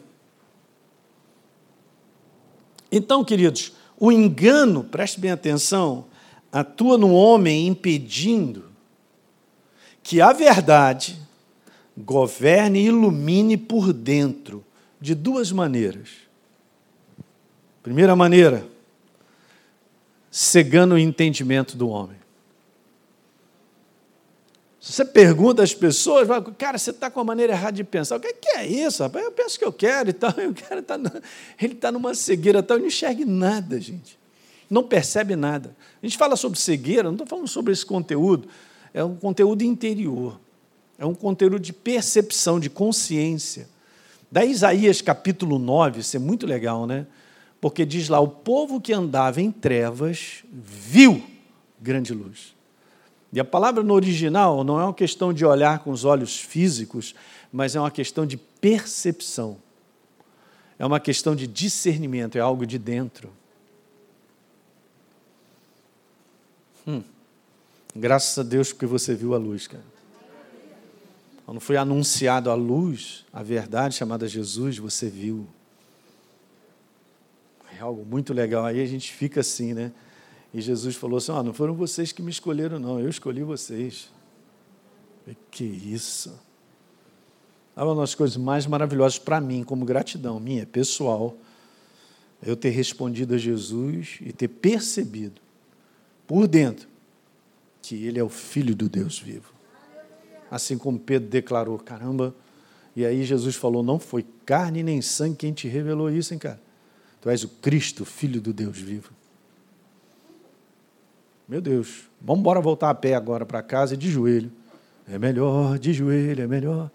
Então, 2.91 3.25
queridos, 3.25 3.73
o 3.99 4.11
engano, 4.11 4.85
preste 4.85 5.21
bem 5.21 5.31
atenção, 5.31 6.07
atua 6.51 6.99
no 6.99 7.13
homem 7.13 7.67
impedindo 7.67 8.65
que 10.03 10.21
a 10.21 10.33
verdade 10.33 11.19
governe 11.97 12.81
e 12.81 12.87
ilumine 12.87 13.57
por 13.57 13.93
dentro, 13.93 14.65
de 15.01 15.15
duas 15.15 15.51
maneiras. 15.51 16.09
Primeira 17.83 18.15
maneira, 18.15 18.67
cegando 20.33 20.95
o 20.95 20.99
entendimento 20.99 21.76
do 21.76 21.91
homem. 21.91 22.16
Se 24.80 24.93
você 24.93 25.05
pergunta 25.05 25.62
às 25.62 25.74
pessoas, 25.74 26.26
cara, 26.57 26.78
você 26.78 26.91
está 26.91 27.11
com 27.11 27.20
a 27.20 27.24
maneira 27.24 27.53
errada 27.53 27.76
de 27.76 27.85
pensar. 27.85 28.16
O 28.16 28.20
que 28.20 28.49
é 28.57 28.66
isso, 28.66 29.03
rapaz? 29.03 29.24
Eu 29.24 29.30
penso 29.30 29.59
que 29.59 29.64
eu 29.64 29.72
quero 29.72 30.09
e 30.11 30.12
tal. 30.12 30.33
Quero 30.57 30.83
tá 30.83 30.99
Ele 31.61 31.74
está 31.74 31.93
numa 31.93 32.14
cegueira 32.14 32.62
tal, 32.62 32.78
ele 32.78 32.83
não 32.83 32.89
enxerga 32.89 33.24
nada, 33.24 33.78
gente. 33.78 34.18
Não 34.68 34.83
percebe 34.83 35.37
nada. 35.37 35.76
A 36.03 36.07
gente 36.07 36.18
fala 36.18 36.35
sobre 36.35 36.59
cegueira, 36.59 37.05
não 37.05 37.12
estou 37.12 37.26
falando 37.26 37.47
sobre 37.47 37.72
esse 37.72 37.87
conteúdo. 37.87 38.49
É 38.93 39.05
um 39.05 39.14
conteúdo 39.14 39.62
interior. 39.62 40.41
É 40.99 41.05
um 41.05 41.14
conteúdo 41.14 41.61
de 41.61 41.72
percepção, 41.72 42.59
de 42.59 42.70
consciência. 42.70 43.68
Da 44.30 44.45
Isaías 44.45 45.03
capítulo 45.03 45.59
9, 45.59 46.01
isso 46.01 46.16
é 46.16 46.18
muito 46.18 46.47
legal, 46.47 46.87
né? 46.87 47.07
Porque 47.63 47.87
diz 47.87 48.09
lá: 48.09 48.19
o 48.19 48.27
povo 48.27 48.81
que 48.81 48.93
andava 48.93 49.41
em 49.41 49.53
trevas 49.53 50.43
viu 50.53 51.23
grande 51.81 52.13
luz. 52.13 52.55
E 53.33 53.39
a 53.39 53.45
palavra 53.45 53.85
no 53.85 53.95
original 53.95 54.65
não 54.65 54.81
é 54.81 54.85
uma 54.85 54.93
questão 54.93 55.33
de 55.33 55.47
olhar 55.47 55.79
com 55.79 55.93
os 55.93 56.05
olhos 56.05 56.37
físicos, 56.37 57.15
mas 57.53 57.77
é 57.77 57.81
uma 57.81 57.91
questão 57.91 58.27
de 58.27 58.37
percepção. 58.37 59.57
É 60.77 60.85
uma 60.85 60.99
questão 60.99 61.37
de 61.37 61.47
discernimento, 61.47 62.37
é 62.37 62.41
algo 62.41 62.67
de 62.67 62.79
dentro. 62.79 63.31
Hum. 66.85 67.03
Graças 67.95 68.37
a 68.39 68.43
Deus 68.43 68.73
porque 68.73 68.87
você 68.87 69.15
viu 69.15 69.35
a 69.35 69.39
luz, 69.39 69.69
cara. 69.69 69.85
Quando 71.47 71.61
foi 71.61 71.77
anunciado 71.77 72.51
a 72.51 72.55
luz, 72.55 73.25
a 73.33 73.43
verdade 73.43 73.95
chamada 73.95 74.27
Jesus, 74.27 74.79
você 74.79 75.09
viu. 75.09 75.47
É 77.83 77.85
algo 77.85 78.05
muito 78.05 78.33
legal. 78.33 78.64
Aí 78.64 78.80
a 78.80 78.87
gente 78.87 79.12
fica 79.12 79.41
assim, 79.41 79.74
né? 79.74 79.91
E 80.55 80.61
Jesus 80.61 80.95
falou 80.95 81.18
assim: 81.18 81.33
ah, 81.33 81.43
não 81.43 81.53
foram 81.53 81.74
vocês 81.74 82.12
que 82.12 82.22
me 82.22 82.30
escolheram, 82.30 82.78
não, 82.78 83.01
eu 83.01 83.09
escolhi 83.09 83.43
vocês. 83.43 84.09
E 85.26 85.37
que 85.51 85.64
isso! 85.64 86.33
É 87.76 87.83
uma 87.83 87.97
das 87.97 88.14
coisas 88.14 88.37
mais 88.37 88.66
maravilhosas 88.68 89.18
para 89.18 89.41
mim, 89.41 89.64
como 89.64 89.85
gratidão 89.85 90.39
minha, 90.39 90.64
pessoal, 90.64 91.37
eu 92.41 92.55
ter 92.55 92.68
respondido 92.68 93.35
a 93.35 93.39
Jesus 93.39 94.18
e 94.20 94.33
ter 94.33 94.47
percebido 94.47 95.41
por 96.24 96.47
dentro 96.47 96.87
que 97.80 98.05
Ele 98.05 98.20
é 98.20 98.22
o 98.22 98.28
Filho 98.28 98.76
do 98.76 98.89
Deus 98.89 99.18
vivo. 99.18 99.53
Assim 100.49 100.78
como 100.78 101.01
Pedro 101.01 101.28
declarou: 101.28 101.80
caramba. 101.80 102.33
E 102.95 103.05
aí 103.05 103.24
Jesus 103.24 103.57
falou: 103.57 103.83
não 103.83 103.99
foi 103.99 104.24
carne 104.47 104.85
nem 104.85 105.03
sangue 105.03 105.35
quem 105.35 105.53
te 105.53 105.66
revelou 105.66 106.09
isso, 106.09 106.33
hein, 106.33 106.39
cara? 106.39 106.62
Tu 107.23 107.31
és 107.31 107.45
o 107.45 107.49
Cristo, 107.49 108.05
Filho 108.05 108.41
do 108.41 108.53
Deus 108.53 108.77
vivo. 108.77 109.11
Meu 111.49 111.61
Deus, 111.61 112.05
vamos 112.20 112.41
embora 112.41 112.61
voltar 112.61 112.91
a 112.91 112.95
pé 112.95 113.14
agora 113.14 113.47
para 113.47 113.62
casa 113.62 113.95
e 113.95 113.97
de 113.97 114.11
joelho. 114.11 114.51
É 115.09 115.18
melhor, 115.18 115.79
de 115.79 115.93
joelho, 115.93 116.43
é 116.43 116.47
melhor. 116.49 116.91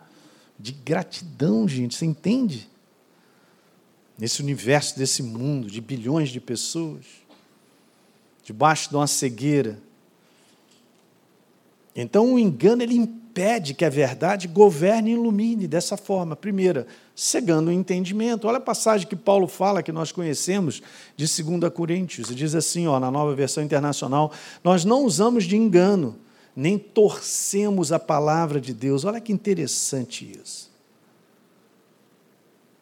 De 0.60 0.74
gratidão, 0.74 1.66
gente, 1.68 1.96
você 1.96 2.06
entende? 2.06 2.70
Nesse 4.18 4.42
universo, 4.42 4.98
desse 4.98 5.24
mundo, 5.24 5.72
de 5.72 5.80
bilhões 5.80 6.30
de 6.30 6.42
pessoas, 6.42 7.06
debaixo 8.44 8.90
de 8.90 8.96
uma 8.96 9.08
cegueira. 9.08 9.80
Então 11.96 12.34
o 12.34 12.40
engano 12.40 12.84
ele 12.84 13.08
impede 13.38 13.76
que 13.76 13.86
a 13.86 13.90
verdade 13.90 14.48
governe 14.48 15.12
e 15.12 15.14
ilumine 15.14 15.68
dessa 15.68 15.96
forma. 15.96 16.36
Primeira, 16.36 16.88
cegando 17.16 17.70
o 17.70 17.74
entendimento. 17.74 18.48
Olha 18.48 18.58
a 18.58 18.62
passagem 18.62 19.08
que 19.08 19.16
Paulo 19.16 19.48
fala, 19.48 19.84
que 19.84 19.92
nós 19.92 20.12
conhecemos, 20.12 20.82
de 21.16 21.44
2 21.44 21.72
Coríntios. 21.72 22.36
Diz 22.36 22.56
assim, 22.56 22.88
ó, 22.88 23.00
na 23.00 23.12
nova 23.12 23.36
versão 23.36 23.64
internacional: 23.64 24.32
Nós 24.64 24.84
não 24.84 25.06
usamos 25.06 25.44
de 25.44 25.56
engano, 25.56 26.18
nem 26.56 26.80
torcemos 26.80 27.92
a 27.92 28.00
palavra 28.00 28.60
de 28.60 28.74
Deus. 28.74 29.06
Olha 29.06 29.22
que 29.22 29.32
interessante 29.32 30.40
isso. 30.44 30.72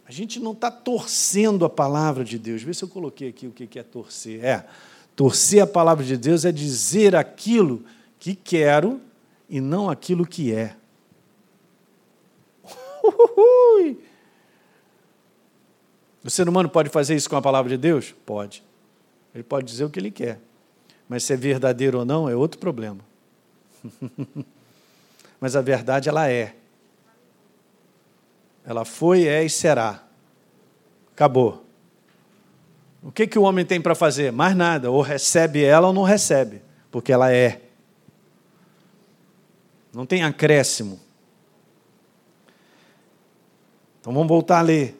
A 0.07 0.11
gente 0.11 0.39
não 0.39 0.53
está 0.53 0.71
torcendo 0.71 1.65
a 1.65 1.69
palavra 1.69 2.23
de 2.23 2.39
Deus. 2.39 2.63
Vê 2.63 2.73
se 2.73 2.83
eu 2.83 2.87
coloquei 2.87 3.27
aqui 3.27 3.47
o 3.47 3.51
que 3.51 3.77
é 3.77 3.83
torcer. 3.83 4.45
É, 4.45 4.65
torcer 5.15 5.61
a 5.61 5.67
palavra 5.67 6.05
de 6.05 6.15
Deus 6.15 6.45
é 6.45 6.51
dizer 6.51 7.13
aquilo 7.13 7.83
que 8.19 8.35
quero 8.35 9.01
e 9.49 9.61
não 9.61 9.89
aquilo 9.89 10.25
que 10.25 10.53
é. 10.53 10.75
O 16.23 16.29
ser 16.29 16.49
humano 16.49 16.67
pode 16.67 16.89
fazer 16.89 17.15
isso 17.15 17.29
com 17.29 17.35
a 17.35 17.41
palavra 17.41 17.69
de 17.69 17.77
Deus? 17.77 18.15
Pode. 18.25 18.63
Ele 19.31 19.43
pode 19.43 19.67
dizer 19.67 19.85
o 19.85 19.91
que 19.91 19.99
ele 19.99 20.09
quer. 20.09 20.39
Mas 21.07 21.23
se 21.23 21.31
é 21.31 21.35
verdadeiro 21.35 21.99
ou 21.99 22.05
não 22.05 22.27
é 22.27 22.35
outro 22.35 22.59
problema. 22.59 23.01
Mas 25.39 25.55
a 25.55 25.61
verdade 25.61 26.09
ela 26.09 26.27
é. 26.27 26.55
Ela 28.65 28.83
foi, 28.83 29.27
é 29.27 29.43
e 29.43 29.49
será. 29.51 30.03
Acabou. 31.13 31.63
O 33.03 33.11
que, 33.11 33.27
que 33.27 33.37
o 33.37 33.43
homem 33.43 33.63
tem 33.63 33.79
para 33.79 33.93
fazer? 33.93 34.31
Mais 34.31 34.55
nada. 34.55 34.89
Ou 34.89 35.01
recebe 35.01 35.63
ela 35.63 35.87
ou 35.87 35.93
não 35.93 36.01
recebe. 36.01 36.63
Porque 36.89 37.13
ela 37.13 37.31
é. 37.31 37.64
Não 39.95 40.05
tem 40.05 40.23
acréscimo. 40.23 40.99
Então 44.01 44.11
vamos 44.13 44.27
voltar 44.27 44.59
a 44.59 44.61
ler. 44.61 44.99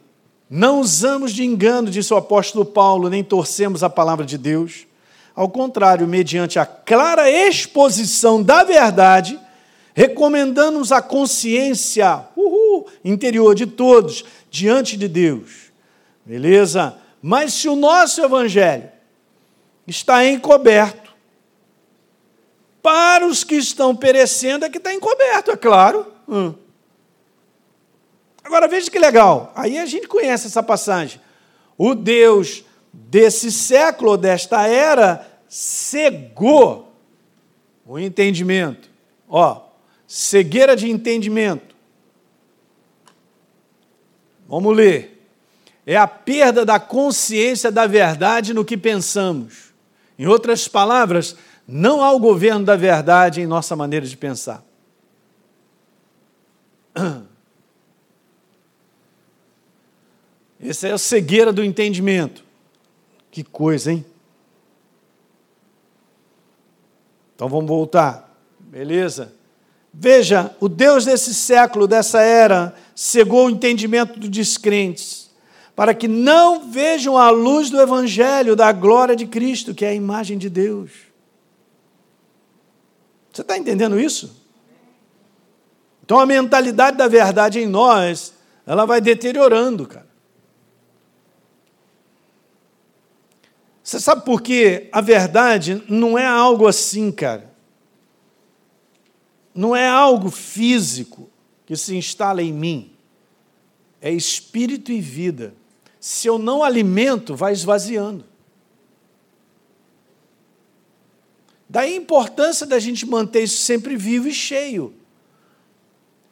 Não 0.49 0.79
usamos 0.79 1.33
de 1.33 1.43
engano, 1.43 1.91
disse 1.91 2.13
o 2.13 2.17
apóstolo 2.17 2.63
Paulo, 2.63 3.09
nem 3.09 3.21
torcemos 3.21 3.83
a 3.83 3.89
palavra 3.89 4.25
de 4.25 4.37
Deus. 4.37 4.87
Ao 5.35 5.49
contrário, 5.49 6.07
mediante 6.07 6.57
a 6.57 6.65
clara 6.65 7.29
exposição 7.29 8.41
da 8.41 8.63
verdade, 8.63 9.37
recomendamos 9.93 10.93
a 10.93 11.01
consciência 11.01 12.25
uhul, 12.33 12.87
interior 13.03 13.53
de 13.53 13.65
todos 13.65 14.23
diante 14.49 14.95
de 14.95 15.09
Deus. 15.09 15.73
Beleza? 16.25 16.97
Mas 17.21 17.53
se 17.53 17.67
o 17.67 17.75
nosso 17.75 18.23
evangelho 18.23 18.89
está 19.85 20.25
encoberto, 20.25 21.04
para 22.85 23.25
os 23.25 23.43
que 23.43 23.55
estão 23.55 23.95
perecendo 23.95 24.63
é 24.63 24.69
que 24.69 24.77
está 24.77 24.93
encoberto, 24.93 25.49
é 25.49 25.57
claro. 25.57 26.05
Hum. 26.29 26.53
Agora 28.43 28.67
veja 28.67 28.91
que 28.91 28.99
legal. 28.99 29.51
Aí 29.55 29.79
a 29.79 29.87
gente 29.87 30.07
conhece 30.07 30.45
essa 30.45 30.61
passagem. 30.61 31.19
O 31.79 31.95
Deus 31.95 32.63
desse 32.93 33.51
século, 33.51 34.15
desta 34.15 34.67
era, 34.67 35.27
cegou 35.49 36.95
o 37.83 37.97
entendimento. 37.97 38.87
Ó, 39.27 39.63
cegueira 40.05 40.75
de 40.75 40.87
entendimento. 40.87 41.75
Vamos 44.47 44.77
ler. 44.77 45.27
É 45.87 45.97
a 45.97 46.07
perda 46.07 46.63
da 46.63 46.79
consciência 46.79 47.71
da 47.71 47.87
verdade 47.87 48.53
no 48.53 48.63
que 48.63 48.77
pensamos. 48.77 49.73
Em 50.19 50.27
outras 50.27 50.67
palavras, 50.67 51.35
não 51.67 52.03
há 52.03 52.11
o 52.11 52.19
governo 52.19 52.63
da 52.63 52.75
verdade 52.75 53.41
em 53.41 53.47
nossa 53.47 53.75
maneira 53.75 54.05
de 54.05 54.15
pensar. 54.15 54.63
Essa 60.59 60.87
é 60.87 60.93
a 60.93 60.97
cegueira 60.97 61.51
do 61.51 61.63
entendimento. 61.63 62.43
Que 63.29 63.43
coisa, 63.43 63.91
hein? 63.91 64.05
Então 67.35 67.49
vamos 67.49 67.67
voltar. 67.67 68.33
Beleza? 68.59 69.33
Veja, 69.93 70.55
o 70.59 70.67
Deus 70.67 71.05
desse 71.05 71.33
século, 71.33 71.87
dessa 71.87 72.21
era, 72.21 72.75
cegou 72.93 73.45
o 73.45 73.49
entendimento 73.49 74.19
dos 74.19 74.29
descrentes, 74.29 75.29
para 75.75 75.93
que 75.93 76.07
não 76.07 76.69
vejam 76.69 77.17
a 77.17 77.29
luz 77.29 77.69
do 77.69 77.79
Evangelho, 77.79 78.55
da 78.55 78.71
glória 78.71 79.15
de 79.15 79.25
Cristo, 79.25 79.73
que 79.73 79.85
é 79.85 79.89
a 79.89 79.93
imagem 79.93 80.37
de 80.37 80.49
Deus. 80.49 81.04
Você 83.35 83.41
está 83.41 83.57
entendendo 83.57 83.99
isso? 83.99 84.41
Então 86.05 86.17
a 86.17 86.25
mentalidade 86.25 86.95
da 86.95 87.05
verdade 87.05 87.59
em 87.59 87.67
nós, 87.67 88.33
ela 88.65 88.85
vai 88.85 89.01
deteriorando, 89.01 89.85
cara. 89.85 90.07
Você 93.83 93.99
sabe 93.99 94.23
por 94.23 94.41
quê? 94.41 94.87
A 94.89 95.01
verdade 95.01 95.83
não 95.89 96.17
é 96.17 96.25
algo 96.25 96.65
assim, 96.65 97.11
cara. 97.11 97.53
Não 99.53 99.75
é 99.75 99.85
algo 99.85 100.31
físico 100.31 101.29
que 101.65 101.75
se 101.75 101.93
instala 101.93 102.41
em 102.41 102.53
mim. 102.53 102.93
É 103.99 104.09
espírito 104.09 104.93
e 104.93 105.01
vida. 105.01 105.53
Se 105.99 106.25
eu 106.25 106.39
não 106.39 106.63
alimento, 106.63 107.35
vai 107.35 107.51
esvaziando. 107.51 108.23
Daí 111.75 111.91
a 111.91 111.97
importância 111.97 112.65
da 112.65 112.79
gente 112.79 113.05
manter 113.05 113.43
isso 113.43 113.57
sempre 113.57 113.97
vivo 113.97 114.29
e 114.29 114.33
cheio. 114.33 114.93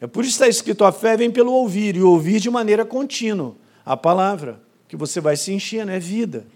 É 0.00 0.06
por 0.06 0.24
isso 0.24 0.38
que 0.38 0.42
está 0.42 0.48
escrito: 0.48 0.86
a 0.86 0.90
fé 0.90 1.18
vem 1.18 1.30
pelo 1.30 1.52
ouvir, 1.52 1.96
e 1.96 2.02
ouvir 2.02 2.40
de 2.40 2.48
maneira 2.48 2.82
contínua. 2.82 3.54
A 3.84 3.94
palavra, 3.94 4.58
que 4.88 4.96
você 4.96 5.20
vai 5.20 5.36
se 5.36 5.52
enchendo, 5.52 5.92
é 5.92 5.98
vida. 5.98 6.46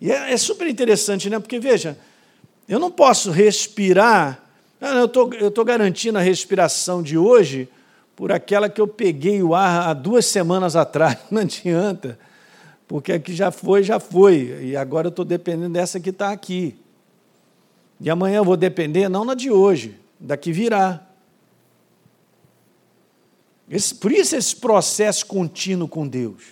E 0.00 0.12
é, 0.12 0.34
é 0.34 0.36
super 0.36 0.68
interessante, 0.68 1.28
né? 1.28 1.40
Porque, 1.40 1.58
veja, 1.58 1.98
eu 2.68 2.78
não 2.78 2.92
posso 2.92 3.32
respirar, 3.32 4.40
eu 4.80 5.06
estou 5.06 5.34
eu 5.34 5.50
tô 5.50 5.64
garantindo 5.64 6.18
a 6.18 6.22
respiração 6.22 7.02
de 7.02 7.18
hoje 7.18 7.68
por 8.14 8.30
aquela 8.30 8.68
que 8.68 8.80
eu 8.80 8.86
peguei 8.86 9.42
o 9.42 9.52
ar 9.52 9.88
há 9.88 9.92
duas 9.94 10.26
semanas 10.26 10.76
atrás, 10.76 11.18
não 11.28 11.42
adianta, 11.42 12.16
porque 12.86 13.14
aqui 13.14 13.34
já 13.34 13.50
foi, 13.50 13.82
já 13.82 13.98
foi, 13.98 14.60
e 14.62 14.76
agora 14.76 15.08
eu 15.08 15.10
estou 15.10 15.24
dependendo 15.24 15.70
dessa 15.70 15.98
que 15.98 16.10
está 16.10 16.30
aqui. 16.30 16.85
E 18.00 18.10
amanhã 18.10 18.38
eu 18.38 18.44
vou 18.44 18.56
depender, 18.56 19.08
não 19.08 19.24
na 19.24 19.34
de 19.34 19.50
hoje, 19.50 19.98
da 20.20 20.36
que 20.36 20.52
virá. 20.52 21.06
Esse, 23.68 23.94
por 23.94 24.12
isso 24.12 24.36
esse 24.36 24.54
processo 24.54 25.26
contínuo 25.26 25.88
com 25.88 26.06
Deus. 26.06 26.42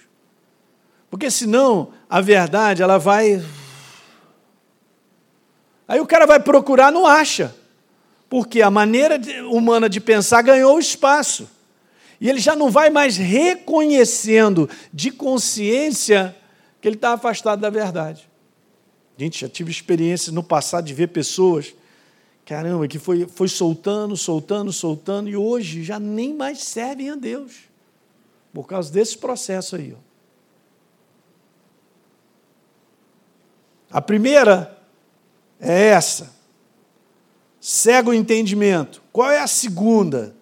Porque 1.10 1.30
senão 1.30 1.92
a 2.10 2.20
verdade 2.20 2.82
ela 2.82 2.98
vai. 2.98 3.44
Aí 5.86 6.00
o 6.00 6.06
cara 6.06 6.26
vai 6.26 6.40
procurar, 6.40 6.90
não 6.90 7.06
acha. 7.06 7.54
Porque 8.28 8.62
a 8.62 8.70
maneira 8.70 9.20
humana 9.48 9.88
de 9.88 10.00
pensar 10.00 10.42
ganhou 10.42 10.78
espaço. 10.78 11.48
E 12.20 12.28
ele 12.28 12.40
já 12.40 12.56
não 12.56 12.70
vai 12.70 12.90
mais 12.90 13.16
reconhecendo 13.16 14.68
de 14.92 15.10
consciência 15.10 16.34
que 16.80 16.88
ele 16.88 16.96
está 16.96 17.12
afastado 17.12 17.60
da 17.60 17.70
verdade. 17.70 18.28
Gente, 19.16 19.40
já 19.40 19.48
tive 19.48 19.70
experiências 19.70 20.34
no 20.34 20.42
passado 20.42 20.84
de 20.84 20.94
ver 20.94 21.08
pessoas, 21.08 21.72
caramba, 22.44 22.88
que 22.88 22.98
foi, 22.98 23.26
foi 23.26 23.48
soltando, 23.48 24.16
soltando, 24.16 24.72
soltando, 24.72 25.28
e 25.28 25.36
hoje 25.36 25.84
já 25.84 26.00
nem 26.00 26.34
mais 26.34 26.64
servem 26.64 27.10
a 27.10 27.14
Deus. 27.14 27.52
Por 28.52 28.66
causa 28.66 28.92
desse 28.92 29.16
processo 29.16 29.76
aí. 29.76 29.94
Ó. 29.96 29.98
A 33.90 34.00
primeira 34.00 34.76
é 35.60 35.86
essa. 35.86 36.34
Cega 37.60 38.10
o 38.10 38.14
entendimento. 38.14 39.00
Qual 39.12 39.30
é 39.30 39.38
a 39.38 39.46
segunda? 39.46 40.34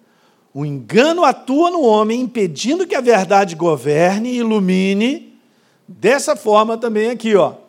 O 0.51 0.65
engano 0.65 1.23
atua 1.23 1.69
no 1.69 1.81
homem, 1.81 2.21
impedindo 2.21 2.87
que 2.87 2.95
a 2.95 3.01
verdade 3.01 3.55
governe 3.55 4.29
e 4.29 4.37
ilumine. 4.37 5.39
Dessa 5.87 6.35
forma 6.35 6.77
também 6.77 7.11
aqui, 7.11 7.35
ó 7.35 7.62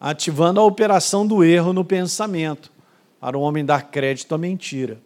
ativando 0.00 0.60
a 0.60 0.64
operação 0.64 1.26
do 1.26 1.42
erro 1.42 1.72
no 1.72 1.84
pensamento, 1.84 2.70
para 3.20 3.36
o 3.36 3.40
homem 3.40 3.64
dar 3.64 3.90
crédito 3.90 4.34
à 4.34 4.38
mentira. 4.38 5.00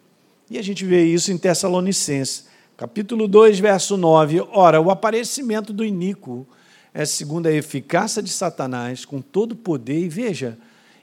E 0.49 0.57
a 0.57 0.61
gente 0.61 0.85
vê 0.85 1.03
isso 1.03 1.31
em 1.31 1.37
Tessalonicenses, 1.37 2.47
capítulo 2.77 3.27
2, 3.27 3.59
verso 3.59 3.97
9. 3.97 4.41
Ora, 4.51 4.79
o 4.79 4.91
aparecimento 4.91 5.73
do 5.73 5.83
iníquo 5.83 6.45
é 6.93 7.05
segundo 7.05 7.47
a 7.47 7.51
eficácia 7.51 8.21
de 8.21 8.29
Satanás, 8.29 9.03
com 9.03 9.19
todo 9.19 9.55
poder, 9.55 9.99
e 9.99 10.09
veja, 10.09 10.57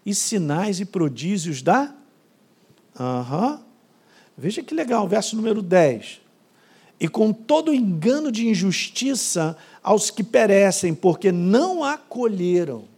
e 0.07 0.15
sinais 0.15 0.79
e 0.79 0.85
prodígios 0.85 1.63
da. 1.63 1.93
Uhum. 2.99 3.59
Veja 4.39 4.63
que 4.63 4.75
legal, 4.75 5.09
verso 5.09 5.35
número 5.35 5.63
10. 5.63 6.21
E 7.01 7.09
com 7.09 7.33
todo 7.33 7.75
engano 7.75 8.31
de 8.31 8.47
injustiça 8.47 9.57
aos 9.83 10.11
que 10.11 10.23
perecem, 10.23 10.95
porque 10.95 11.33
não 11.33 11.83
acolheram 11.83 12.90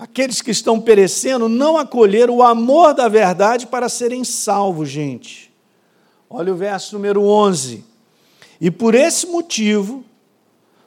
Aqueles 0.00 0.40
que 0.40 0.50
estão 0.50 0.80
perecendo 0.80 1.46
não 1.46 1.76
acolheram 1.76 2.38
o 2.38 2.42
amor 2.42 2.94
da 2.94 3.06
verdade 3.06 3.66
para 3.66 3.86
serem 3.86 4.24
salvos, 4.24 4.88
gente. 4.88 5.52
Olha 6.30 6.54
o 6.54 6.56
verso 6.56 6.94
número 6.94 7.22
11. 7.22 7.84
E 8.58 8.70
por 8.70 8.94
esse 8.94 9.26
motivo, 9.26 10.02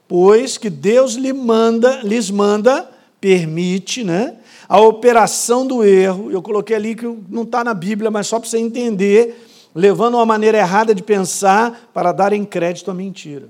pois 0.08 0.58
que 0.58 0.68
Deus 0.68 1.14
lhe 1.14 1.32
manda, 1.32 2.02
lhes 2.02 2.32
manda, 2.32 2.90
permite, 3.22 4.04
né, 4.04 4.36
a 4.68 4.82
operação 4.82 5.68
do 5.68 5.84
erro. 5.84 6.32
Eu 6.32 6.42
coloquei 6.42 6.76
ali 6.76 6.96
que 6.96 7.06
não 7.30 7.44
está 7.44 7.64
na 7.64 7.76
Bíblia, 7.76 8.10
mas 8.10 8.26
só 8.26 8.40
para 8.40 8.50
você 8.50 8.58
entender, 8.58 9.48
levando 9.76 10.16
uma 10.16 10.26
maneira 10.26 10.58
errada 10.58 10.96
de 10.96 11.04
pensar 11.04 11.92
para 11.94 12.12
darem 12.12 12.44
crédito 12.44 12.90
à 12.90 12.96
mentira. 12.96 13.48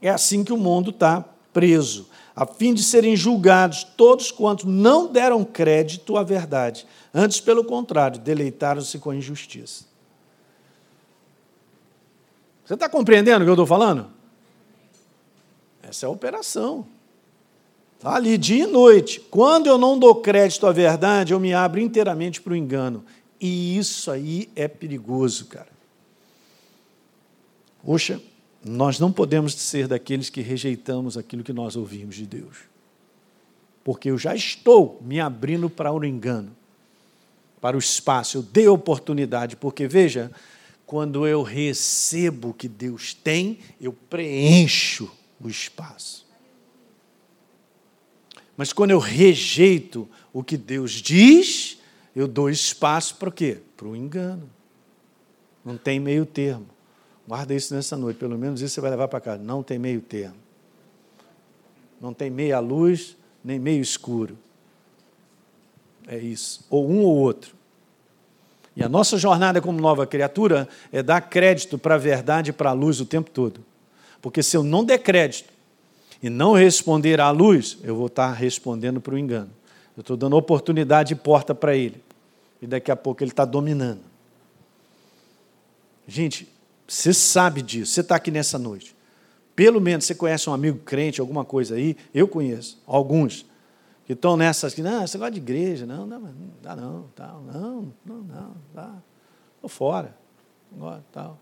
É 0.00 0.08
assim 0.08 0.42
que 0.42 0.52
o 0.52 0.56
mundo 0.56 0.88
está 0.88 1.22
preso 1.52 2.10
a 2.34 2.46
fim 2.46 2.72
de 2.72 2.82
serem 2.82 3.14
julgados 3.14 3.84
todos 3.84 4.30
quantos 4.30 4.64
não 4.64 5.10
deram 5.10 5.44
crédito 5.44 6.16
à 6.16 6.22
verdade, 6.22 6.86
antes, 7.12 7.40
pelo 7.40 7.64
contrário, 7.64 8.18
deleitaram-se 8.18 8.98
com 8.98 9.10
a 9.10 9.16
injustiça. 9.16 9.84
Você 12.64 12.74
está 12.74 12.88
compreendendo 12.88 13.42
o 13.42 13.44
que 13.44 13.50
eu 13.50 13.54
estou 13.54 13.66
falando? 13.66 14.08
Essa 15.82 16.06
é 16.06 16.08
a 16.08 16.10
operação. 16.10 16.86
Está 17.96 18.16
ali 18.16 18.38
dia 18.38 18.64
e 18.64 18.66
noite. 18.66 19.20
Quando 19.20 19.66
eu 19.66 19.76
não 19.76 19.98
dou 19.98 20.16
crédito 20.16 20.66
à 20.66 20.72
verdade, 20.72 21.32
eu 21.32 21.40
me 21.40 21.52
abro 21.52 21.80
inteiramente 21.80 22.40
para 22.40 22.52
o 22.52 22.56
engano. 22.56 23.04
E 23.40 23.76
isso 23.76 24.10
aí 24.10 24.48
é 24.56 24.66
perigoso, 24.68 25.46
cara. 25.46 25.68
Poxa, 27.84 28.20
nós 28.64 28.98
não 28.98 29.12
podemos 29.12 29.54
ser 29.54 29.88
daqueles 29.88 30.30
que 30.30 30.40
rejeitamos 30.40 31.18
aquilo 31.18 31.42
que 31.42 31.52
nós 31.52 31.76
ouvimos 31.76 32.14
de 32.14 32.26
Deus. 32.26 32.58
Porque 33.82 34.10
eu 34.10 34.18
já 34.18 34.34
estou 34.34 35.00
me 35.02 35.18
abrindo 35.20 35.68
para 35.68 35.92
o 35.92 36.04
engano, 36.04 36.54
para 37.60 37.76
o 37.76 37.80
espaço, 37.80 38.38
eu 38.38 38.42
dei 38.42 38.68
oportunidade, 38.68 39.56
porque 39.56 39.88
veja, 39.88 40.30
quando 40.86 41.26
eu 41.26 41.42
recebo 41.42 42.50
o 42.50 42.54
que 42.54 42.68
Deus 42.68 43.14
tem, 43.14 43.58
eu 43.80 43.92
preencho 43.92 45.10
o 45.40 45.48
espaço. 45.48 46.26
Mas 48.56 48.72
quando 48.72 48.90
eu 48.90 48.98
rejeito 48.98 50.08
o 50.32 50.44
que 50.44 50.56
Deus 50.56 50.92
diz, 50.92 51.78
eu 52.14 52.28
dou 52.28 52.50
espaço 52.50 53.16
para 53.16 53.28
o 53.28 53.32
quê? 53.32 53.58
Para 53.76 53.88
o 53.88 53.96
engano. 53.96 54.48
Não 55.64 55.76
tem 55.76 55.98
meio 55.98 56.26
termo. 56.26 56.71
Guarda 57.26 57.54
isso 57.54 57.74
nessa 57.74 57.96
noite, 57.96 58.16
pelo 58.16 58.36
menos 58.36 58.60
isso 58.60 58.74
você 58.74 58.80
vai 58.80 58.90
levar 58.90 59.08
para 59.08 59.20
casa. 59.20 59.42
Não 59.42 59.62
tem 59.62 59.78
meio 59.78 60.00
termo. 60.00 60.36
Não 62.00 62.12
tem 62.12 62.30
meia 62.30 62.58
luz, 62.58 63.16
nem 63.44 63.58
meio 63.58 63.80
escuro. 63.80 64.36
É 66.06 66.18
isso. 66.18 66.66
Ou 66.68 66.90
um 66.90 67.02
ou 67.02 67.16
outro. 67.16 67.54
E 68.74 68.82
a 68.82 68.88
nossa 68.88 69.16
jornada 69.16 69.60
como 69.60 69.80
nova 69.80 70.06
criatura 70.06 70.68
é 70.90 71.02
dar 71.02 71.20
crédito 71.20 71.78
para 71.78 71.94
a 71.94 71.98
verdade 71.98 72.50
e 72.50 72.52
para 72.52 72.70
a 72.70 72.72
luz 72.72 73.00
o 73.00 73.06
tempo 73.06 73.30
todo. 73.30 73.60
Porque 74.20 74.42
se 74.42 74.56
eu 74.56 74.62
não 74.62 74.84
der 74.84 74.98
crédito 74.98 75.52
e 76.22 76.30
não 76.30 76.52
responder 76.52 77.20
à 77.20 77.30
luz, 77.30 77.78
eu 77.82 77.94
vou 77.94 78.06
estar 78.06 78.32
respondendo 78.32 79.00
para 79.00 79.14
o 79.14 79.18
engano. 79.18 79.50
Eu 79.96 80.00
estou 80.00 80.16
dando 80.16 80.36
oportunidade 80.36 81.12
e 81.12 81.16
porta 81.16 81.54
para 81.54 81.76
ele. 81.76 82.02
E 82.60 82.66
daqui 82.66 82.90
a 82.90 82.96
pouco 82.96 83.22
ele 83.22 83.30
está 83.30 83.44
dominando. 83.44 84.00
Gente, 86.06 86.48
você 86.92 87.14
sabe 87.14 87.62
disso, 87.62 87.94
você 87.94 88.02
está 88.02 88.16
aqui 88.16 88.30
nessa 88.30 88.58
noite. 88.58 88.94
Pelo 89.56 89.80
menos 89.80 90.04
você 90.04 90.14
conhece 90.14 90.50
um 90.50 90.52
amigo 90.52 90.78
crente, 90.80 91.22
alguma 91.22 91.42
coisa 91.42 91.74
aí, 91.74 91.96
eu 92.12 92.28
conheço, 92.28 92.82
alguns, 92.86 93.46
que 94.04 94.12
estão 94.12 94.36
nessas, 94.36 94.74
que, 94.74 94.82
não, 94.82 95.06
você 95.06 95.16
gosta 95.16 95.30
de 95.30 95.38
igreja, 95.38 95.86
não, 95.86 96.06
não, 96.06 96.20
não 96.20 96.32
dá 96.60 96.76
não, 96.76 97.06
tal, 97.16 97.42
não, 97.50 97.94
não, 98.04 98.16
não, 98.16 98.54
dá, 98.74 98.92
estou 99.54 99.70
fora, 99.70 100.14
agora, 100.76 101.02
tal. 101.10 101.38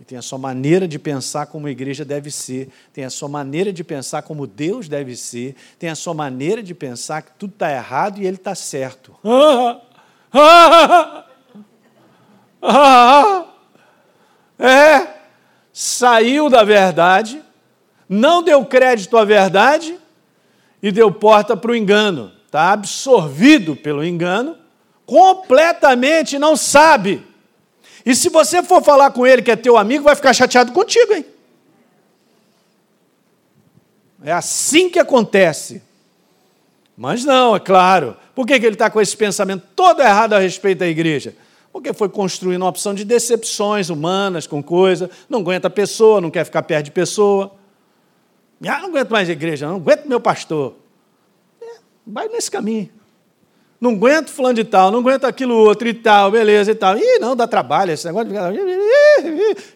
E 0.00 0.04
tem 0.06 0.16
a 0.16 0.22
sua 0.22 0.38
maneira 0.38 0.88
de 0.88 0.98
pensar 0.98 1.44
como 1.48 1.66
a 1.66 1.70
igreja 1.70 2.02
deve 2.02 2.30
ser, 2.30 2.70
tem 2.94 3.04
a 3.04 3.10
sua 3.10 3.28
maneira 3.28 3.74
de 3.74 3.84
pensar 3.84 4.22
como 4.22 4.46
Deus 4.46 4.88
deve 4.88 5.14
ser, 5.16 5.54
tem 5.78 5.90
a 5.90 5.94
sua 5.94 6.14
maneira 6.14 6.62
de 6.62 6.74
pensar 6.74 7.20
que 7.20 7.32
tudo 7.32 7.52
está 7.52 7.70
errado 7.70 8.22
e 8.22 8.26
ele 8.26 8.36
está 8.36 8.54
certo. 8.54 9.14
Ah, 9.22 9.82
ah, 10.32 11.26
ah, 12.62 13.51
é, 14.62 15.08
saiu 15.72 16.48
da 16.48 16.62
verdade, 16.62 17.42
não 18.08 18.42
deu 18.42 18.64
crédito 18.64 19.18
à 19.18 19.24
verdade 19.24 19.98
e 20.80 20.92
deu 20.92 21.10
porta 21.10 21.56
para 21.56 21.72
o 21.72 21.76
engano. 21.76 22.30
Está 22.46 22.72
absorvido 22.72 23.74
pelo 23.74 24.04
engano, 24.04 24.56
completamente 25.04 26.38
não 26.38 26.56
sabe. 26.56 27.26
E 28.06 28.14
se 28.14 28.28
você 28.28 28.62
for 28.62 28.82
falar 28.82 29.10
com 29.10 29.26
ele 29.26 29.42
que 29.42 29.50
é 29.50 29.56
teu 29.56 29.76
amigo, 29.76 30.04
vai 30.04 30.14
ficar 30.14 30.32
chateado 30.32 30.70
contigo, 30.72 31.12
hein? 31.12 31.24
É 34.24 34.32
assim 34.32 34.88
que 34.88 34.98
acontece. 34.98 35.82
Mas 36.96 37.24
não, 37.24 37.56
é 37.56 37.60
claro. 37.60 38.16
Por 38.34 38.46
que, 38.46 38.60
que 38.60 38.66
ele 38.66 38.74
está 38.74 38.88
com 38.88 39.00
esse 39.00 39.16
pensamento 39.16 39.66
todo 39.74 40.00
errado 40.00 40.34
a 40.34 40.38
respeito 40.38 40.78
da 40.78 40.86
igreja? 40.86 41.34
Porque 41.72 41.92
foi 41.94 42.08
construindo 42.08 42.62
uma 42.62 42.68
opção 42.68 42.92
de 42.92 43.04
decepções 43.04 43.88
humanas 43.88 44.46
com 44.46 44.62
coisa, 44.62 45.08
não 45.28 45.40
aguenta 45.40 45.70
pessoa, 45.70 46.20
não 46.20 46.30
quer 46.30 46.44
ficar 46.44 46.62
perto 46.62 46.84
de 46.84 46.90
pessoa. 46.90 47.54
Ah, 48.64 48.80
não 48.80 48.90
aguento 48.90 49.10
mais 49.10 49.28
a 49.28 49.32
igreja, 49.32 49.66
não 49.66 49.76
aguento 49.76 50.06
meu 50.06 50.20
pastor. 50.20 50.74
É, 51.60 51.66
vai 52.06 52.28
nesse 52.28 52.50
caminho. 52.50 52.90
não 53.80 53.92
aguento 53.92 54.28
fulano 54.28 54.54
de 54.54 54.64
tal, 54.64 54.90
não 54.90 55.00
aguento 55.00 55.24
aquilo 55.24 55.54
outro 55.54 55.88
e 55.88 55.94
tal, 55.94 56.30
beleza 56.30 56.70
e 56.70 56.74
tal. 56.74 56.96
Ih, 56.96 57.18
não, 57.18 57.34
dá 57.34 57.48
trabalho 57.48 57.90
esse 57.90 58.06
negócio 58.06 58.28
de 58.28 58.34
ficar. 58.34 58.54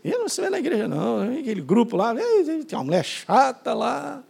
Ih, 0.04 0.10
não 0.18 0.28
se 0.28 0.40
vê 0.40 0.50
na 0.50 0.58
igreja, 0.58 0.86
não. 0.86 1.22
Aquele 1.22 1.62
grupo 1.62 1.96
lá, 1.96 2.14
tem 2.14 2.78
uma 2.78 2.84
mulher 2.84 3.04
chata 3.04 3.72
lá. 3.72 4.22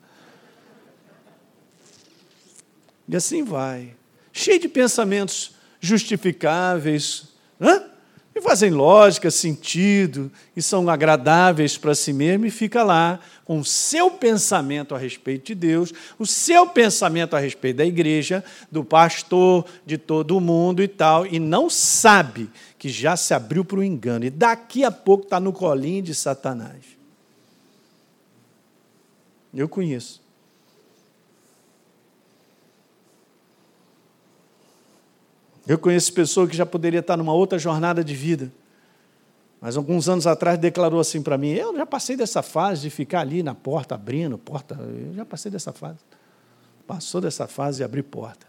E 3.09 3.15
assim 3.15 3.43
vai. 3.43 3.95
Cheio 4.33 4.59
de 4.59 4.69
pensamentos 4.69 5.55
justificáveis, 5.81 7.36
né? 7.59 7.83
e 8.37 8.41
fazem 8.43 8.71
lógica, 8.71 9.31
sentido, 9.31 10.31
e 10.55 10.61
são 10.61 10.91
agradáveis 10.91 11.79
para 11.79 11.95
si 11.95 12.13
mesmo, 12.13 12.45
e 12.45 12.51
fica 12.51 12.83
lá 12.83 13.19
com 13.47 13.59
o 13.61 13.65
seu 13.65 14.11
pensamento 14.11 14.95
a 14.95 14.99
respeito 14.99 15.47
de 15.47 15.55
Deus, 15.55 15.91
o 16.19 16.27
seu 16.27 16.67
pensamento 16.67 17.35
a 17.35 17.39
respeito 17.39 17.79
da 17.79 17.87
igreja, 17.87 18.45
do 18.71 18.85
pastor, 18.85 19.65
de 19.87 19.97
todo 19.97 20.39
mundo 20.39 20.83
e 20.83 20.89
tal, 20.89 21.27
e 21.27 21.39
não 21.39 21.71
sabe 21.71 22.51
que 22.79 22.91
já 22.91 23.17
se 23.17 23.33
abriu 23.33 23.65
para 23.65 23.79
o 23.79 23.85
engano, 23.85 24.27
e 24.27 24.31
daqui 24.31 24.85
a 24.85 24.91
pouco 24.91 25.25
está 25.25 25.41
no 25.41 25.51
colinho 25.51 26.03
de 26.03 26.15
Satanás. 26.15 26.85
Eu 29.55 29.67
conheço. 29.67 30.26
Eu 35.67 35.79
conheço 35.79 36.13
pessoa 36.13 36.47
que 36.47 36.57
já 36.57 36.65
poderia 36.65 37.01
estar 37.01 37.17
numa 37.17 37.33
outra 37.33 37.59
jornada 37.59 38.05
de 38.05 38.15
vida, 38.15 38.53
mas 39.61 39.77
alguns 39.77 40.09
anos 40.09 40.27
atrás 40.27 40.59
declarou 40.59 41.01
assim 41.01 41.21
para 41.21 41.37
mim: 41.37 41.51
Eu 41.53 41.77
já 41.77 41.85
passei 41.85 42.17
dessa 42.17 42.43
fase 42.43 42.83
de 42.83 42.91
ficar 42.91 43.21
ali 43.21 43.43
na 43.43 43.55
porta 43.55 43.95
abrindo 43.97 44.39
porta, 44.39 44.77
eu 44.79 45.15
já 45.15 45.25
passei 45.25 45.51
dessa 45.51 45.73
fase. 45.73 45.99
Passou 46.87 47.21
dessa 47.21 47.49
fase 47.49 47.79
de 47.79 47.85
abrir 47.85 48.05
porta. 48.05 48.47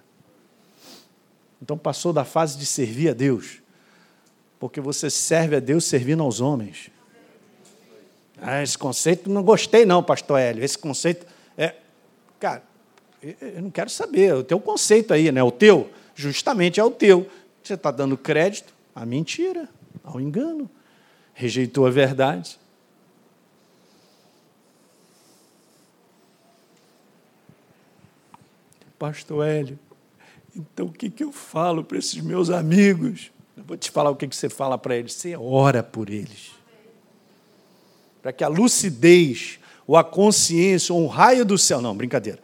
Então 1.59 1.75
passou 1.75 2.13
da 2.13 2.23
fase 2.23 2.55
de 2.57 2.67
servir 2.67 3.09
a 3.09 3.13
Deus, 3.13 3.63
porque 4.59 4.79
você 4.79 5.09
serve 5.09 5.55
a 5.55 5.59
Deus 5.59 5.85
servindo 5.85 6.21
aos 6.21 6.39
homens. 6.39 6.91
Ah, 8.39 8.61
esse 8.61 8.77
conceito 8.77 9.27
não 9.27 9.41
gostei, 9.41 9.85
não, 9.85 10.03
pastor 10.03 10.39
Hélio. 10.39 10.63
Esse 10.63 10.77
conceito 10.77 11.25
é. 11.57 11.73
Cara, 12.39 12.61
eu 13.23 13.63
não 13.63 13.71
quero 13.71 13.89
saber, 13.89 14.35
o 14.35 14.43
teu 14.43 14.59
conceito 14.59 15.11
aí, 15.11 15.31
né? 15.31 15.41
O 15.41 15.49
teu 15.49 15.89
justamente 16.17 16.79
é 16.79 16.83
o 16.83 16.91
teu. 16.91 17.29
Você 17.63 17.75
está 17.75 17.91
dando 17.91 18.17
crédito 18.17 18.73
à 18.93 19.05
mentira, 19.05 19.69
ao 20.03 20.19
engano. 20.19 20.69
Rejeitou 21.33 21.85
a 21.85 21.91
verdade. 21.91 22.59
Pastor 28.97 29.45
Hélio, 29.45 29.77
então 30.55 30.87
o 30.87 30.91
que, 30.91 31.07
que 31.07 31.23
eu 31.23 31.31
falo 31.31 31.83
para 31.83 31.99
esses 31.99 32.19
meus 32.19 32.49
amigos? 32.49 33.31
Eu 33.55 33.63
vou 33.63 33.77
te 33.77 33.91
falar 33.91 34.09
o 34.09 34.15
que, 34.15 34.27
que 34.27 34.35
você 34.35 34.49
fala 34.49 34.75
para 34.75 34.97
eles. 34.97 35.13
Você 35.13 35.37
ora 35.37 35.83
por 35.83 36.09
eles. 36.09 36.51
Para 38.23 38.33
que 38.33 38.43
a 38.43 38.47
lucidez, 38.47 39.59
ou 39.85 39.95
a 39.95 40.03
consciência, 40.03 40.95
ou 40.95 41.03
um 41.03 41.07
raio 41.07 41.45
do 41.45 41.59
céu. 41.59 41.79
Não, 41.79 41.95
brincadeira 41.95 42.41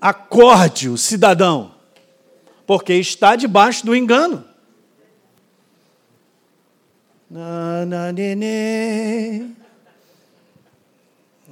Acorde 0.00 0.88
o 0.88 0.96
cidadão, 0.96 1.74
porque 2.66 2.94
está 2.94 3.34
debaixo 3.34 3.84
do 3.84 3.96
engano. 3.96 4.44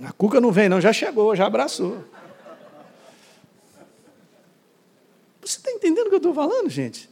A 0.02 0.12
cuca 0.12 0.40
não 0.40 0.52
vem, 0.52 0.68
não, 0.68 0.80
já 0.80 0.92
chegou, 0.92 1.34
já 1.34 1.46
abraçou. 1.46 2.04
Você 5.40 5.58
está 5.58 5.70
entendendo 5.70 6.06
o 6.06 6.08
que 6.08 6.14
eu 6.14 6.18
estou 6.18 6.34
falando, 6.34 6.68
gente? 6.68 7.08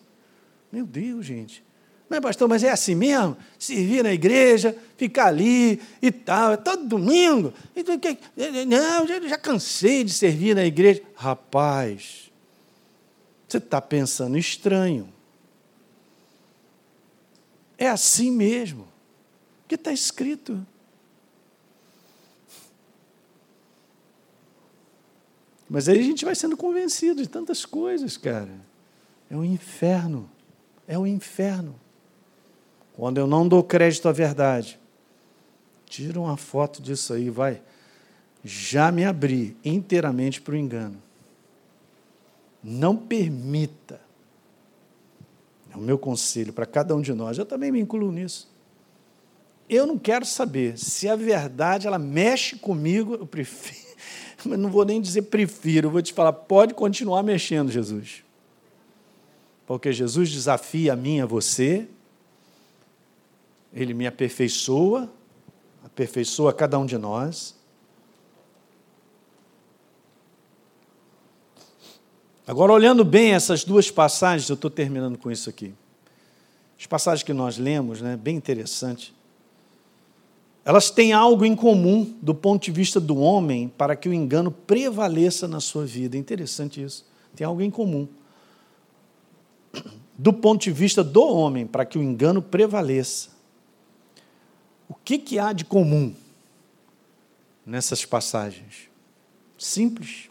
Meu 0.73 0.85
Deus, 0.85 1.25
gente. 1.25 1.65
Não 2.09 2.19
é, 2.19 2.21
pastor, 2.21 2.49
mas 2.49 2.63
é 2.63 2.71
assim 2.71 2.95
mesmo? 2.95 3.37
Servir 3.59 4.03
na 4.03 4.13
igreja, 4.13 4.77
ficar 4.97 5.27
ali 5.27 5.81
e 6.03 6.13
tal, 6.13 6.53
é 6.53 6.57
todo 6.57 6.87
domingo. 6.87 7.53
Não, 8.67 9.07
já, 9.07 9.21
já 9.21 9.39
cansei 9.39 10.05
de 10.05 10.13
servir 10.13 10.55
na 10.55 10.65
igreja. 10.65 11.03
Rapaz, 11.15 12.31
você 13.49 13.59
está 13.59 13.81
pensando 13.81 14.37
estranho. 14.37 15.13
É 17.79 17.89
assim 17.89 18.31
mesmo. 18.31 18.87
que 19.67 19.75
está 19.75 19.93
escrito. 19.93 20.65
Mas 25.69 25.89
aí 25.89 25.99
a 25.99 26.03
gente 26.03 26.25
vai 26.25 26.35
sendo 26.35 26.57
convencido 26.57 27.23
de 27.23 27.29
tantas 27.29 27.65
coisas, 27.65 28.17
cara. 28.17 28.55
É 29.31 29.37
o 29.37 29.45
inferno. 29.45 30.31
É 30.87 30.99
o 30.99 31.07
inferno. 31.07 31.81
Quando 32.97 33.19
eu 33.19 33.27
não 33.27 33.47
dou 33.47 33.63
crédito 33.63 34.09
à 34.09 34.13
verdade, 34.13 34.79
tira 35.87 36.21
uma 36.21 36.37
foto 36.37 36.81
disso 36.81 37.13
aí, 37.13 37.29
vai. 37.29 37.61
Já 38.43 38.93
me 38.93 39.05
abri 39.05 39.57
inteiramente 39.65 40.41
para 40.41 40.55
o 40.55 40.57
engano. 40.57 41.03
Não 42.63 42.97
permita. 42.97 44.01
É 45.73 45.77
o 45.77 45.81
meu 45.81 45.99
conselho 45.99 46.53
para 46.53 46.67
cada 46.67 46.95
um 46.95 47.01
de 47.01 47.13
nós. 47.13 47.37
Eu 47.37 47.45
também 47.45 47.73
me 47.73 47.81
incluo 47.81 48.13
nisso. 48.13 48.49
Eu 49.69 49.87
não 49.87 49.99
quero 49.99 50.25
saber 50.25 50.79
se 50.79 51.09
a 51.09 51.17
verdade 51.17 51.87
ela 51.87 51.99
mexe 51.99 52.57
comigo, 52.57 53.15
eu 53.15 53.27
prefiro, 53.27 53.97
mas 54.45 54.59
não 54.59 54.71
vou 54.71 54.85
nem 54.85 55.01
dizer 55.01 55.23
prefiro, 55.23 55.91
vou 55.91 56.03
te 56.03 56.13
falar, 56.13 56.33
pode 56.33 56.75
continuar 56.75 57.23
mexendo, 57.23 57.73
Jesus. 57.73 58.23
Porque 59.67 59.91
Jesus 59.91 60.31
desafia 60.31 60.93
a 60.93 60.97
mim, 60.97 61.21
a 61.21 61.27
você, 61.27 61.89
ele 63.75 63.93
me 63.93 64.07
aperfeiçoa, 64.07 65.13
aperfeiçoa 65.85 66.53
cada 66.53 66.79
um 66.79 66.87
de 66.87 66.97
nós. 66.97 67.57
Agora, 72.47 72.73
olhando 72.73 73.05
bem 73.05 73.33
essas 73.33 73.65
duas 73.65 73.91
passagens, 73.91 74.49
eu 74.49 74.55
estou 74.55 74.71
terminando 74.71 75.19
com 75.19 75.31
isso 75.31 75.51
aqui. 75.51 75.75
As 76.79 76.87
passagens 76.87 77.25
que 77.25 77.33
nós 77.33 77.59
lemos, 77.59 78.01
né, 78.01 78.17
bem 78.17 78.37
interessante. 78.37 79.15
Elas 80.65 80.91
têm 80.91 81.13
algo 81.13 81.45
em 81.45 81.57
comum 81.57 82.17
do 82.23 82.35
ponto 82.35 82.63
de 82.65 82.71
vista 82.71 83.01
do 83.01 83.17
homem 83.17 83.69
para 83.69 83.97
que 83.97 84.09
o 84.09 84.15
engano 84.15 84.51
prevaleça 84.51 85.49
na 85.49 85.61
sua 85.61 85.85
vida. 85.85 86.17
Interessante 86.17 86.83
isso. 86.83 87.07
Tem 87.35 87.47
algo 87.47 87.61
em 87.61 87.71
comum. 87.71 88.07
Do 90.17 90.33
ponto 90.33 90.63
de 90.63 90.71
vista 90.71 91.03
do 91.03 91.23
homem, 91.23 91.67
para 91.67 91.85
que 91.85 91.99
o 91.99 92.03
engano 92.03 92.41
prevaleça. 92.41 93.34
O 94.89 94.95
que, 94.95 95.19
que 95.19 95.39
há 95.39 95.53
de 95.53 95.65
comum 95.65 96.15
nessas 97.65 98.05
passagens? 98.05 98.89
Simples. 99.59 100.31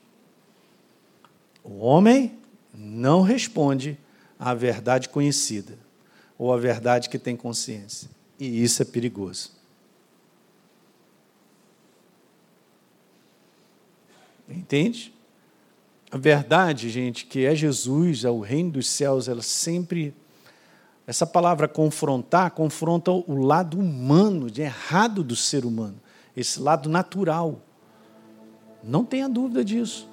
O 1.63 1.77
homem 1.79 2.37
não 2.73 3.21
responde 3.21 3.97
à 4.37 4.53
verdade 4.53 5.09
conhecida 5.09 5.77
ou 6.37 6.53
à 6.53 6.57
verdade 6.57 7.09
que 7.09 7.17
tem 7.17 7.35
consciência. 7.35 8.09
E 8.39 8.63
isso 8.63 8.81
é 8.81 8.85
perigoso. 8.85 9.51
Entende? 14.49 15.13
A 16.11 16.17
verdade, 16.17 16.89
gente, 16.89 17.25
que 17.25 17.45
é 17.45 17.55
Jesus, 17.55 18.23
é 18.23 18.29
o 18.29 18.39
reino 18.39 18.71
dos 18.71 18.87
céus, 18.87 19.27
ela 19.27 19.41
sempre 19.41 20.13
essa 21.05 21.27
palavra 21.27 21.67
confrontar 21.67 22.51
confronta 22.51 23.11
o 23.11 23.35
lado 23.35 23.77
humano, 23.77 24.49
de 24.49 24.61
errado 24.61 25.23
do 25.23 25.35
ser 25.35 25.65
humano, 25.65 25.95
esse 26.35 26.59
lado 26.61 26.89
natural. 26.89 27.59
Não 28.83 29.03
tenha 29.03 29.27
dúvida 29.27 29.63
disso. 29.63 30.09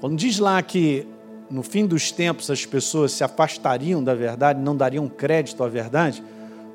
Quando 0.00 0.16
diz 0.16 0.38
lá 0.38 0.60
que 0.62 1.06
no 1.50 1.62
fim 1.62 1.86
dos 1.86 2.12
tempos 2.12 2.50
as 2.50 2.66
pessoas 2.66 3.12
se 3.12 3.24
afastariam 3.24 4.02
da 4.02 4.14
verdade, 4.14 4.60
não 4.60 4.76
dariam 4.76 5.08
crédito 5.08 5.64
à 5.64 5.68
verdade, 5.68 6.22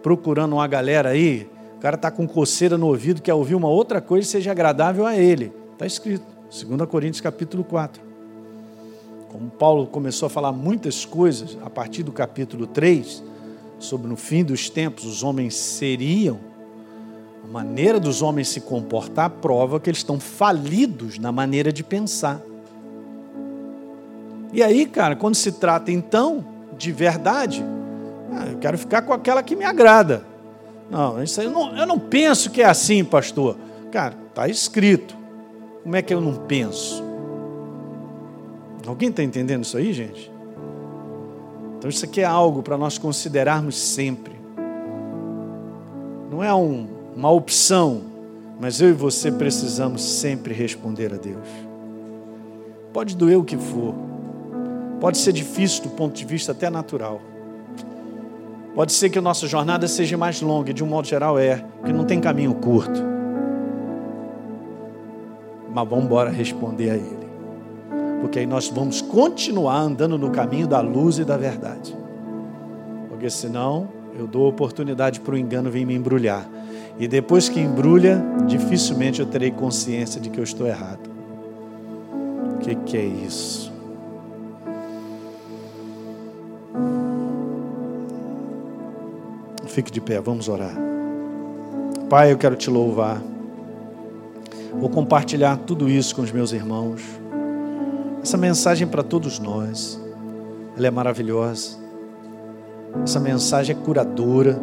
procurando 0.02 0.54
uma 0.54 0.68
galera 0.68 1.10
aí, 1.10 1.48
o 1.78 1.80
cara 1.80 1.96
está 1.96 2.10
com 2.10 2.28
coceira 2.28 2.78
no 2.78 2.88
ouvido, 2.88 3.22
quer 3.22 3.34
ouvir 3.34 3.56
uma 3.56 3.70
outra 3.70 4.02
coisa 4.02 4.26
que 4.26 4.32
seja 4.32 4.52
agradável 4.52 5.06
a 5.06 5.16
ele. 5.16 5.54
Está 5.74 5.86
escrito, 5.86 6.26
2 6.50 6.90
Coríntios 6.90 7.22
capítulo 7.22 7.64
4. 7.64 8.11
Como 9.32 9.50
Paulo 9.50 9.88
começou 9.88 10.28
a 10.28 10.30
falar 10.30 10.52
muitas 10.52 11.06
coisas 11.06 11.58
a 11.64 11.70
partir 11.70 12.04
do 12.04 12.12
capítulo 12.12 12.68
3, 12.68 13.24
sobre 13.80 14.06
no 14.10 14.18
fim 14.18 14.44
dos 14.44 14.70
tempos 14.70 15.06
os 15.06 15.24
homens 15.24 15.56
seriam, 15.56 16.38
a 17.42 17.48
maneira 17.48 17.98
dos 17.98 18.22
homens 18.22 18.50
se 18.50 18.60
comportar 18.60 19.30
prova 19.30 19.80
que 19.80 19.90
eles 19.90 20.00
estão 20.00 20.20
falidos 20.20 21.18
na 21.18 21.32
maneira 21.32 21.72
de 21.72 21.82
pensar. 21.82 22.42
E 24.52 24.62
aí, 24.62 24.86
cara, 24.86 25.16
quando 25.16 25.36
se 25.36 25.54
trata 25.54 25.94
então 25.94 26.46
de 26.78 26.92
verdade, 26.92 27.64
ah, 28.34 28.48
eu 28.48 28.58
quero 28.58 28.78
ficar 28.78 29.02
com 29.02 29.14
aquela 29.14 29.42
que 29.42 29.56
me 29.56 29.64
agrada. 29.64 30.26
Não, 30.90 31.24
isso 31.24 31.42
eu 31.42 31.50
não, 31.50 31.78
eu 31.78 31.88
não 31.88 31.98
penso 31.98 32.50
que 32.52 32.62
é 32.62 32.66
assim, 32.66 33.02
pastor. 33.02 33.56
Cara, 33.94 34.14
está 34.28 34.50
escrito. 34.50 35.16
Como 35.84 35.96
é 35.96 36.02
que 36.02 36.14
eu 36.14 36.20
não 36.20 36.36
penso? 36.36 37.11
Alguém 38.92 39.08
está 39.08 39.24
entendendo 39.24 39.64
isso 39.64 39.78
aí, 39.78 39.94
gente? 39.94 40.30
Então, 41.78 41.90
isso 41.90 42.04
aqui 42.04 42.20
é 42.20 42.26
algo 42.26 42.62
para 42.62 42.78
nós 42.78 42.98
considerarmos 42.98 43.78
sempre. 43.78 44.34
Não 46.30 46.44
é 46.44 46.54
um, 46.54 46.90
uma 47.16 47.32
opção, 47.32 48.02
mas 48.60 48.82
eu 48.82 48.90
e 48.90 48.92
você 48.92 49.32
precisamos 49.32 50.04
sempre 50.04 50.54
responder 50.54 51.14
a 51.14 51.16
Deus. 51.16 51.48
Pode 52.92 53.16
doer 53.16 53.40
o 53.40 53.46
que 53.46 53.56
for, 53.56 53.96
pode 55.00 55.20
ser 55.20 55.32
difícil 55.32 55.84
do 55.84 55.92
ponto 55.92 56.14
de 56.14 56.26
vista 56.26 56.52
até 56.52 56.70
natural. 56.70 57.22
Pode 58.76 58.92
ser 58.92 59.10
que 59.10 59.20
a 59.20 59.22
nossa 59.22 59.48
jornada 59.48 59.88
seja 59.88 60.18
mais 60.18 60.42
longa, 60.42 60.74
de 60.74 60.84
um 60.84 60.88
modo 60.88 61.08
geral 61.08 61.40
é, 61.40 61.64
porque 61.78 61.94
não 61.94 62.04
tem 62.04 62.20
caminho 62.20 62.54
curto. 62.56 63.02
Mas 65.74 65.88
vamos 65.88 66.04
embora 66.04 66.30
responder 66.30 66.90
a 66.90 66.96
Ele. 66.96 67.21
Porque 68.22 68.40
aí 68.40 68.46
nós 68.46 68.70
vamos 68.70 69.02
continuar 69.02 69.80
andando 69.80 70.18
no 70.18 70.30
caminho 70.30 70.68
da 70.68 70.80
luz 70.80 71.18
e 71.18 71.26
da 71.26 71.36
verdade. 71.36 71.96
Porque 73.10 73.30
senão 73.30 73.90
eu 74.18 74.28
dou 74.28 74.48
oportunidade 74.48 75.20
para 75.20 75.34
o 75.34 75.38
engano 75.38 75.70
vir 75.72 75.86
me 75.86 75.96
embrulhar. 75.96 76.48
E 77.00 77.08
depois 77.08 77.50
que 77.50 77.60
embrulha, 77.60 78.24
dificilmente 78.46 79.20
eu 79.20 79.26
terei 79.26 79.50
consciência 79.50 80.22
de 80.22 80.30
que 80.30 80.40
eu 80.40 80.44
estou 80.44 80.68
errado. 80.68 81.10
O 82.56 82.58
que, 82.60 82.76
que 82.76 82.96
é 82.96 83.06
isso? 83.06 83.72
Fique 89.66 89.92
de 89.92 90.02
pé, 90.02 90.20
vamos 90.20 90.50
orar. 90.50 90.76
Pai, 92.10 92.32
eu 92.32 92.38
quero 92.38 92.56
te 92.56 92.70
louvar. 92.70 93.22
Vou 94.74 94.90
compartilhar 94.90 95.58
tudo 95.58 95.90
isso 95.90 96.16
com 96.16 96.22
os 96.22 96.32
meus 96.32 96.52
irmãos. 96.52 97.21
Essa 98.24 98.38
mensagem 98.38 98.88
é 98.88 98.90
para 98.90 99.02
todos 99.02 99.40
nós, 99.40 100.00
ela 100.78 100.86
é 100.86 100.92
maravilhosa. 100.92 101.78
Essa 103.04 103.20
mensagem 103.20 103.76
é 103.76 103.80
curadora, 103.84 104.62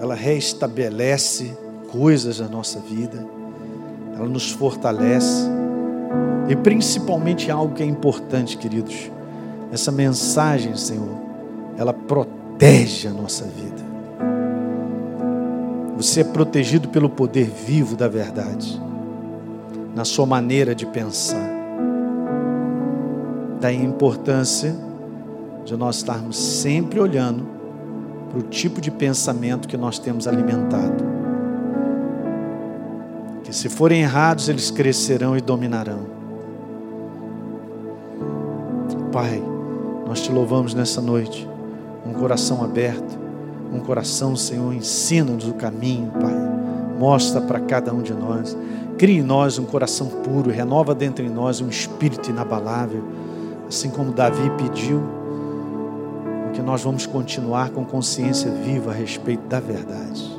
ela 0.00 0.14
restabelece 0.14 1.56
coisas 1.90 2.38
na 2.38 2.46
nossa 2.46 2.78
vida, 2.78 3.26
ela 4.14 4.28
nos 4.28 4.52
fortalece. 4.52 5.48
E 6.48 6.54
principalmente 6.54 7.50
algo 7.50 7.74
que 7.74 7.82
é 7.82 7.86
importante, 7.86 8.56
queridos, 8.56 9.10
essa 9.72 9.90
mensagem, 9.90 10.76
Senhor, 10.76 11.18
ela 11.76 11.92
protege 11.92 13.08
a 13.08 13.12
nossa 13.12 13.44
vida. 13.44 13.88
Você 15.96 16.20
é 16.20 16.24
protegido 16.24 16.88
pelo 16.88 17.10
poder 17.10 17.50
vivo 17.50 17.96
da 17.96 18.06
verdade, 18.06 18.80
na 19.96 20.04
sua 20.04 20.24
maneira 20.24 20.76
de 20.76 20.86
pensar. 20.86 21.57
Daí 23.60 23.76
a 23.76 23.84
importância 23.84 24.74
de 25.64 25.76
nós 25.76 25.96
estarmos 25.96 26.36
sempre 26.36 27.00
olhando 27.00 27.46
para 28.30 28.38
o 28.38 28.42
tipo 28.42 28.80
de 28.80 28.90
pensamento 28.90 29.68
que 29.68 29.76
nós 29.76 29.98
temos 29.98 30.26
alimentado. 30.26 31.04
Que 33.42 33.54
se 33.54 33.68
forem 33.68 34.02
errados, 34.02 34.48
eles 34.48 34.70
crescerão 34.70 35.36
e 35.36 35.40
dominarão. 35.40 36.18
Pai, 39.12 39.42
nós 40.06 40.20
te 40.20 40.30
louvamos 40.30 40.74
nessa 40.74 41.00
noite, 41.00 41.48
um 42.06 42.12
coração 42.12 42.62
aberto 42.62 43.28
um 43.72 43.80
coração, 43.80 44.34
Senhor, 44.34 44.72
ensina-nos 44.72 45.46
o 45.46 45.54
caminho, 45.54 46.10
Pai. 46.12 46.34
Mostra 46.98 47.40
para 47.40 47.60
cada 47.60 47.92
um 47.92 48.02
de 48.02 48.14
nós. 48.14 48.56
Cria 48.96 49.20
em 49.20 49.22
nós 49.22 49.58
um 49.58 49.64
coração 49.64 50.06
puro, 50.06 50.50
renova 50.50 50.94
dentro 50.94 51.24
de 51.24 51.30
nós 51.30 51.60
um 51.60 51.68
espírito 51.68 52.30
inabalável, 52.30 53.04
assim 53.68 53.90
como 53.90 54.10
Davi 54.10 54.50
pediu, 54.56 55.02
porque 56.44 56.62
nós 56.62 56.82
vamos 56.82 57.06
continuar 57.06 57.70
com 57.70 57.84
consciência 57.84 58.50
viva 58.50 58.90
a 58.90 58.94
respeito 58.94 59.46
da 59.46 59.60
verdade. 59.60 60.38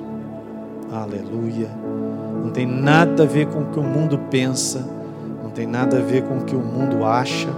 Aleluia. 0.92 1.70
Não 2.44 2.50
tem 2.50 2.66
nada 2.66 3.24
a 3.24 3.26
ver 3.26 3.48
com 3.48 3.62
o 3.62 3.66
que 3.68 3.80
o 3.80 3.84
mundo 3.84 4.18
pensa, 4.32 4.84
não 5.44 5.52
tem 5.52 5.68
nada 5.68 5.98
a 5.98 6.02
ver 6.02 6.24
com 6.24 6.40
o 6.40 6.44
que 6.44 6.56
o 6.56 6.60
mundo 6.60 7.06
acha. 7.06 7.50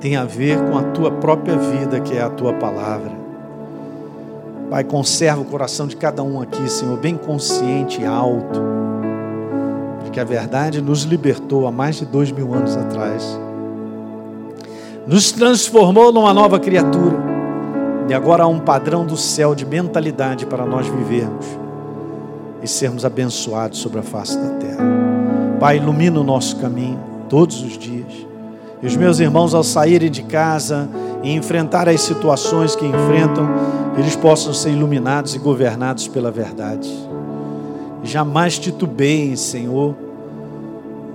Tem 0.00 0.16
a 0.16 0.24
ver 0.24 0.58
com 0.68 0.76
a 0.76 0.82
tua 0.82 1.10
própria 1.10 1.56
vida, 1.56 2.00
que 2.00 2.16
é 2.16 2.22
a 2.22 2.28
tua 2.28 2.52
palavra. 2.54 3.12
Pai, 4.68 4.82
conserva 4.82 5.40
o 5.40 5.44
coração 5.44 5.86
de 5.86 5.96
cada 5.96 6.22
um 6.22 6.42
aqui, 6.42 6.68
Senhor, 6.68 6.98
bem 6.98 7.16
consciente 7.16 8.00
e 8.02 8.04
alto, 8.04 8.60
de 10.04 10.10
que 10.10 10.18
a 10.18 10.24
verdade 10.24 10.82
nos 10.82 11.04
libertou 11.04 11.66
há 11.66 11.72
mais 11.72 11.96
de 11.96 12.04
dois 12.04 12.32
mil 12.32 12.52
anos 12.52 12.76
atrás, 12.76 13.38
nos 15.06 15.32
transformou 15.32 16.12
numa 16.12 16.32
nova 16.32 16.58
criatura, 16.58 17.16
e 18.08 18.14
agora 18.14 18.44
há 18.44 18.46
um 18.46 18.58
padrão 18.58 19.04
do 19.04 19.16
céu 19.16 19.54
de 19.54 19.64
mentalidade 19.64 20.46
para 20.46 20.64
nós 20.64 20.86
vivermos 20.86 21.46
e 22.62 22.68
sermos 22.68 23.04
abençoados 23.04 23.78
sobre 23.78 24.00
a 24.00 24.02
face 24.02 24.38
da 24.38 24.50
terra. 24.56 24.84
Pai, 25.60 25.76
ilumina 25.76 26.20
o 26.20 26.24
nosso 26.24 26.56
caminho 26.56 26.98
todos 27.28 27.62
os 27.62 27.78
dias. 27.78 28.12
E 28.82 28.86
os 28.86 28.96
meus 28.96 29.18
irmãos, 29.18 29.54
ao 29.54 29.64
saírem 29.64 30.10
de 30.10 30.22
casa 30.22 30.88
e 31.22 31.32
enfrentar 31.32 31.88
as 31.88 32.02
situações 32.02 32.76
que 32.76 32.84
enfrentam, 32.84 33.48
eles 33.96 34.16
possam 34.16 34.52
ser 34.52 34.70
iluminados 34.70 35.34
e 35.34 35.38
governados 35.38 36.06
pela 36.08 36.30
verdade. 36.30 36.90
Jamais 38.02 38.58
titubeiem, 38.58 39.36
Senhor, 39.36 39.94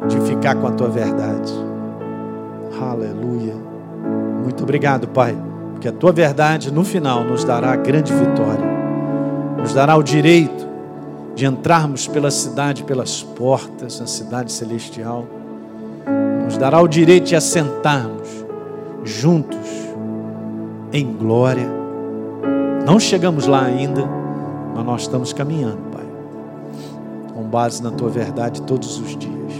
de 0.08 0.20
ficar 0.22 0.56
com 0.56 0.66
a 0.66 0.72
tua 0.72 0.90
verdade. 0.90 1.54
Aleluia. 2.82 3.69
Muito 4.44 4.64
obrigado, 4.64 5.08
Pai, 5.08 5.38
porque 5.72 5.88
a 5.88 5.92
tua 5.92 6.12
verdade 6.12 6.72
no 6.72 6.84
final 6.84 7.24
nos 7.24 7.44
dará 7.44 7.72
a 7.72 7.76
grande 7.76 8.14
vitória, 8.14 8.66
nos 9.58 9.74
dará 9.74 9.96
o 9.96 10.04
direito 10.04 10.68
de 11.36 11.46
entrarmos 11.46 12.08
pela 12.08 12.32
cidade, 12.32 12.84
pelas 12.84 13.24
portas, 13.24 14.00
na 14.00 14.08
cidade 14.08 14.52
celestial, 14.52 15.26
nos 16.44 16.58
dará 16.58 16.82
o 16.82 16.88
direito 16.88 17.28
de 17.28 17.36
assentarmos 17.36 18.28
juntos 19.04 19.58
em 20.92 21.14
glória. 21.14 21.70
Não 22.86 23.00
chegamos 23.00 23.48
lá 23.48 23.64
ainda, 23.64 24.04
mas 24.76 24.86
nós 24.86 25.02
estamos 25.04 25.32
caminhando, 25.32 25.80
Pai, 25.92 26.06
com 27.34 27.44
base 27.44 27.82
na 27.84 27.92
tua 27.92 28.10
verdade 28.10 28.62
todos 28.64 29.00
os 29.00 29.16
dias. 29.16 29.54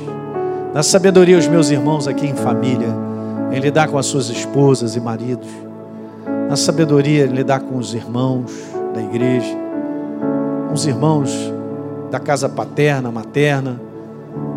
Na 0.74 0.84
sabedoria, 0.84 1.38
os 1.38 1.48
meus 1.48 1.70
irmãos 1.70 2.08
aqui 2.08 2.28
em 2.28 2.36
família, 2.36 3.09
em 3.52 3.60
lidar 3.60 3.88
com 3.88 3.98
as 3.98 4.06
suas 4.06 4.30
esposas 4.30 4.96
e 4.96 5.00
maridos, 5.00 5.50
na 6.50 6.56
sabedoria, 6.56 7.26
em 7.26 7.30
lidar 7.30 7.60
com 7.62 7.78
os 7.78 7.94
irmãos 7.94 8.52
da 8.94 9.02
igreja, 9.02 9.56
com 10.68 10.74
os 10.74 10.86
irmãos 10.86 11.54
da 12.10 12.20
casa 12.20 12.50
paterna, 12.50 13.12
materna, 13.12 13.80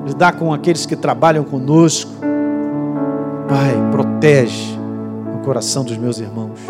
lidar 0.06 0.32
com 0.32 0.52
aqueles 0.52 0.86
que 0.86 0.96
trabalham 0.96 1.44
conosco. 1.44 2.10
Pai, 3.48 3.74
protege 3.90 4.78
o 5.34 5.44
coração 5.44 5.84
dos 5.84 5.96
meus 5.96 6.18
irmãos. 6.18 6.60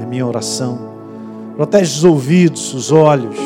É 0.00 0.02
a 0.02 0.06
minha 0.06 0.26
oração 0.26 0.96
Protege 1.56 1.96
os 1.96 2.04
ouvidos, 2.04 2.74
os 2.74 2.92
olhos. 2.92 3.38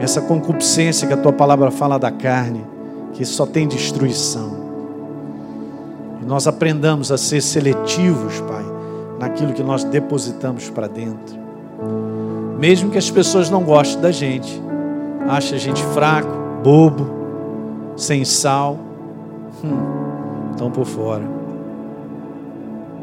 Essa 0.00 0.20
concupiscência 0.20 1.06
que 1.06 1.14
a 1.14 1.16
tua 1.16 1.32
palavra 1.32 1.70
fala 1.70 1.98
da 1.98 2.10
carne, 2.10 2.66
que 3.12 3.24
só 3.24 3.46
tem 3.46 3.68
destruição. 3.68 4.63
Nós 6.26 6.46
aprendamos 6.46 7.12
a 7.12 7.18
ser 7.18 7.40
seletivos, 7.40 8.40
Pai, 8.40 8.64
naquilo 9.18 9.52
que 9.52 9.62
nós 9.62 9.84
depositamos 9.84 10.70
para 10.70 10.86
dentro. 10.86 11.36
Mesmo 12.58 12.90
que 12.90 12.98
as 12.98 13.10
pessoas 13.10 13.50
não 13.50 13.62
gostem 13.62 14.00
da 14.00 14.10
gente, 14.10 14.62
achem 15.28 15.56
a 15.56 15.60
gente 15.60 15.82
fraco, 15.86 16.30
bobo, 16.62 17.06
sem 17.96 18.24
sal, 18.24 18.78
hum, 19.62 20.50
estão 20.52 20.70
por 20.70 20.86
fora. 20.86 21.24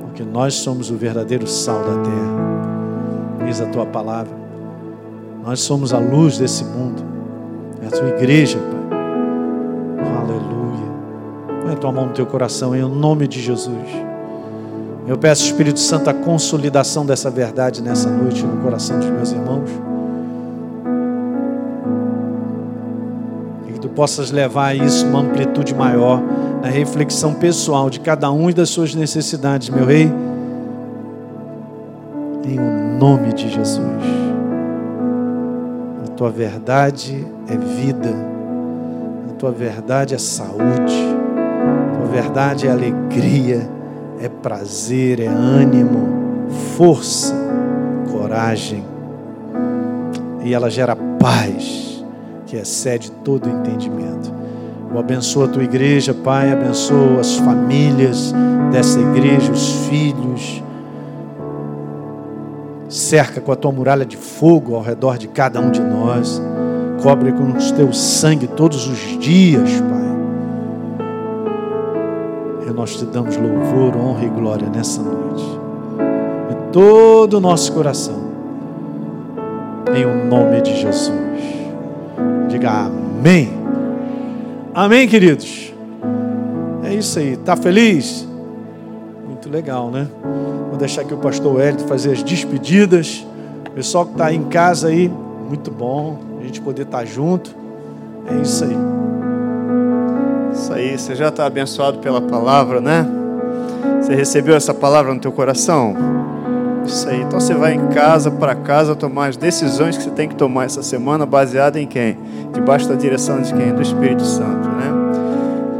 Porque 0.02 0.24
nós 0.24 0.56
somos 0.56 0.90
o 0.90 0.96
verdadeiro 0.96 1.46
sal 1.48 1.80
da 1.80 2.02
terra 2.02 2.52
diz 3.52 3.62
a 3.62 3.66
tua 3.66 3.86
palavra. 3.86 4.34
Nós 5.44 5.60
somos 5.60 5.94
a 5.94 6.00
luz 6.00 6.38
desse 6.38 6.64
mundo. 6.64 7.04
É 7.82 7.88
a 7.88 7.92
tua 7.92 8.08
igreja, 8.10 8.58
Pai. 8.58 8.81
Põe 11.72 11.78
a 11.78 11.80
tua 11.80 11.92
mão 11.94 12.08
no 12.08 12.12
teu 12.12 12.26
coração 12.26 12.76
em 12.76 12.82
nome 12.82 13.30
de 13.30 13.42
Jesus. 13.42 13.88
Eu 15.08 15.18
peço, 15.18 15.46
Espírito 15.46 15.80
Santo, 15.80 16.10
a 16.10 16.14
consolidação 16.14 17.06
dessa 17.06 17.30
verdade 17.30 17.82
nessa 17.82 18.10
noite 18.10 18.44
no 18.44 18.62
coração 18.62 19.00
dos 19.00 19.10
meus 19.10 19.32
irmãos. 19.32 19.70
E 23.70 23.72
que 23.72 23.80
tu 23.80 23.88
possas 23.88 24.32
levar 24.32 24.76
isso 24.76 25.08
uma 25.08 25.22
amplitude 25.22 25.74
maior 25.74 26.22
na 26.62 26.68
reflexão 26.68 27.34
pessoal 27.36 27.90
de 27.90 28.02
cada 28.02 28.30
um 28.30 28.50
e 28.50 28.54
das 28.54 28.70
suas 28.70 28.94
necessidades, 28.94 29.70
meu 29.70 29.86
Rei 29.86 30.12
em 32.44 32.60
o 32.60 32.98
nome 33.00 33.32
de 33.34 33.50
Jesus. 33.50 33.80
A 36.04 36.08
tua 36.18 36.30
verdade 36.30 37.26
é 37.48 37.56
vida, 37.56 38.14
a 39.30 39.34
tua 39.36 39.52
verdade 39.52 40.14
é 40.14 40.18
saúde, 40.18 41.12
a 41.18 41.21
verdade 42.12 42.68
é 42.68 42.72
alegria, 42.72 43.68
é 44.20 44.28
prazer, 44.28 45.22
é 45.22 45.28
ânimo, 45.28 46.49
força, 46.78 47.34
coragem. 48.12 48.86
E 50.43 50.53
ela 50.53 50.70
gera 50.70 50.95
paz, 50.95 52.05
que 52.45 52.57
excede 52.57 53.09
todo 53.24 53.49
entendimento. 53.49 54.32
Eu 54.93 55.43
a 55.43 55.47
tua 55.47 55.64
igreja, 55.64 56.14
Pai, 56.14 56.51
abençoo 56.51 57.18
as 57.18 57.38
famílias 57.38 58.34
dessa 58.72 58.99
igreja, 58.99 59.49
os 59.49 59.88
filhos. 59.88 60.62
Cerca 62.89 63.39
com 63.39 63.53
a 63.53 63.55
tua 63.55 63.72
muralha 63.72 64.05
de 64.05 64.18
fogo 64.18 64.76
ao 64.76 64.82
redor 64.82 65.18
de 65.18 65.30
cada 65.30 65.62
um 65.62 65.72
de 65.72 65.80
nós. 65.80 66.41
Cobre 67.01 67.32
com 67.32 67.43
o 67.43 67.74
teu 67.74 67.93
sangue 67.93 68.47
todos 68.47 68.86
os 68.86 69.18
dias, 69.18 69.80
Pai. 69.80 70.21
Nós 72.74 72.96
te 72.96 73.06
damos 73.06 73.38
louvor, 73.38 73.96
honra 73.98 74.26
e 74.26 74.30
glória 74.30 74.70
nessa 74.70 75.02
noite. 75.02 75.44
De 76.50 76.56
todo 76.72 77.36
o 77.36 77.40
nosso 77.40 77.72
coração. 77.74 78.32
Em 79.96 80.06
o 80.06 80.26
nome 80.26 80.62
de 80.62 80.76
Jesus. 80.80 81.12
Diga 82.50 82.86
amém. 82.86 83.52
Amém, 84.74 85.08
queridos? 85.08 85.74
É 86.84 86.94
isso 86.94 87.20
aí. 87.20 87.38
Tá 87.38 87.56
feliz? 87.56 88.28
Muito 89.26 89.50
legal, 89.50 89.92
né? 89.92 90.08
Vou 90.70 90.78
deixar 90.78 91.02
aqui 91.02 91.14
o 91.14 91.18
pastor 91.18 91.60
Hélio 91.60 91.80
fazer 91.82 92.12
as 92.12 92.24
despedidas. 92.24 93.26
O 93.68 93.72
pessoal 93.72 94.06
que 94.06 94.14
está 94.14 94.34
em 94.34 94.44
casa 94.44 94.88
aí, 94.88 95.12
muito 95.48 95.70
bom 95.70 96.18
a 96.40 96.44
gente 96.44 96.62
poder 96.62 96.84
estar 96.84 97.06
junto. 97.06 97.54
É 98.30 98.42
isso 98.42 98.64
aí. 98.64 99.01
Isso 100.72 100.80
aí, 100.80 100.98
você 100.98 101.16
já 101.16 101.28
está 101.28 101.46
abençoado 101.46 102.00
pela 102.00 102.22
palavra, 102.22 102.80
né? 102.80 103.06
Você 104.00 104.16
recebeu 104.16 104.56
essa 104.56 104.74
palavra 104.74 105.14
no 105.14 105.20
teu 105.20 105.32
coração? 105.32 105.94
Isso 106.86 107.10
aí. 107.10 107.22
Então 107.22 107.42
você 107.42 107.54
vai 107.54 107.74
em 107.74 107.88
casa, 107.88 108.32
para 108.32 108.56
casa, 108.56 108.96
tomar 108.96 109.28
as 109.28 109.36
decisões 109.36 109.98
que 109.98 110.04
você 110.04 110.12
tem 110.12 110.30
que 110.30 110.36
tomar 110.36 110.64
essa 110.64 110.82
semana, 110.82 111.26
baseada 111.26 111.78
em 111.78 111.86
quem? 111.86 112.18
Debaixo 112.54 112.88
da 112.88 112.96
direção 112.96 113.42
de 113.42 113.54
quem? 113.54 113.74
Do 113.74 113.82
Espírito 113.82 114.24
Santo, 114.24 114.70
né? 114.70 114.92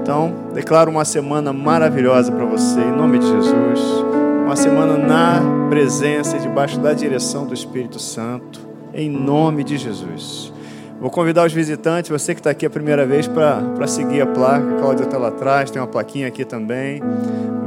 Então, 0.02 0.34
declaro 0.54 0.92
uma 0.92 1.06
semana 1.06 1.54
maravilhosa 1.54 2.30
para 2.30 2.44
você, 2.44 2.82
em 2.82 2.92
nome 2.92 3.18
de 3.20 3.28
Jesus. 3.28 3.80
Uma 4.44 4.58
semana 4.58 4.98
na 4.98 5.70
presença 5.70 6.36
e 6.36 6.42
debaixo 6.42 6.78
da 6.82 6.92
direção 6.92 7.46
do 7.46 7.54
Espírito 7.54 7.98
Santo 7.98 8.60
em 8.94 9.10
nome 9.10 9.64
de 9.64 9.78
Jesus. 9.78 10.52
Vou 11.02 11.10
convidar 11.10 11.48
os 11.48 11.52
visitantes, 11.52 12.12
você 12.12 12.36
que 12.36 12.40
está 12.40 12.52
aqui 12.52 12.64
a 12.64 12.70
primeira 12.70 13.08
vez, 13.08 13.28
para 13.28 13.88
seguir 13.88 14.22
a 14.22 14.28
placa. 14.28 14.76
A 14.76 14.80
Cláudia 14.80 15.04
está 15.04 15.18
lá 15.18 15.30
atrás, 15.30 15.72
tem 15.72 15.82
uma 15.82 15.88
plaquinha 15.88 16.28
aqui 16.28 16.46
também. 16.46 17.02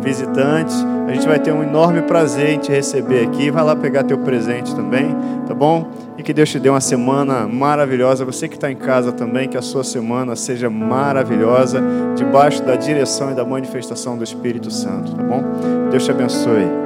Visitantes, 0.01 0.77
a 1.09 1.13
gente 1.13 1.27
vai 1.27 1.41
ter 1.41 1.51
um 1.51 1.61
enorme 1.61 2.03
prazer 2.03 2.51
em 2.51 2.59
te 2.61 2.71
receber 2.71 3.27
aqui. 3.27 3.51
Vai 3.51 3.65
lá 3.65 3.75
pegar 3.75 4.05
teu 4.05 4.19
presente 4.19 4.73
também, 4.77 5.09
tá 5.49 5.53
bom? 5.53 5.91
E 6.17 6.23
que 6.23 6.33
Deus 6.33 6.49
te 6.49 6.61
dê 6.61 6.69
uma 6.69 6.81
semana 6.81 7.49
maravilhosa. 7.49 8.25
Você 8.25 8.47
que 8.47 8.55
está 8.55 8.71
em 8.71 8.77
casa 8.77 9.11
também, 9.11 9.49
que 9.49 9.57
a 9.57 9.63
sua 9.63 9.83
semana 9.83 10.37
seja 10.37 10.71
maravilhosa, 10.71 11.83
debaixo 12.15 12.63
da 12.63 12.77
direção 12.77 13.33
e 13.33 13.35
da 13.35 13.45
manifestação 13.45 14.17
do 14.17 14.23
Espírito 14.23 14.71
Santo, 14.71 15.13
tá 15.13 15.23
bom? 15.25 15.43
Deus 15.91 16.05
te 16.05 16.13
abençoe. 16.13 16.84